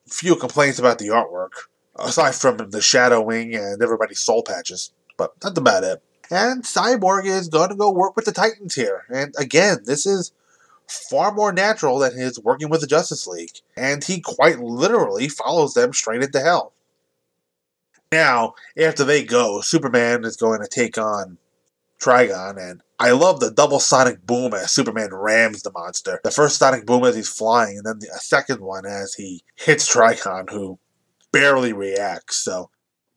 few 0.07 0.37
complaints 0.37 0.79
about 0.79 0.99
the 0.99 1.09
artwork, 1.09 1.69
aside 1.99 2.35
from 2.35 2.57
the 2.71 2.81
shadowing 2.81 3.55
and 3.55 3.83
everybody's 3.83 4.21
soul 4.21 4.43
patches, 4.43 4.93
but 5.17 5.39
that's 5.41 5.59
about 5.59 5.85
it. 5.85 6.03
And 6.31 6.63
Cyborg 6.63 7.25
is 7.25 7.49
going 7.49 7.71
to 7.71 7.75
go 7.75 7.91
work 7.91 8.15
with 8.15 8.27
the 8.27 8.33
Titans 8.33 8.75
here. 8.75 9.05
And 9.09 9.35
again, 9.39 9.79
this 9.85 10.05
is 10.05 10.33
far 10.87 11.33
more 11.33 11.53
natural 11.53 11.99
than 11.99 12.17
his 12.17 12.39
working 12.39 12.69
with 12.69 12.81
the 12.81 12.87
Justice 12.87 13.27
League. 13.27 13.61
And 13.77 14.05
he 14.05 14.21
quite 14.21 14.59
literally 14.59 15.29
follows 15.29 15.75
them 15.75 15.93
straight 15.93 16.23
into 16.23 16.41
hell. 16.41 16.73
Now, 18.11 18.55
after 18.77 19.05
they 19.05 19.25
go, 19.25 19.61
Superman 19.61 20.25
is 20.25 20.37
going 20.37 20.61
to 20.63 20.69
take 20.69 20.97
on 20.97 21.37
Trigon, 22.01 22.57
and 22.59 22.81
I 22.99 23.11
love 23.11 23.41
the 23.41 23.51
double 23.51 23.81
sonic 23.81 24.25
boom 24.25 24.55
as 24.55 24.71
Superman 24.71 25.11
rams 25.13 25.63
the 25.63 25.73
monster. 25.73 26.21
The 26.25 26.31
first 26.31 26.57
sonic 26.57 26.87
boom 26.87 27.05
as 27.05 27.17
he's 27.17 27.29
flying, 27.29 27.77
and 27.79 27.87
then 27.87 27.99
the 27.99 28.09
a 28.09 28.19
second 28.19 28.61
one 28.61 28.87
as 28.87 29.15
he 29.15 29.43
hits 29.57 29.93
Trigon, 29.93 30.49
who 30.49 30.79
barely 31.33 31.73
reacts. 31.73 32.37
So, 32.37 32.71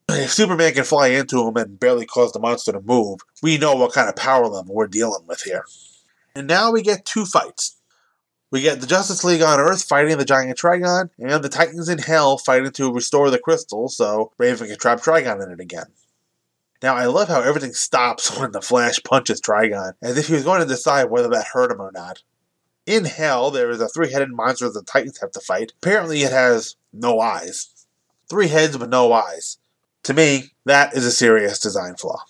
if 0.10 0.34
Superman 0.34 0.74
can 0.74 0.84
fly 0.84 1.08
into 1.08 1.48
him 1.48 1.56
and 1.56 1.80
barely 1.80 2.06
cause 2.06 2.34
the 2.34 2.40
monster 2.40 2.72
to 2.72 2.82
move, 2.82 3.20
we 3.42 3.58
know 3.58 3.76
what 3.76 3.94
kind 3.94 4.10
of 4.10 4.16
power 4.16 4.48
level 4.48 4.76
we're 4.76 4.88
dealing 4.88 5.26
with 5.28 5.44
here. 5.44 5.66
And 6.36 6.48
now 6.48 6.72
we 6.72 6.82
get 6.82 7.06
two 7.06 7.26
fights. 7.26 7.78
We 8.52 8.62
get 8.62 8.82
the 8.82 8.88
Justice 8.88 9.24
League 9.24 9.42
on 9.42 9.62
Earth 9.62 9.84
fighting 9.84 10.18
the 10.18 10.26
giant 10.26 10.58
Trigon, 10.58 11.10
and 11.18 11.42
the 11.42 11.50
Titans 11.50 11.88
in 11.88 12.00
Hell 12.00 12.38
fighting 12.38 12.72
to 12.72 12.94
restore 12.94 13.30
the 13.30 13.40
crystal 13.40 13.88
so 13.88 14.34
Raven 14.38 14.68
can 14.68 14.78
trap 14.78 15.00
Trigon 15.00 15.42
in 15.42 15.52
it 15.52 15.62
again. 15.62 15.86
Now, 16.84 16.96
I 16.96 17.06
love 17.06 17.30
how 17.30 17.42
everything 17.42 17.74
stops 17.74 18.38
when 18.40 18.52
the 18.52 18.62
Flash 18.62 19.00
punches 19.04 19.40
Trigon, 19.40 19.94
as 20.02 20.18
if 20.18 20.28
he 20.28 20.34
was 20.34 20.44
going 20.44 20.62
to 20.62 20.68
decide 20.68 21.06
whether 21.06 21.30
that 21.30 21.48
hurt 21.54 21.72
him 21.72 21.80
or 21.80 21.92
not. 21.94 22.24
in 22.86 23.06
hell, 23.06 23.52
there 23.52 23.70
is 23.70 23.80
a 23.80 23.88
three 23.88 24.12
headed 24.12 24.32
monster 24.32 24.70
the 24.70 24.84
Titans 24.84 25.20
have 25.22 25.32
to 25.32 25.40
fight. 25.40 25.72
Apparently, 25.82 26.24
it 26.24 26.32
has 26.32 26.76
no 26.92 27.22
eyes. 27.22 27.81
Three 28.32 28.48
heads 28.48 28.78
but 28.78 28.90
no 28.90 29.12
eyes. 29.12 29.58
To 30.04 30.14
me, 30.14 30.54
that 30.64 30.96
is 30.96 31.06
a 31.06 31.12
serious 31.12 31.60
design 31.60 31.96
flaw. 31.96 32.24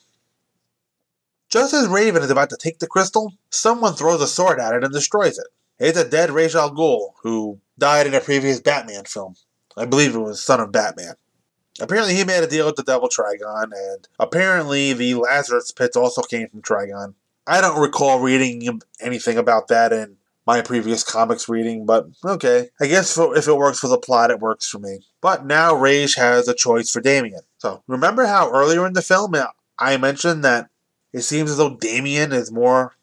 Just 1.47 1.75
as 1.75 1.87
Raven 1.87 2.23
is 2.23 2.31
about 2.31 2.49
to 2.49 2.57
take 2.57 2.79
the 2.79 2.87
crystal, 2.87 3.33
someone 3.51 3.93
throws 3.93 4.19
a 4.19 4.25
sword 4.25 4.59
at 4.59 4.73
it 4.73 4.83
and 4.83 4.91
destroys 4.91 5.37
it. 5.37 5.45
It's 5.77 5.99
a 5.99 6.09
dead 6.09 6.31
Ra's 6.31 6.55
al 6.55 6.71
Ghul 6.73 7.11
who 7.21 7.59
died 7.77 8.07
in 8.07 8.15
a 8.15 8.19
previous 8.19 8.59
Batman 8.59 9.03
film. 9.03 9.35
I 9.77 9.85
believe 9.85 10.15
it 10.15 10.19
was 10.19 10.43
Son 10.43 10.59
of 10.59 10.71
Batman. 10.71 11.13
Apparently, 11.79 12.15
he 12.15 12.23
made 12.23 12.43
a 12.43 12.47
deal 12.47 12.65
with 12.65 12.77
the 12.77 12.83
Devil 12.83 13.07
Trigon, 13.07 13.65
and 13.71 14.07
apparently, 14.19 14.93
the 14.93 15.13
Lazarus 15.13 15.71
pits 15.71 15.95
also 15.95 16.23
came 16.23 16.49
from 16.49 16.63
Trigon. 16.63 17.13
I 17.45 17.61
don't 17.61 17.79
recall 17.79 18.21
reading 18.21 18.81
anything 18.99 19.37
about 19.37 19.67
that 19.67 19.93
in 19.93 20.17
my 20.45 20.61
previous 20.61 21.03
comics 21.03 21.47
reading, 21.47 21.85
but 21.85 22.07
okay. 22.25 22.69
I 22.79 22.87
guess 22.87 23.17
if 23.17 23.47
it 23.47 23.57
works 23.57 23.79
for 23.79 23.87
the 23.87 23.97
plot, 23.97 24.31
it 24.31 24.39
works 24.39 24.67
for 24.67 24.79
me. 24.79 24.99
But 25.21 25.45
now 25.45 25.75
Ra's 25.75 26.15
has 26.15 26.47
a 26.47 26.53
choice 26.53 26.89
for 26.89 27.01
Damian. 27.01 27.41
So, 27.59 27.83
remember 27.87 28.25
how 28.25 28.51
earlier 28.51 28.87
in 28.87 28.93
the 28.93 29.01
film 29.01 29.35
uh, 29.35 29.47
I 29.77 29.97
mentioned 29.97 30.43
that 30.43 30.69
it 31.13 31.21
seems 31.21 31.51
as 31.51 31.57
though 31.57 31.77
Damian 31.77 32.31
is 32.31 32.51
more 32.51 32.95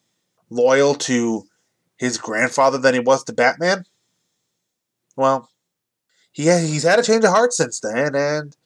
loyal 0.51 0.95
to 0.95 1.47
his 1.97 2.19
grandfather 2.19 2.79
than 2.79 2.95
he 2.95 3.01
was 3.01 3.23
to 3.25 3.33
Batman? 3.33 3.85
Well, 5.17 5.51
he 6.33 6.45
he's 6.45 6.85
had 6.85 6.99
a 6.99 7.03
change 7.03 7.25
of 7.25 7.31
heart 7.31 7.53
since 7.53 7.81
then, 7.81 8.15
and 8.15 8.57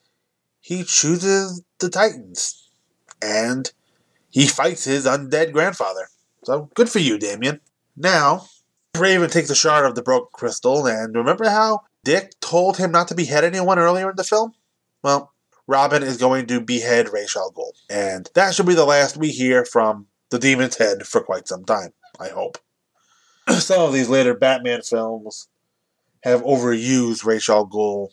he 0.60 0.84
chooses 0.84 1.62
the 1.78 1.90
Titans. 1.90 2.68
And 3.20 3.70
he 4.30 4.46
fights 4.46 4.84
his 4.84 5.06
undead 5.06 5.52
grandfather. 5.52 6.08
So, 6.44 6.70
good 6.74 6.88
for 6.88 6.98
you, 6.98 7.18
Damian. 7.18 7.60
Now, 7.96 8.48
Raven 8.98 9.30
takes 9.30 9.48
a 9.48 9.54
shard 9.54 9.86
of 9.86 9.94
the 9.94 10.02
broken 10.02 10.28
crystal, 10.32 10.86
and 10.86 11.14
remember 11.14 11.48
how 11.48 11.80
Dick 12.04 12.38
told 12.40 12.76
him 12.76 12.92
not 12.92 13.08
to 13.08 13.14
behead 13.14 13.42
anyone 13.42 13.78
earlier 13.78 14.10
in 14.10 14.16
the 14.16 14.24
film? 14.24 14.52
Well, 15.02 15.32
Robin 15.66 16.02
is 16.02 16.18
going 16.18 16.46
to 16.48 16.60
behead 16.60 17.08
Ra's 17.10 17.34
al 17.34 17.52
Ghul, 17.52 17.72
and 17.88 18.28
that 18.34 18.54
should 18.54 18.66
be 18.66 18.74
the 18.74 18.84
last 18.84 19.16
we 19.16 19.30
hear 19.30 19.64
from 19.64 20.08
the 20.28 20.38
Demon's 20.38 20.76
Head 20.76 21.06
for 21.06 21.22
quite 21.22 21.48
some 21.48 21.64
time, 21.64 21.94
I 22.20 22.28
hope. 22.28 22.58
some 23.48 23.80
of 23.80 23.94
these 23.94 24.10
later 24.10 24.34
Batman 24.34 24.82
films 24.82 25.48
have 26.22 26.42
overused 26.42 27.24
Ra's 27.24 27.48
al 27.48 27.66
Ghul 27.66 28.08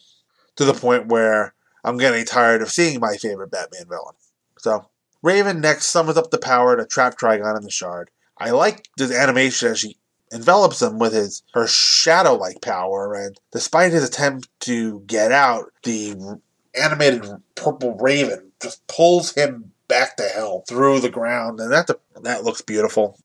to 0.56 0.64
the 0.64 0.74
point 0.74 1.08
where 1.08 1.54
I'm 1.84 1.98
getting 1.98 2.24
tired 2.24 2.62
of 2.62 2.72
seeing 2.72 3.02
my 3.02 3.18
favorite 3.18 3.52
Batman 3.52 3.88
villain. 3.90 4.16
So, 4.58 4.90
Raven 5.22 5.60
next 5.60 5.88
summons 5.88 6.18
up 6.18 6.32
the 6.32 6.38
power 6.38 6.78
to 6.78 6.86
trap 6.86 7.18
Trigon 7.18 7.58
in 7.58 7.64
the 7.64 7.70
shard. 7.70 8.12
I 8.38 8.52
like 8.52 8.88
this 8.96 9.12
animation 9.12 9.72
as 9.72 9.80
she 9.80 9.98
envelops 10.32 10.82
him 10.82 11.00
with 11.00 11.14
his 11.14 11.44
her 11.54 11.68
shadow 11.68 12.34
like 12.34 12.62
power, 12.62 13.14
and 13.14 13.40
despite 13.52 13.92
his 13.92 14.04
attempt 14.04 14.48
to 14.62 15.02
get 15.02 15.32
out, 15.32 15.72
the 15.84 16.40
animated 16.80 17.26
purple 17.56 17.96
raven 17.98 18.52
just 18.62 18.86
pulls 18.88 19.34
him 19.34 19.72
back 19.88 20.16
to 20.18 20.24
hell 20.24 20.64
through 20.68 21.00
the 21.00 21.10
ground, 21.10 21.60
and 21.60 21.72
that 21.72 21.90
that 22.22 22.44
looks 22.44 22.62
beautiful. 22.62 23.20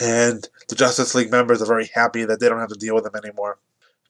And 0.00 0.48
the 0.68 0.76
Justice 0.76 1.14
League 1.14 1.30
members 1.30 1.60
are 1.60 1.66
very 1.66 1.90
happy 1.92 2.24
that 2.24 2.38
they 2.38 2.48
don't 2.48 2.60
have 2.60 2.68
to 2.68 2.78
deal 2.78 2.94
with 2.94 3.06
him 3.06 3.16
anymore. 3.16 3.58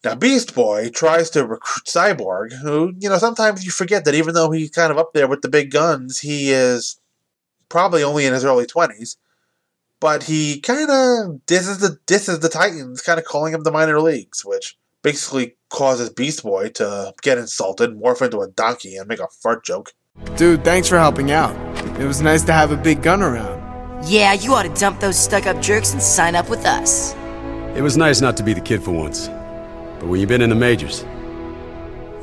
Now, 0.05 0.15
Beast 0.15 0.55
Boy 0.55 0.91
tries 0.91 1.31
to 1.31 1.47
recruit 1.47 1.87
Cyborg, 1.87 2.53
who, 2.53 2.93
you 2.99 3.09
know, 3.09 3.19
sometimes 3.19 3.65
you 3.65 3.73
forget 3.73 4.05
that 4.05 4.15
even 4.15 4.35
though 4.35 4.51
he's 4.51 4.71
kind 4.71 4.93
of 4.93 4.99
up 4.99 5.13
there 5.13 5.27
with 5.27 5.43
the 5.43 5.49
big 5.49 5.73
guns, 5.73 6.21
he 6.21 6.53
is 6.53 7.01
probably 7.69 8.05
only 8.05 8.25
in 8.25 8.33
his 8.33 8.45
early 8.45 8.67
20s 8.67 9.17
but 10.01 10.23
he 10.25 10.61
kind 10.61 10.91
of 10.91 11.47
disses 11.47 11.79
the 11.79 11.99
disses 12.07 12.41
the 12.41 12.49
Titans, 12.49 13.01
kind 13.01 13.19
of 13.19 13.25
calling 13.25 13.55
him 13.55 13.63
the 13.63 13.73
minor 13.73 14.01
leagues, 14.01 14.45
which 14.45 14.77
basically 15.03 15.57
causes 15.71 16.11
Beast 16.11 16.43
Boy 16.43 16.71
to 16.71 17.15
get 17.23 17.39
insulted, 17.39 17.91
morph 17.91 18.23
into 18.23 18.41
a 18.41 18.49
donkey, 18.49 18.97
and 18.97 19.09
make 19.09 19.21
a 19.21 19.29
fart 19.43 19.65
joke. 19.65 19.93
Dude, 20.37 20.65
thanks 20.65 20.89
for 20.89 20.99
helping 20.99 21.31
out. 21.31 21.55
It 22.01 22.07
was 22.07 22.21
nice 22.21 22.43
to 22.45 22.53
have 22.53 22.73
a 22.73 22.77
big 22.77 23.03
gun 23.03 23.23
around. 23.23 23.59
Yeah, 24.07 24.33
you 24.33 24.55
ought 24.55 24.63
to 24.63 24.75
dump 24.81 25.01
those 25.01 25.19
stuck-up 25.19 25.61
jerks 25.61 25.93
and 25.93 26.03
sign 26.03 26.37
up 26.37 26.49
with 26.49 26.65
us. 26.65 27.15
It 27.77 27.83
was 27.83 27.97
nice 27.97 28.21
not 28.21 28.37
to 28.39 28.43
be 28.43 28.53
the 28.53 28.61
kid 28.61 28.83
for 28.83 28.93
once, 28.93 29.29
but 29.29 30.07
when 30.07 30.21
you've 30.21 30.29
been 30.29 30.43
in 30.43 30.51
the 30.51 30.57
majors, 30.57 31.05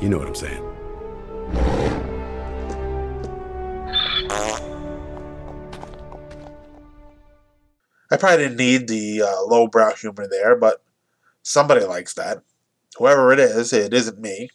you 0.00 0.08
know 0.08 0.18
what 0.18 0.28
I'm 0.28 0.34
saying. 0.34 0.62
I 8.10 8.16
probably 8.16 8.44
didn't 8.44 8.58
need 8.58 8.88
the 8.88 9.22
uh, 9.22 9.42
lowbrow 9.46 9.94
humor 9.94 10.26
there, 10.28 10.56
but 10.56 10.82
somebody 11.42 11.84
likes 11.84 12.14
that. 12.14 12.42
Whoever 12.98 13.32
it 13.32 13.38
is, 13.38 13.72
it 13.72 13.92
isn't 13.92 14.20
me. 14.20 14.50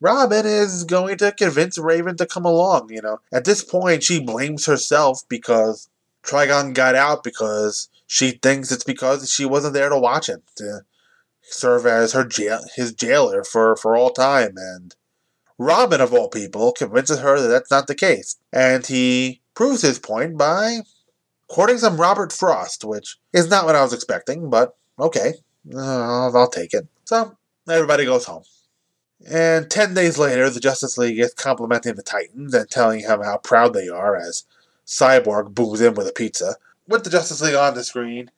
Robin 0.00 0.44
is 0.44 0.84
going 0.84 1.16
to 1.18 1.32
convince 1.32 1.78
Raven 1.78 2.16
to 2.16 2.26
come 2.26 2.44
along, 2.44 2.90
you 2.92 3.00
know. 3.00 3.20
At 3.32 3.44
this 3.44 3.62
point, 3.62 4.02
she 4.02 4.20
blames 4.20 4.66
herself 4.66 5.22
because 5.28 5.88
Trigon 6.24 6.74
got 6.74 6.94
out 6.94 7.22
because 7.22 7.88
she 8.06 8.32
thinks 8.32 8.72
it's 8.72 8.84
because 8.84 9.32
she 9.32 9.44
wasn't 9.44 9.74
there 9.74 9.88
to 9.88 9.98
watch 9.98 10.28
him, 10.28 10.42
to 10.56 10.82
serve 11.42 11.86
as 11.86 12.12
her 12.12 12.24
jail, 12.24 12.62
his 12.74 12.92
jailer 12.92 13.44
for, 13.44 13.76
for 13.76 13.96
all 13.96 14.10
time. 14.10 14.54
And 14.56 14.94
Robin, 15.56 16.00
of 16.00 16.12
all 16.12 16.28
people, 16.28 16.72
convinces 16.72 17.20
her 17.20 17.40
that 17.40 17.48
that's 17.48 17.70
not 17.70 17.86
the 17.86 17.94
case. 17.94 18.36
And 18.52 18.84
he 18.84 19.40
proves 19.54 19.82
his 19.82 19.98
point 19.98 20.36
by 20.36 20.80
quoting 21.52 21.76
some 21.76 21.98
Robert 21.98 22.32
Frost, 22.32 22.82
which 22.82 23.18
is 23.34 23.50
not 23.50 23.66
what 23.66 23.76
I 23.76 23.82
was 23.82 23.92
expecting, 23.92 24.48
but 24.48 24.74
okay, 24.98 25.34
uh, 25.74 26.30
I'll 26.32 26.48
take 26.48 26.72
it. 26.72 26.88
So, 27.04 27.36
everybody 27.68 28.06
goes 28.06 28.24
home. 28.24 28.44
And 29.30 29.70
10 29.70 29.92
days 29.92 30.18
later, 30.18 30.48
the 30.48 30.60
Justice 30.60 30.96
League 30.96 31.20
is 31.20 31.34
complimenting 31.34 31.94
the 31.94 32.02
Titans 32.02 32.54
and 32.54 32.70
telling 32.70 33.00
him 33.00 33.20
how 33.20 33.36
proud 33.36 33.74
they 33.74 33.88
are 33.88 34.16
as 34.16 34.44
Cyborg 34.86 35.54
booms 35.54 35.82
in 35.82 35.92
with 35.92 36.08
a 36.08 36.12
pizza, 36.12 36.56
with 36.88 37.04
the 37.04 37.10
Justice 37.10 37.42
League 37.42 37.54
on 37.54 37.74
the 37.74 37.84
screen, 37.84 38.30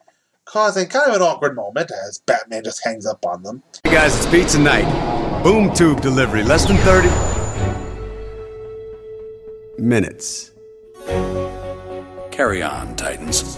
causing 0.45 0.89
kind 0.89 1.09
of 1.09 1.15
an 1.15 1.23
awkward 1.23 1.55
moment 1.55 1.93
as 2.07 2.19
Batman 2.19 2.65
just 2.65 2.85
hangs 2.85 3.07
up 3.07 3.25
on 3.25 3.45
them. 3.45 3.63
Hey 3.85 3.93
guys, 3.93 4.17
it's 4.17 4.27
pizza 4.27 4.59
night. 4.59 5.43
Boom 5.45 5.73
tube 5.73 6.01
delivery, 6.01 6.43
less 6.43 6.67
than 6.67 6.79
30 6.79 7.09
minutes. 9.81 10.51
Carry 12.35 12.65
on, 12.65 12.97
Titans. 12.97 13.57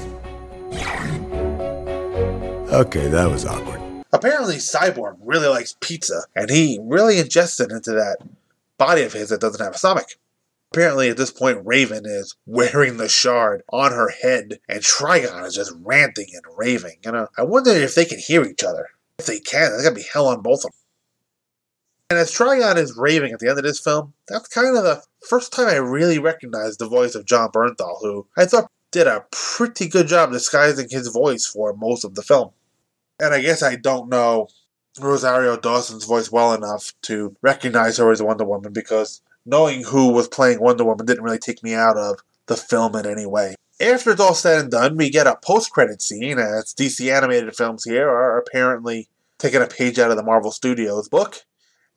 Okay, 2.70 3.08
that 3.08 3.30
was 3.30 3.46
awkward. 3.46 3.80
Apparently, 4.12 4.56
Cyborg 4.56 5.16
really 5.22 5.48
likes 5.48 5.76
pizza, 5.80 6.24
and 6.34 6.50
he 6.50 6.78
really 6.82 7.14
ingests 7.14 7.58
it 7.58 7.70
into 7.70 7.92
that 7.92 8.18
body 8.76 9.00
of 9.00 9.14
his 9.14 9.30
that 9.30 9.40
doesn't 9.40 9.64
have 9.64 9.76
a 9.76 9.78
stomach. 9.78 10.18
Apparently, 10.74 11.08
at 11.08 11.16
this 11.16 11.30
point, 11.30 11.64
Raven 11.64 12.04
is 12.04 12.36
wearing 12.44 12.98
the 12.98 13.08
shard 13.08 13.62
on 13.72 13.92
her 13.92 14.10
head, 14.10 14.60
and 14.68 14.82
Trigon 14.82 15.46
is 15.46 15.54
just 15.54 15.72
ranting 15.80 16.28
and 16.34 16.44
raving. 16.58 16.98
You 17.02 17.12
know, 17.12 17.28
I 17.38 17.44
wonder 17.44 17.70
if 17.70 17.94
they 17.94 18.04
can 18.04 18.18
hear 18.18 18.44
each 18.44 18.62
other. 18.62 18.88
If 19.18 19.24
they 19.24 19.40
can, 19.40 19.70
there's 19.70 19.84
gonna 19.84 19.94
be 19.94 20.02
hell 20.12 20.28
on 20.28 20.42
both 20.42 20.66
of 20.66 20.72
them. 20.72 20.85
And 22.08 22.20
as 22.20 22.30
Trigon 22.30 22.76
is 22.76 22.96
raving 22.96 23.32
at 23.32 23.40
the 23.40 23.48
end 23.48 23.58
of 23.58 23.64
this 23.64 23.80
film, 23.80 24.14
that's 24.28 24.46
kind 24.46 24.76
of 24.76 24.84
the 24.84 25.02
first 25.28 25.52
time 25.52 25.66
I 25.66 25.74
really 25.74 26.20
recognized 26.20 26.78
the 26.78 26.88
voice 26.88 27.16
of 27.16 27.26
Jon 27.26 27.50
Bernthal, 27.50 28.00
who 28.00 28.28
I 28.36 28.44
thought 28.44 28.70
did 28.92 29.08
a 29.08 29.24
pretty 29.32 29.88
good 29.88 30.06
job 30.06 30.30
disguising 30.30 30.86
his 30.88 31.08
voice 31.08 31.46
for 31.46 31.74
most 31.74 32.04
of 32.04 32.14
the 32.14 32.22
film. 32.22 32.50
And 33.18 33.34
I 33.34 33.40
guess 33.40 33.60
I 33.60 33.74
don't 33.74 34.08
know 34.08 34.46
Rosario 35.00 35.56
Dawson's 35.56 36.04
voice 36.04 36.30
well 36.30 36.54
enough 36.54 36.92
to 37.02 37.34
recognize 37.42 37.96
her 37.96 38.12
as 38.12 38.22
Wonder 38.22 38.44
Woman 38.44 38.72
because 38.72 39.20
knowing 39.44 39.82
who 39.82 40.12
was 40.12 40.28
playing 40.28 40.60
Wonder 40.60 40.84
Woman 40.84 41.06
didn't 41.06 41.24
really 41.24 41.38
take 41.38 41.64
me 41.64 41.74
out 41.74 41.96
of 41.96 42.20
the 42.46 42.56
film 42.56 42.94
in 42.94 43.04
any 43.04 43.26
way. 43.26 43.56
After 43.80 44.12
it's 44.12 44.20
all 44.20 44.34
said 44.34 44.60
and 44.60 44.70
done, 44.70 44.96
we 44.96 45.10
get 45.10 45.26
a 45.26 45.40
post 45.44 45.72
credit 45.72 46.00
scene 46.00 46.38
as 46.38 46.72
DC 46.72 47.12
animated 47.12 47.56
films 47.56 47.82
here 47.82 48.08
are 48.08 48.38
apparently 48.38 49.08
taking 49.38 49.60
a 49.60 49.66
page 49.66 49.98
out 49.98 50.12
of 50.12 50.16
the 50.16 50.22
Marvel 50.22 50.52
Studios 50.52 51.08
book 51.08 51.44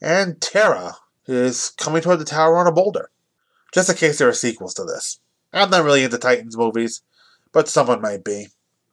and 0.02 0.42
Terra 0.42 0.96
is 1.28 1.72
coming 1.78 2.02
toward 2.02 2.20
the 2.20 2.26
tower 2.26 2.58
on 2.58 2.68
a 2.68 2.72
boulder. 2.72 3.10
Just 3.74 3.90
in 3.90 3.96
case 3.96 4.18
there 4.18 4.30
are 4.30 4.34
sequels 4.34 4.74
to 4.76 4.84
this. 4.84 5.20
I'm 5.54 5.70
not 5.70 5.84
really 5.84 6.04
into 6.04 6.18
Titans 6.18 6.58
movies, 6.58 7.02
but 7.52 7.68
someone 7.68 8.02
might 8.02 8.24
be. 8.24 8.48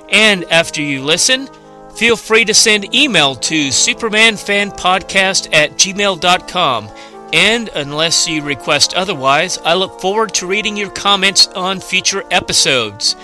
And 0.08 0.44
after 0.44 0.80
you 0.80 1.04
listen, 1.04 1.46
feel 1.94 2.16
free 2.16 2.46
to 2.46 2.54
send 2.54 2.94
email 2.94 3.34
to 3.34 3.68
supermanfanpodcast 3.68 5.52
at 5.52 5.72
gmail.com. 5.72 6.88
And 7.34 7.68
unless 7.74 8.26
you 8.26 8.40
request 8.42 8.94
otherwise, 8.94 9.58
I 9.58 9.74
look 9.74 10.00
forward 10.00 10.32
to 10.36 10.46
reading 10.46 10.74
your 10.74 10.88
comments 10.88 11.48
on 11.48 11.80
future 11.80 12.24
episodes. 12.30 13.14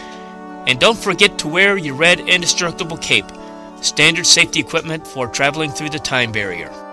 And 0.66 0.78
don't 0.78 0.98
forget 0.98 1.38
to 1.38 1.48
wear 1.48 1.78
your 1.78 1.94
red 1.94 2.20
indestructible 2.20 2.98
cape, 2.98 3.32
standard 3.80 4.26
safety 4.26 4.60
equipment 4.60 5.06
for 5.06 5.28
traveling 5.28 5.70
through 5.70 5.88
the 5.88 5.98
time 5.98 6.30
barrier. 6.30 6.83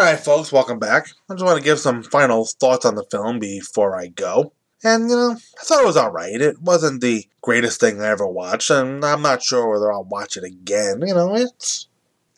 Alright, 0.00 0.20
folks, 0.20 0.50
welcome 0.50 0.78
back. 0.78 1.08
I 1.28 1.34
just 1.34 1.44
want 1.44 1.58
to 1.58 1.62
give 1.62 1.78
some 1.78 2.02
final 2.02 2.46
thoughts 2.46 2.86
on 2.86 2.94
the 2.94 3.04
film 3.10 3.38
before 3.38 3.94
I 3.94 4.06
go. 4.06 4.54
And, 4.82 5.10
you 5.10 5.14
know, 5.14 5.32
I 5.32 5.62
thought 5.62 5.82
it 5.82 5.86
was 5.86 5.98
alright. 5.98 6.40
It 6.40 6.58
wasn't 6.58 7.02
the 7.02 7.26
greatest 7.42 7.80
thing 7.80 8.00
I 8.00 8.06
ever 8.06 8.26
watched, 8.26 8.70
and 8.70 9.04
I'm 9.04 9.20
not 9.20 9.42
sure 9.42 9.70
whether 9.70 9.92
I'll 9.92 10.04
watch 10.04 10.38
it 10.38 10.42
again. 10.42 11.02
You 11.06 11.12
know, 11.12 11.34
it's 11.36 11.86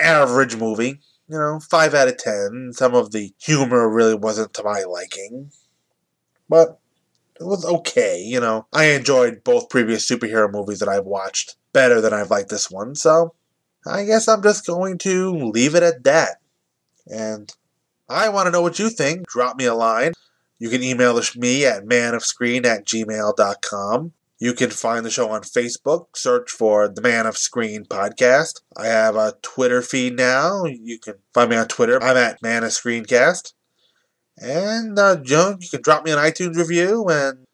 average 0.01 0.57
movie. 0.57 0.99
You 1.29 1.39
know, 1.39 1.61
5 1.61 1.95
out 1.95 2.09
of 2.09 2.17
10. 2.17 2.73
Some 2.73 2.97
of 2.97 3.13
the 3.13 3.33
humor 3.39 3.89
really 3.89 4.17
wasn't 4.17 4.53
to 4.55 4.65
my 4.65 4.83
liking. 4.83 5.53
But 6.49 6.81
it 7.39 7.45
was 7.45 7.65
okay, 7.65 8.21
you 8.21 8.41
know. 8.41 8.67
I 8.73 8.87
enjoyed 8.87 9.45
both 9.45 9.71
previous 9.71 10.11
superhero 10.11 10.51
movies 10.51 10.81
that 10.81 10.89
I've 10.89 11.07
watched 11.07 11.55
better 11.73 12.01
than 12.01 12.13
I've 12.13 12.33
liked 12.33 12.51
this 12.51 12.73
one, 12.73 12.97
so 12.97 13.35
I 13.87 14.05
guess 14.05 14.27
I'm 14.27 14.43
just 14.43 14.67
going 14.67 14.99
to 14.99 15.31
leave 15.31 15.77
it 15.77 15.85
at 15.85 16.03
that. 16.03 16.39
And 17.07 17.53
I 18.09 18.28
want 18.28 18.46
to 18.46 18.50
know 18.50 18.62
what 18.62 18.78
you 18.78 18.90
think. 18.90 19.26
Drop 19.26 19.57
me 19.57 19.64
a 19.64 19.74
line. 19.74 20.12
You 20.59 20.68
can 20.68 20.82
email 20.82 21.20
me 21.36 21.66
at 21.66 21.84
manofscreen 21.84 22.64
at 22.64 22.86
gmail.com. 22.86 24.12
You 24.38 24.55
can 24.55 24.70
find 24.70 25.05
the 25.05 25.11
show 25.11 25.28
on 25.30 25.42
Facebook. 25.42 26.07
Search 26.16 26.50
for 26.50 26.88
the 26.88 27.00
Man 27.00 27.26
of 27.26 27.36
Screen 27.36 27.84
podcast. 27.84 28.61
I 28.76 28.86
have 28.86 29.14
a 29.14 29.34
Twitter 29.42 29.82
feed 29.82 30.16
now. 30.16 30.64
You 30.64 30.98
can 30.98 31.14
find 31.32 31.50
me 31.50 31.57
on 31.57 31.68
Twitter. 31.68 32.03
I'm 32.03 32.16
at 32.16 32.42
Man 32.42 32.64
of 32.64 32.70
Screencast. 32.70 33.53
And 34.38 34.98
uh, 34.98 35.16
know, 35.16 35.57
you 35.61 35.68
can 35.68 35.82
drop 35.82 36.05
me 36.05 36.11
an 36.11 36.18
iTunes 36.18 36.57
review. 36.57 37.07
And 37.09 37.46